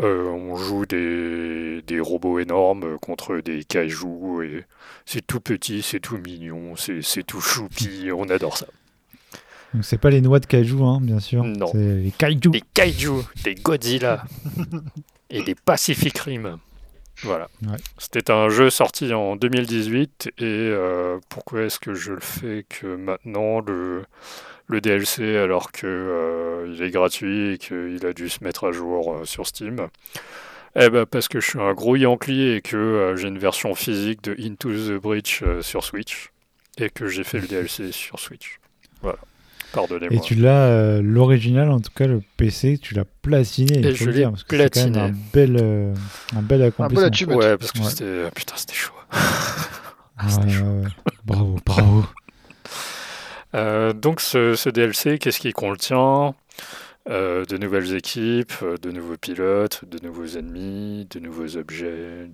[0.00, 4.64] Euh, on joue des, des robots énormes contre des kaijus et
[5.04, 8.66] c'est tout petit, c'est tout mignon, c'est tout choupi, on adore ça.
[9.74, 11.44] Donc, c'est pas les noix de cajou, hein, bien sûr.
[11.44, 11.68] Non.
[11.72, 12.50] C'est les kaiju.
[12.50, 14.24] Des kaijus, des Godzilla
[15.30, 16.58] et des Pacific Rim.
[17.22, 17.48] Voilà.
[17.62, 17.76] Ouais.
[17.98, 22.96] C'était un jeu sorti en 2018 et euh, pourquoi est-ce que je le fais que
[22.96, 24.04] maintenant le,
[24.70, 28.72] le DLC alors que euh, il est gratuit et qu'il a dû se mettre à
[28.72, 29.88] jour euh, sur Steam
[30.76, 33.74] Eh ben parce que je suis un gros Yankee et que euh, j'ai une version
[33.74, 36.30] physique de Into the Breach euh, sur Switch
[36.78, 38.58] et que j'ai fait le DLC sur Switch.
[39.02, 39.18] Voilà.
[39.72, 40.16] Pardonnez-moi.
[40.16, 44.04] Et tu l'as, euh, l'original, en tout cas, le PC, tu l'as platiné, Et je
[44.06, 44.98] le l'ai parce que c'est quand même platiné.
[44.98, 45.94] un bel, euh,
[46.36, 47.06] un bel accomplissement.
[47.06, 47.36] achievement.
[47.36, 47.84] Ouais, parce que Ouais.
[47.88, 48.92] c'était putain, c'était chaud.
[49.12, 50.88] Ah, ouais, ouais, ouais.
[51.24, 52.04] Bravo, bravo.
[53.54, 56.34] Euh, donc ce, DLC, qu'est-ce qu'il contient?
[57.08, 62.28] Euh, De nouvelles équipes, euh, de nouveaux pilotes, de nouveaux ennemis, de nouveaux objets,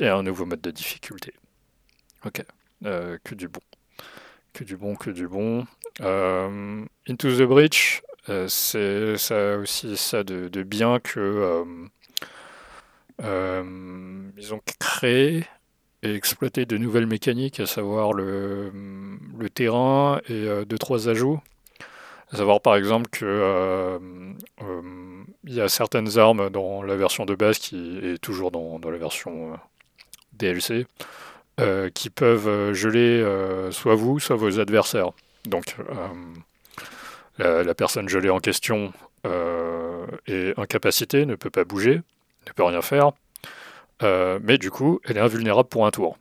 [0.00, 1.32] et un nouveau mode de difficulté.
[2.24, 2.44] Ok,
[2.82, 3.60] que du bon.
[4.52, 5.66] Que du bon, que du bon.
[6.00, 8.02] Into the Breach,
[8.48, 11.64] c'est ça aussi ça de, de bien que
[13.18, 15.46] ils ont créé
[16.02, 18.72] et exploité de nouvelles mécaniques, à savoir le,
[19.54, 21.40] terrain et euh, deux trois ajouts.
[22.32, 23.98] À savoir par exemple que euh,
[24.62, 28.98] euh, y a certaines armes dans la version de base qui est toujours dans, la
[28.98, 29.58] version
[30.32, 30.86] DLC
[31.94, 33.22] qui peuvent geler
[33.70, 35.10] soit vous, soit vos adversaires.
[35.44, 35.76] Donc
[37.38, 38.92] la, personne gelée en question
[40.26, 42.00] est incapacitée, ne peut pas bouger,
[42.46, 43.12] ne peut rien faire.
[44.02, 46.18] Euh, mais du coup, elle est invulnérable pour un tour.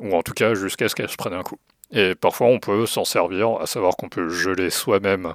[0.00, 1.58] Ou en tout cas, jusqu'à ce qu'elle se prenne un coup.
[1.90, 5.34] Et parfois, on peut s'en servir, à savoir qu'on peut geler soi-même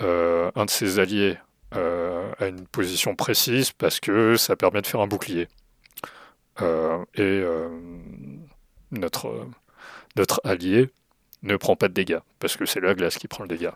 [0.00, 1.38] euh, un de ses alliés
[1.74, 5.48] euh, à une position précise parce que ça permet de faire un bouclier.
[7.14, 7.42] Et
[8.92, 9.48] notre,
[10.16, 10.90] notre allié
[11.42, 13.74] ne prend pas de dégâts parce que c'est la glace qui prend le dégât.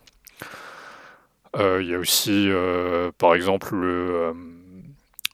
[1.58, 2.50] Il y a aussi,
[3.18, 4.55] par exemple, le.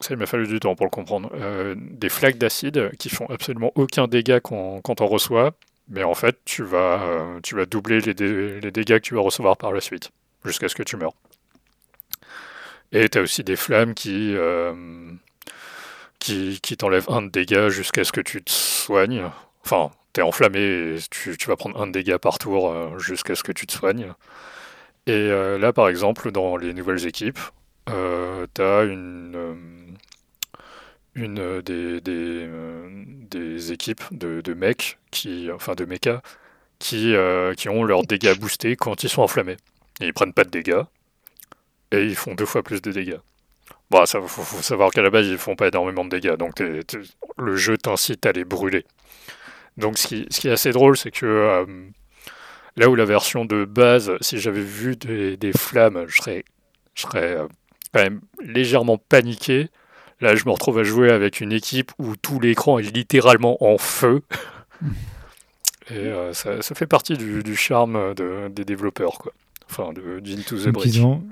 [0.03, 1.31] Ça, il m'a fallu du temps pour le comprendre.
[1.35, 5.53] Euh, des flaques d'acide qui font absolument aucun dégât quand, on reçoit,
[5.89, 9.21] mais en fait, tu vas, euh, tu vas doubler les, les dégâts que tu vas
[9.21, 10.11] recevoir par la suite,
[10.45, 11.15] jusqu'à ce que tu meurs.
[12.93, 14.75] Et tu as aussi des flammes qui, euh,
[16.19, 19.31] qui, qui t'enlèvent un de dégâts jusqu'à ce que tu te soignes.
[19.65, 23.35] Enfin, tu es enflammé et tu, tu vas prendre un de dégâts par tour jusqu'à
[23.35, 24.13] ce que tu te soignes.
[25.07, 27.41] Et là, par exemple, dans les nouvelles équipes,
[27.87, 29.82] tu as une,
[31.15, 36.23] une euh, des, des, euh, équipes de, mecs, qui, enfin de mechas,
[36.79, 39.57] qui, euh, qui ont leurs dégâts boostés quand ils sont enflammés.
[40.01, 40.83] Ils prennent pas de dégâts,
[41.91, 43.19] et ils font deux fois plus de dégâts.
[43.91, 47.57] Bon, ça faut, savoir qu'à la base, ils font pas énormément de dégâts, donc le
[47.57, 48.85] jeu t'incite à les brûler.
[49.77, 51.67] Donc ce qui, est assez drôle, c'est que
[52.77, 56.45] là où la version de base, si j'avais vu des, flammes, je serais,
[56.95, 57.37] je serais
[57.93, 59.69] quand même légèrement paniqué.
[60.23, 63.77] Là, je me retrouve à jouer avec une équipe où tout l'écran est littéralement en
[63.77, 64.23] feu.
[65.91, 69.33] Et euh, ça, ça fait partie du, du charme de- des développeurs, quoi.
[69.69, 70.87] Enfin, de, d'Into the Breach.
[70.95, 71.23] ils ont,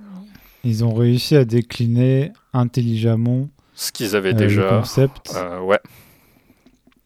[0.65, 4.69] ils ont réussi à décliner intelligemment Ce qu'ils avaient euh, le déjà.
[4.69, 5.79] concept euh, ouais,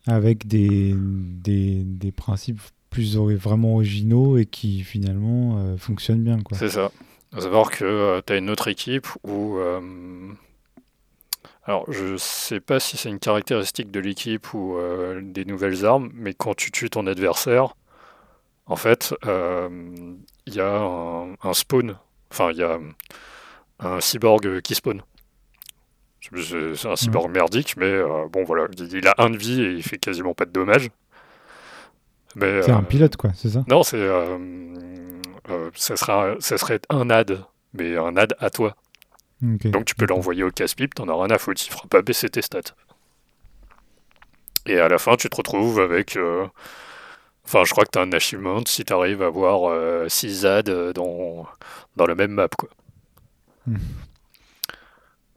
[0.07, 6.39] avec des, des, des principes plus vraiment originaux et qui finalement fonctionnent bien.
[6.41, 6.57] Quoi.
[6.57, 6.91] c'est ça.
[7.37, 9.59] À savoir que tu as une autre équipe où,
[11.67, 16.11] Alors, je sais pas si c'est une caractéristique de l'équipe ou euh, des nouvelles armes,
[16.13, 17.75] mais quand tu tues ton adversaire,
[18.67, 19.69] en fait, euh,
[20.47, 21.97] il y a un, un spawn.
[22.31, 22.79] Enfin, il y a
[23.81, 25.03] un cyborg qui spawn.
[26.21, 28.67] C'est un cyborg merdique, mais euh, bon, voilà.
[28.79, 30.91] Il a un de vie et il fait quasiment pas de dommages.
[32.39, 33.65] C'est un pilote, quoi, c'est ça?
[33.69, 34.07] Non, c'est.
[35.75, 38.77] ça, sera, ça serait un ad, mais un ad à toi.
[39.71, 42.29] Donc tu peux l'envoyer au casse-pipe, t'en as rien à foutre, il fera pas baisser
[42.31, 42.61] tes stats.
[44.67, 46.17] Et à la fin, tu te retrouves avec.
[46.17, 46.47] euh,
[47.47, 51.47] Enfin, je crois que t'as un achievement si t'arrives à avoir 6 ads euh, dans,
[51.97, 52.71] dans la même map, quoi.
[53.67, 53.77] Hmm.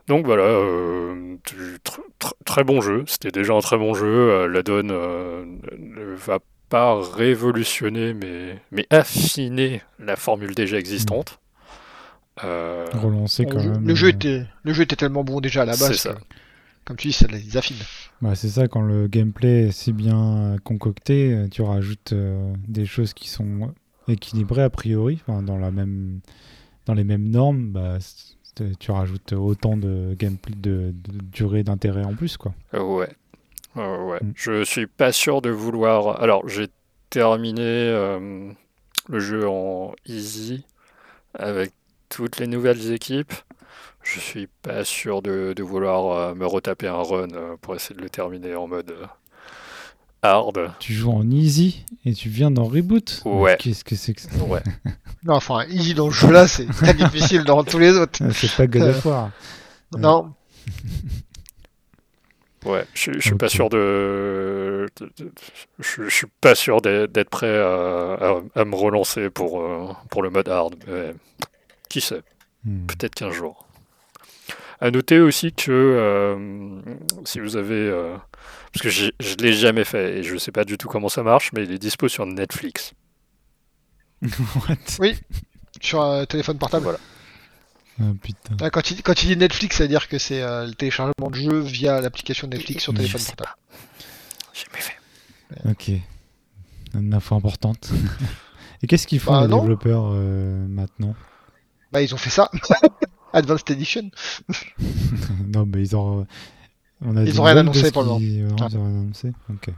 [0.07, 3.03] Donc voilà, euh, tu- tr- tr- très bon jeu.
[3.07, 4.05] C'était déjà un très bon jeu.
[4.07, 6.39] Euh, la donne ne va
[6.69, 11.39] pas révolutionner, mais, mais affiner la formule déjà existante.
[12.43, 13.87] Euh, Relancer quand le, jeu, même.
[13.87, 15.87] le jeu euh, était, le jeu était tellement bon déjà à la base.
[15.87, 16.13] C'est ça.
[16.13, 16.19] que,
[16.85, 17.77] comme tu dis, ça les affine.
[18.21, 22.85] bah, c'est ça, quand le gameplay est si bien euh, concocté, tu rajoutes euh, des
[22.85, 23.73] choses qui sont
[24.07, 26.19] équilibrées a priori, dans, la même,
[26.85, 27.97] dans les mêmes normes, bah,
[28.79, 32.53] tu rajoutes autant de gameplay, de, de durée d'intérêt en plus, quoi.
[32.73, 33.09] Ouais.
[33.77, 34.19] Euh, ouais.
[34.21, 34.31] Mm.
[34.35, 36.21] Je suis pas sûr de vouloir.
[36.21, 36.67] Alors, j'ai
[37.09, 38.51] terminé euh,
[39.07, 40.65] le jeu en easy
[41.33, 41.71] avec
[42.09, 43.33] toutes les nouvelles équipes.
[44.03, 47.95] Je suis pas sûr de, de vouloir euh, me retaper un run euh, pour essayer
[47.95, 49.05] de le terminer en mode euh,
[50.21, 50.71] hard.
[50.79, 53.57] Tu joues en easy et tu viens d'en reboot Ouais.
[53.59, 54.29] Qu'est-ce que c'est que ça?
[54.47, 54.63] Ouais.
[55.23, 58.19] Non, enfin, easy dans le jeu là, c'est très difficile dans tous les autres.
[58.23, 59.31] Ah, C'est pas God of War.
[59.97, 60.33] Non,
[62.65, 64.87] Ouais, je, suis- je suis pas sûr de,
[65.79, 69.63] je, je suis pas sûr d'être prêt à, à- à me relancer pour,
[70.09, 70.75] pour le mode hard.
[70.87, 71.13] Mais
[71.87, 72.21] qui sait?
[72.65, 72.85] Hmm.
[72.87, 73.67] Peut-être qu'un jour.
[74.79, 76.79] À noter aussi que euh,
[77.25, 77.73] si vous avez.
[77.75, 78.15] euh,
[78.73, 81.09] parce que je ne l'ai jamais fait et je ne sais pas du tout comment
[81.09, 82.93] ça marche, mais il est dispo sur Netflix.
[84.21, 85.13] What?
[85.81, 86.83] Sur un téléphone portable.
[86.83, 86.99] Voilà.
[87.99, 88.55] Ah, putain.
[88.61, 91.29] Ah, quand, il, quand il dit Netflix, ça veut dire que c'est euh, le téléchargement
[91.31, 93.57] de jeux via l'application Netflix sur Je téléphone sais portable.
[94.53, 94.97] Jamais fait.
[95.69, 96.01] Ok.
[96.93, 97.89] Une info importante.
[98.83, 99.61] Et qu'est-ce qu'ils font Bah, les non.
[99.61, 101.15] développeurs euh, maintenant?
[101.91, 102.49] Bah, ils ont fait ça.
[103.33, 104.09] Advanced Edition.
[105.53, 106.25] Non, mais ils ont.
[107.05, 108.19] On a Ils ont rien annoncé pour le moment.
[108.19, 108.67] Non, Ah.
[108.69, 109.31] ils ont rien annoncé.
[109.49, 109.69] Ok.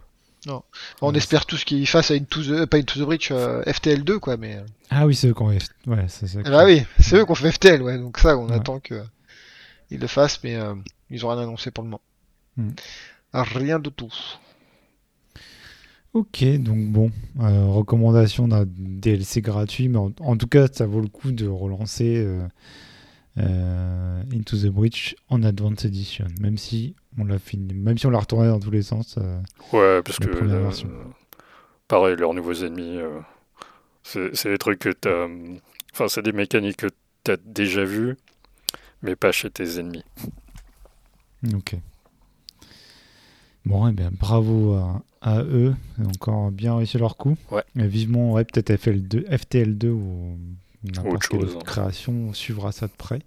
[1.02, 4.20] On Ouais, espère tous qu'ils fassent à Into the, pas Into the Breach, euh, FTL2,
[4.20, 4.58] quoi, mais.
[4.90, 5.48] Ah oui, c'est eux qui ont.
[5.48, 6.28] Ouais, c'est.
[6.46, 8.56] Ah bah oui, c'est eux qui ont fait FTL, ouais, donc ça, on Ouais.
[8.56, 9.04] attend que
[9.92, 10.76] ils le fassent, mais euh,
[11.10, 12.02] ils ont rien annoncé pour le moment.
[13.34, 14.14] Rien de tout.
[16.14, 21.02] Ok, donc bon, euh, recommandation d'un DLC gratuit, mais en, en tout cas, ça vaut
[21.02, 22.48] le coup de relancer euh,
[23.38, 28.10] euh, Into the Breach en Advanced Edition, même si on l'a fini, même si on
[28.10, 29.20] l'a retourné dans tous les sens.
[29.72, 30.28] Ouais, parce que.
[31.88, 32.98] pareil, leurs nouveaux ennemis,
[34.02, 35.28] c'est c'est des trucs que t'as.
[35.94, 36.88] Enfin, c'est des mécaniques que
[37.24, 38.18] t'as déjà vues,
[39.04, 40.04] mais pas chez tes ennemis.
[41.54, 41.76] Ok.
[43.66, 45.76] Bon, eh bien, bravo à, à eux.
[46.04, 47.38] Encore bien réussi leur coup.
[47.52, 47.64] Ouais.
[47.78, 50.38] Et vivement, ouais, peut-être FL2, FTL2 ou
[50.84, 51.66] n'importe Autre quelle chose, autre hein.
[51.66, 53.22] création suivra ça de près.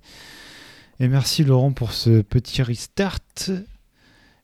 [1.00, 3.20] Et merci Laurent pour ce petit restart.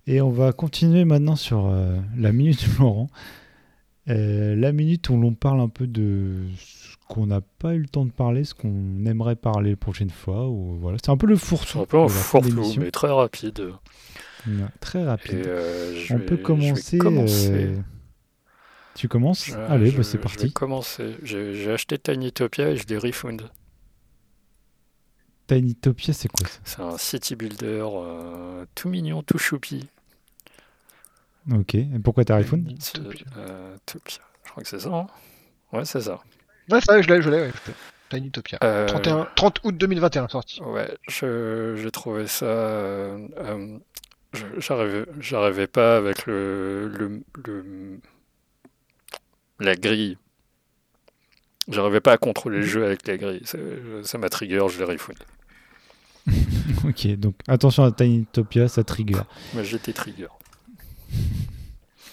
[0.07, 3.09] Et on va continuer maintenant sur euh, la minute Laurent.
[4.09, 7.89] Euh, la minute où l'on parle un peu de ce qu'on n'a pas eu le
[7.89, 10.49] temps de parler, ce qu'on aimerait parler la prochaine fois.
[10.49, 10.97] Ou, voilà.
[11.03, 11.81] C'est un peu le fourre-tout.
[11.81, 13.73] Un peu un fourre-tout, mais très rapide.
[14.81, 15.47] Très Et rapide.
[15.47, 16.99] euh, On vais- peut je vais commencer.
[16.99, 17.51] commencer.
[17.67, 17.77] euh,
[18.95, 20.53] Tu commences Je- Allez, bah, c'est Je vais parti.
[20.53, 21.17] commencer.
[21.23, 23.43] J'ai acheté Tinytopia et je l'ai refund.
[25.47, 26.59] Tinytopia, c'est quoi ça?
[26.65, 29.89] C'est un city builder euh, tout mignon, tout choupi.
[31.53, 31.75] Ok.
[31.77, 33.25] Et pourquoi t'as Tinytopia.
[33.39, 34.19] Euh, Topia.
[34.45, 34.91] Je crois que c'est ça.
[34.91, 35.07] hein?
[35.73, 36.21] Ouais, c'est ça.
[36.71, 37.53] Ouais, ça, je l'ai, je l'ai, ouais.
[38.11, 38.59] Tinnytopia.
[38.63, 40.61] Euh, 31, 30 août 2021, sorti.
[40.63, 42.47] Ouais, je- j'ai trouvé ça.
[44.59, 48.01] J'arrivais j'arrivais pas avec le, le, le-
[49.61, 50.19] la grille.
[51.69, 53.43] J'arrivais pas à contrôler le jeu avec la grille.
[53.45, 53.59] Ça
[54.03, 55.17] ça m'a trigger, je l'ai refund.
[56.85, 59.21] Ok, donc attention à Tinytopia, ça trigger.
[59.55, 60.29] Mais j'étais trigger.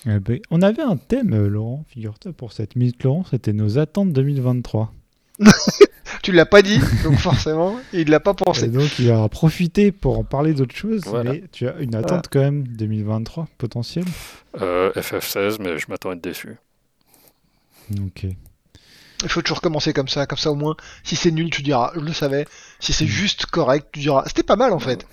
[0.08, 3.78] Eh ben, on avait un thème, euh, Laurent, figure-toi, pour cette minute, Laurent, c'était nos
[3.78, 4.94] attentes 2023.
[6.22, 8.68] Tu l'as pas dit, donc forcément, il l'a pas Et pensé.
[8.68, 11.34] donc, il va profiter pour en parler d'autre chose, Voilà.
[11.34, 14.06] mais tu as une attente quand même 2023 potentielle?
[14.62, 16.56] Euh, FF16, mais je m'attends à être déçu.
[18.04, 18.26] Ok.
[19.24, 21.92] Il faut toujours commencer comme ça, comme ça au moins, si c'est nul, tu diras,
[21.96, 22.46] je le savais.
[22.80, 25.06] Si c'est juste correct, tu diras, c'était pas mal en fait.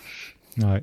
[0.58, 0.82] Ouais.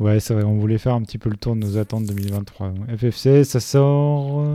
[0.00, 2.74] Ouais, c'est vrai, on voulait faire un petit peu le tour de nos attentes 2023.
[2.98, 4.40] FFC, ça sort.
[4.40, 4.54] Euh,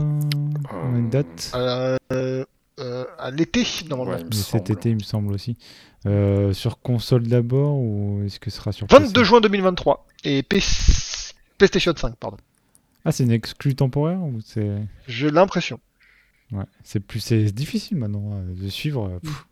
[0.72, 1.52] on a une date?
[1.54, 1.96] Euh,
[3.18, 4.24] à l'été, normalement.
[4.24, 4.72] Ouais, Cet semble.
[4.72, 5.56] été, il me semble aussi.
[6.06, 9.24] Euh, sur console d'abord ou est-ce que ce sera sur 22 PC?
[9.24, 10.06] juin 2023.
[10.24, 12.36] Et PS- PlayStation 5, pardon.
[13.04, 14.78] Ah, c'est une exclue temporaire ou c'est.
[15.08, 15.80] J'ai l'impression.
[16.52, 19.06] Ouais, c'est plus c'est difficile maintenant hein, de suivre.
[19.08, 19.46] euh, pff.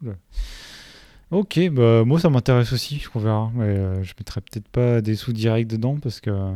[1.33, 3.51] Ok, bah moi ça m'intéresse aussi, on verra.
[3.55, 6.53] Mais euh, je mettrai peut-être pas des sous directs dedans parce que euh,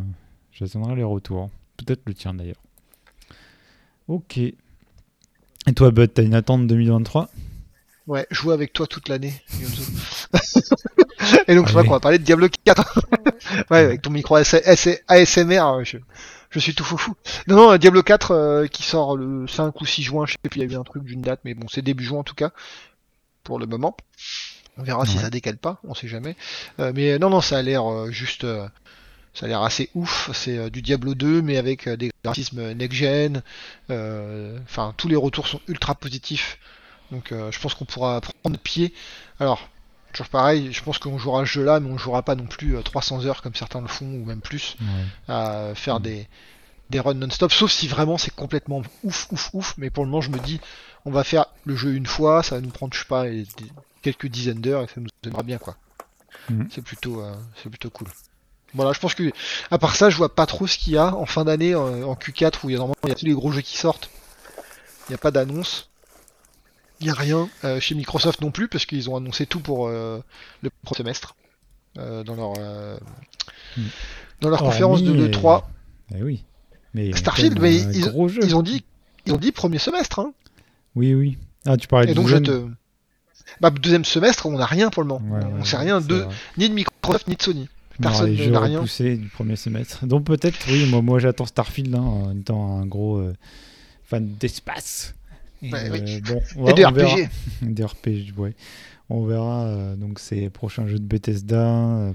[0.52, 1.50] j'attendrai les retours.
[1.76, 2.62] Peut-être le tien d'ailleurs.
[4.08, 4.40] Ok.
[5.66, 7.28] Et toi, Bud, t'as une attente 2023
[8.06, 9.34] Ouais, jouer avec toi toute l'année.
[11.48, 13.00] Et donc, je crois qu'on va parler de Diablo 4.
[13.70, 15.98] ouais, avec ton micro AS- AS- ASMR, euh, je,
[16.50, 17.14] je suis tout foufou.
[17.46, 20.60] Non, non, Diablo 4 euh, qui sort le 5 ou 6 juin, je sais plus,
[20.60, 22.34] il y a eu un truc d'une date, mais bon, c'est début juin en tout
[22.34, 22.50] cas,
[23.44, 23.96] pour le moment.
[24.78, 26.36] On verra si ça décale pas, on sait jamais.
[26.78, 28.44] Euh, mais non, non, ça a l'air euh, juste...
[29.34, 32.72] ça a l'air assez ouf, c'est euh, du Diablo 2 mais avec euh, des graphismes
[32.72, 33.42] next-gen.
[33.90, 36.58] euh, Enfin, tous les retours sont ultra positifs.
[37.12, 38.94] Donc je pense qu'on pourra prendre pied.
[39.40, 39.68] Alors,
[40.12, 42.82] toujours pareil, je pense qu'on jouera ce jeu-là, mais on jouera pas non plus euh,
[42.82, 45.34] 300 heures comme certains le font, ou même plus, Ouais.
[45.34, 46.28] à faire des,
[46.90, 49.74] des runs non-stop, sauf si vraiment c'est complètement ouf, ouf, ouf.
[49.76, 50.60] Mais pour le moment, je me dis,
[51.04, 53.24] on va faire le jeu une fois, ça va nous prendre, je sais pas,
[54.02, 55.76] quelques dizaines d'heures, et ça nous aidera bien, quoi.
[56.48, 56.66] Mm.
[56.70, 58.06] C'est plutôt, euh, c'est plutôt cool.
[58.74, 59.32] Voilà, je pense que,
[59.70, 62.04] à part ça, je vois pas trop ce qu'il y a en fin d'année, euh,
[62.04, 63.76] en Q4, où il y a normalement il y a tous les gros jeux qui
[63.76, 64.10] sortent.
[65.08, 65.88] Il n'y a pas d'annonce.
[67.00, 69.88] Il n'y a rien euh, chez Microsoft non plus, parce qu'ils ont annoncé tout pour
[69.88, 70.20] euh,
[70.62, 71.34] le premier semestre.
[71.96, 72.96] dans leur, euh,
[73.76, 73.82] Mm.
[74.40, 75.62] dans leur conférence de euh, l'E3.
[76.16, 76.44] Eh oui.
[76.94, 78.84] Mais y a Starfield, mais ils- ont dit,
[79.26, 80.32] ils ont dit premier semestre, hein.
[80.96, 81.38] Oui, oui.
[81.66, 82.74] Ah, tu parlais Et de donc je deuxième te.
[83.60, 85.34] Bah, deuxième semestre, on n'a rien pour le moment.
[85.36, 86.34] Ouais, on ouais, sait rien de vrai.
[86.58, 87.68] ni de Microsoft ni de Sony.
[88.02, 88.78] Personne les jeux n'a rien.
[88.78, 90.06] repoussés du premier semestre.
[90.06, 93.34] Donc peut-être, oui, moi, moi j'attends Starfield hein, en étant un gros euh,
[94.04, 95.14] fan d'espace.
[95.62, 96.00] Et, Ouais, oui.
[96.02, 96.20] euh,
[96.56, 97.14] bon, Et de verra.
[97.14, 97.28] RPG.
[97.62, 98.54] Des RPG, ouais.
[99.10, 101.66] On verra euh, donc ces prochains jeux de Bethesda.
[101.68, 102.12] euh,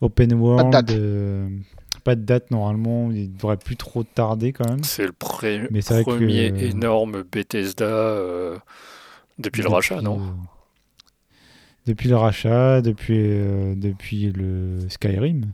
[0.00, 0.70] open World.
[0.72, 0.90] date.
[0.90, 1.48] euh,
[2.04, 3.10] pas de date normalement.
[3.12, 4.82] Il devrait plus trop tarder quand même.
[4.84, 8.56] C'est le pré- Mais c'est vrai que- premier énorme Bethesda euh,
[9.38, 10.18] depuis le rachat, non?
[10.20, 10.24] euh,
[11.86, 15.46] Depuis le rachat, depuis, euh, depuis le Skyrim.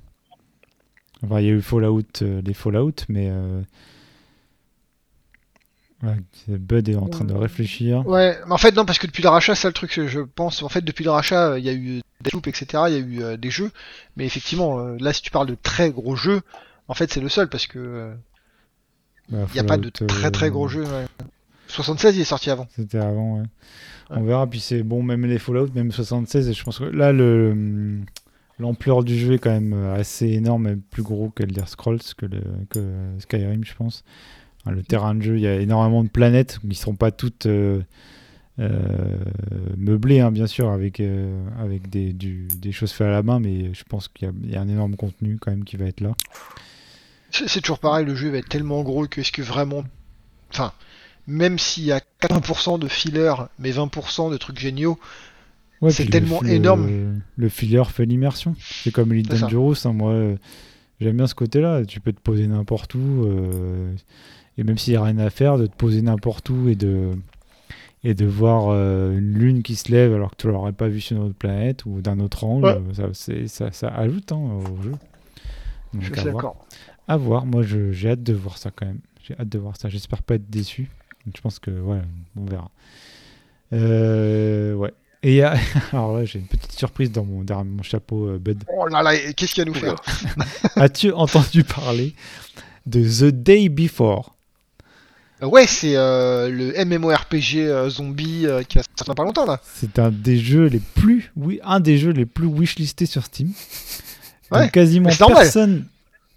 [1.25, 3.61] Enfin, il y a eu Fallout, euh, les Fallout, mais euh,
[6.03, 6.17] ouais,
[6.49, 8.07] Bud est en train de réfléchir.
[8.07, 10.21] Ouais, mais en fait non parce que depuis le rachat, c'est le truc que je
[10.21, 10.63] pense.
[10.63, 12.85] En fait, depuis le rachat, euh, il y a eu des loops, etc.
[12.89, 13.71] Il y a eu euh, des jeux,
[14.17, 16.43] mais effectivement, euh, là, si tu parles de très gros jeux,
[16.89, 18.15] en fait, c'est le seul parce que euh,
[19.31, 20.85] Bah, il n'y a pas de très très euh, gros jeux.
[20.85, 21.07] ouais.
[21.67, 22.67] 76, il est sorti avant.
[22.77, 23.47] C'était avant, ouais.
[24.10, 27.12] On verra, puis c'est bon, même les Fallout, même 76, et je pense que là,
[27.12, 28.01] le
[28.59, 32.01] l'ampleur du jeu est quand même euh, assez énorme, même plus gros que Elder Scrolls,
[32.16, 32.26] que,
[33.18, 34.05] Skyrim, je pense.
[34.66, 37.47] Le terrain de jeu, il y a énormément de planètes, qui ne seront pas toutes
[37.47, 37.80] euh,
[38.59, 39.18] euh,
[39.78, 44.30] meublées, hein, bien sûr, avec, des, choses faites à la main, mais je pense qu'il
[44.44, 46.14] y y, a un énorme contenu quand même qui va être là.
[47.30, 49.85] C'est toujours pareil, le jeu va être tellement gros que est-ce que vraiment.
[50.51, 50.72] Enfin,
[51.29, 54.99] même s'il y a 80% de filler, mais 20% de trucs géniaux,
[55.81, 56.89] Ouais, C'est tellement le, énorme.
[56.89, 58.57] Le, le filler fait l'immersion.
[58.59, 59.37] C'est comme ça.
[59.43, 59.75] Dangerous.
[59.87, 60.35] hein, moi, euh,
[61.01, 61.85] j'aime bien ce côté-là.
[61.85, 63.25] Tu peux te poser n'importe où.
[63.27, 63.95] euh,
[64.57, 67.11] et même s'il n'y a rien à faire, de te poser n'importe où et de,
[68.03, 70.89] et de voir euh, une lune qui se lève alors que tu ne l'aurais pas
[70.89, 72.81] vu sur une autre planète ou d'un autre angle, Ouais.
[73.01, 74.91] euh, ça, ça, ça ajoute hein, au jeu.
[75.93, 76.67] Donc, je suis d'accord.
[77.07, 77.47] À voir.
[77.47, 78.99] Moi, j'ai hâte de voir ça quand même.
[79.23, 79.89] J'ai hâte de voir ça.
[79.89, 80.91] J'espère pas être déçu.
[81.29, 82.01] Donc, je pense que, ouais,
[82.37, 82.71] on verra.
[83.75, 84.95] Euh, ouais.
[85.23, 85.59] Et y a...
[85.93, 87.45] alors là, j'ai une petite surprise dans mon,
[87.83, 88.65] chapeau, euh, Bud.
[88.75, 89.97] Oh là là, qu'est-ce qu'il y a à nous faire?
[90.77, 92.15] As-tu entendu parler
[92.87, 94.39] de The Day Before?
[95.43, 99.61] Ouais, c'est euh, le MMORPG euh, zombie euh, qui va sortir pas longtemps là.
[99.77, 103.49] C'est un des jeux les plus, oui, un des jeux les plus wishlistés sur Steam.
[103.49, 105.85] Donc, Ouais, quasiment mais c'est normal.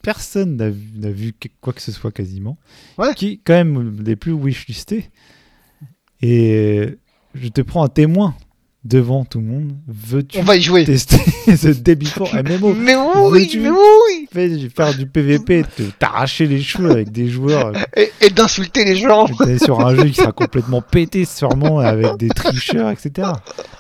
[0.02, 2.58] Personne, n'a vu, quoi que ce soit quasiment.
[2.98, 3.14] Ouais.
[3.16, 5.10] Qui est quand même les plus wishlistés.
[6.22, 6.98] Et
[7.36, 8.36] je te prends un témoin
[8.84, 9.74] devant tout le monde.
[9.88, 10.86] Veux-tu On va y jouer.
[10.86, 11.18] tester
[11.82, 15.64] Day Before MMO Mais oui, mais oui Fais- Faire du PVP,
[16.00, 19.28] t'arracher les cheveux avec des joueurs Et, et d'insulter les gens.
[19.64, 23.30] Sur un jeu qui sera complètement pété sûrement avec des tricheurs, etc.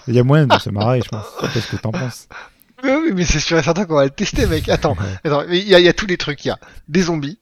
[0.08, 1.26] Il y a moyen de se marrer, je pense.
[1.42, 2.28] Je sais pas ce que t'en penses?
[2.84, 4.68] Mais oui, mais c'est sûr et certain qu'on va le tester, mec.
[4.70, 6.44] Attends, attends, il y, a- il y a tous les trucs.
[6.46, 7.40] Il y a des zombies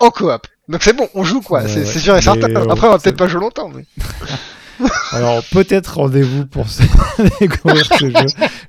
[0.00, 0.46] en coop.
[0.68, 1.66] Donc c'est bon, on joue quoi.
[1.66, 2.48] C'est sûr et certain.
[2.54, 3.68] euh, Après, on va peut-être pas jouer longtemps.
[3.70, 3.84] Mais...
[5.12, 6.82] Alors peut-être rendez-vous pour se-
[7.40, 8.26] découvrir ce jeu.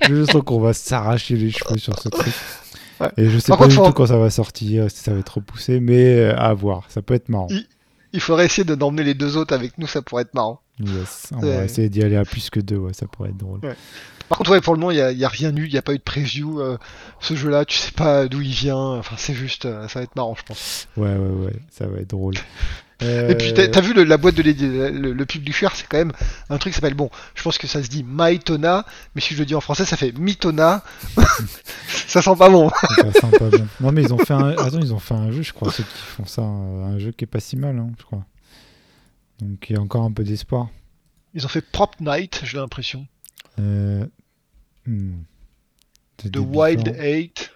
[0.08, 2.34] Je sens qu'on va s'arracher les cheveux sur ce truc.
[3.00, 3.10] Ouais.
[3.18, 5.12] Et je sais Par pas contre, du faut- tout quand ça va sortir, si ça
[5.14, 6.84] va être repoussé, mais euh, à voir.
[6.90, 7.48] Ça peut être marrant.
[7.50, 7.66] Il-
[8.14, 10.60] Il faudrait essayer de d'emmener les deux autres avec nous, ça pourrait être marrant.
[10.80, 11.30] Yes.
[11.36, 11.58] On Ouais.
[11.58, 13.60] va essayer d'y aller à plus que deux, ouais, ça pourrait être drôle.
[14.30, 15.94] Par contre, ouais, pour le moment, il y a, rien eu, il n'y a pas
[15.94, 16.60] eu de preview.
[16.62, 16.78] euh,
[17.20, 18.78] ce jeu-là, tu sais pas d'où il vient.
[18.98, 20.88] Enfin, c'est juste, euh, ça va être marrant, je pense.
[20.98, 22.36] Ouais, ouais, ouais, ça va être drôle.
[23.02, 25.86] Et puis, t'as t'as vu le- la boîte de le, le pub du fer, c'est
[25.90, 26.14] quand même
[26.50, 29.40] un truc qui s'appelle, bon, je pense que ça se dit Maitona, mais si je
[29.40, 30.84] le dis en français, ça fait Mitona.
[32.08, 32.70] ça sent pas bon.
[32.96, 33.68] Ça sent pas bon.
[33.82, 34.50] Non, mais ils ont fait un...
[34.52, 36.44] Attends, ils ont fait un jeu, je crois, ceux qui font ça.
[36.44, 38.24] Un jeu qui est pas si mal, hein, je crois.
[39.40, 40.70] Donc il y a encore un peu d'espoir.
[41.34, 43.08] Ils ont fait Prop Night, j'ai l'impression.
[43.60, 44.06] Euh...
[44.86, 45.24] hmm.
[46.32, 47.04] The Wild différents.
[47.04, 47.52] Eight.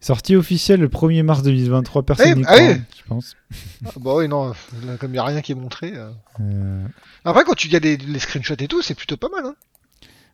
[0.00, 2.80] Sortie officielle le 1er mars 2023, personne Eh, n'y croit, oui.
[2.98, 3.36] je pense.
[3.84, 4.52] Ah, bah oui, non,
[4.98, 5.92] comme il n'y a rien qui est montré.
[5.94, 6.10] euh.
[6.40, 6.84] Euh,
[7.24, 9.46] Après, quand tu regardes les, les screenshots et tout, c'est plutôt pas mal.
[9.46, 9.54] Hein.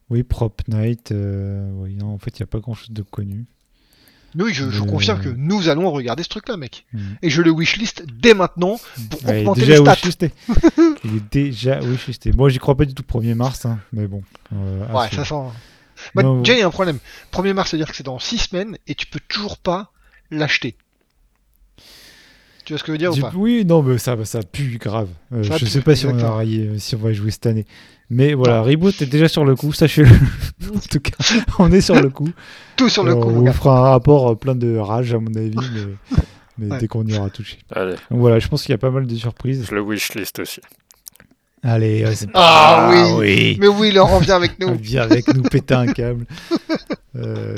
[0.09, 1.13] Oui, Prop Night.
[1.13, 3.45] euh, Oui, non, en fait, il n'y a pas grand chose de connu.
[4.37, 4.87] Oui, je, je Euh.
[4.87, 6.85] confirme que nous allons regarder ce truc-là, mec.
[6.93, 6.99] Hmm.
[7.23, 8.79] Et je le wishlist dès maintenant
[9.11, 10.27] pour Ouais, augmenter déjà les stats.
[11.05, 12.33] il est déjà wishlisté.
[12.33, 14.23] Moi, j'y crois pas du tout 1er mars, hein, mais bon.
[14.55, 15.35] euh, Ouais, ça sent.
[16.15, 16.41] Bah, Non.
[16.43, 16.99] déjà, il y a un problème.
[17.33, 19.91] 1er mars, c'est-à-dire que c'est dans 6 semaines et tu peux toujours pas
[20.31, 20.77] l'acheter.
[22.65, 23.33] Tu vois ce que je veux dire Du- ou pas?
[23.35, 25.09] Oui, non, mais ça, ça pue grave.
[25.33, 26.43] Euh, Ça je pue, sais pas si on, va,
[26.79, 27.67] si on va y jouer cette année.
[28.11, 30.09] Mais voilà, Reboot est déjà sur le coup, sachez-le.
[30.75, 31.13] en tout cas,
[31.59, 32.29] on est sur le coup.
[32.77, 35.35] Tout sur le coup, on vous fera un rapport euh, plein de rage, à mon
[35.35, 36.17] avis, mais,
[36.59, 36.79] mais Ouais.
[36.81, 37.59] dès qu'on y aura touché.
[37.71, 39.67] Allez, Donc voilà, je pense qu'il y a pas mal de surprises.
[39.69, 40.61] je le wishlist aussi.
[41.63, 43.15] Allez, ouais, c'est- Ah oui.
[43.19, 44.75] oui Mais oui, Laurent, viens avec nous.
[44.77, 46.25] Viens avec nous péter un câble.
[47.17, 47.57] Euh,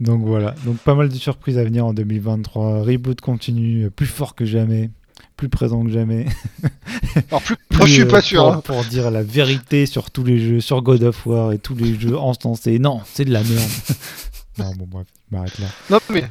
[0.00, 2.82] Donc voilà, donc pas mal de surprises à venir en 2023.
[2.82, 4.90] Reboot continue, euh, plus fort que jamais,
[5.36, 6.26] plus présent que jamais.
[7.30, 8.42] Alors, plus, Plus, moi, je suis euh, pas sûr.
[8.42, 8.62] Pour, hein.
[8.64, 11.98] pour dire la vérité sur tous les jeux, sur God of War et tous les
[11.98, 12.78] jeux instancés.
[12.78, 13.70] Non, c'est de la merde.
[14.58, 15.66] non, bon, bref, je m'arrête là.
[15.90, 16.24] Non, mais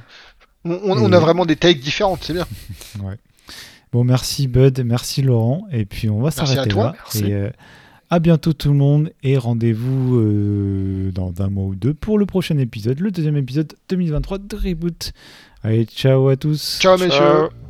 [0.65, 2.47] on, on- on Et- a vraiment des takes différentes, c'est bien.
[3.03, 3.15] Ouais.
[3.91, 6.91] Bon, merci Bud, merci Laurent, et puis on va Merci à s'arrêter toi, là.
[6.97, 7.25] merci.
[7.25, 7.49] Et euh,
[8.09, 12.25] à bientôt tout le monde, et rendez-vous euh, dans un mois ou deux pour le
[12.25, 15.13] prochain épisode, le deuxième épisode 2023 de Reboot.
[15.63, 16.79] Allez, ciao à tous.
[16.81, 17.11] Ciao, messieurs.
[17.11, 17.64] Ciao.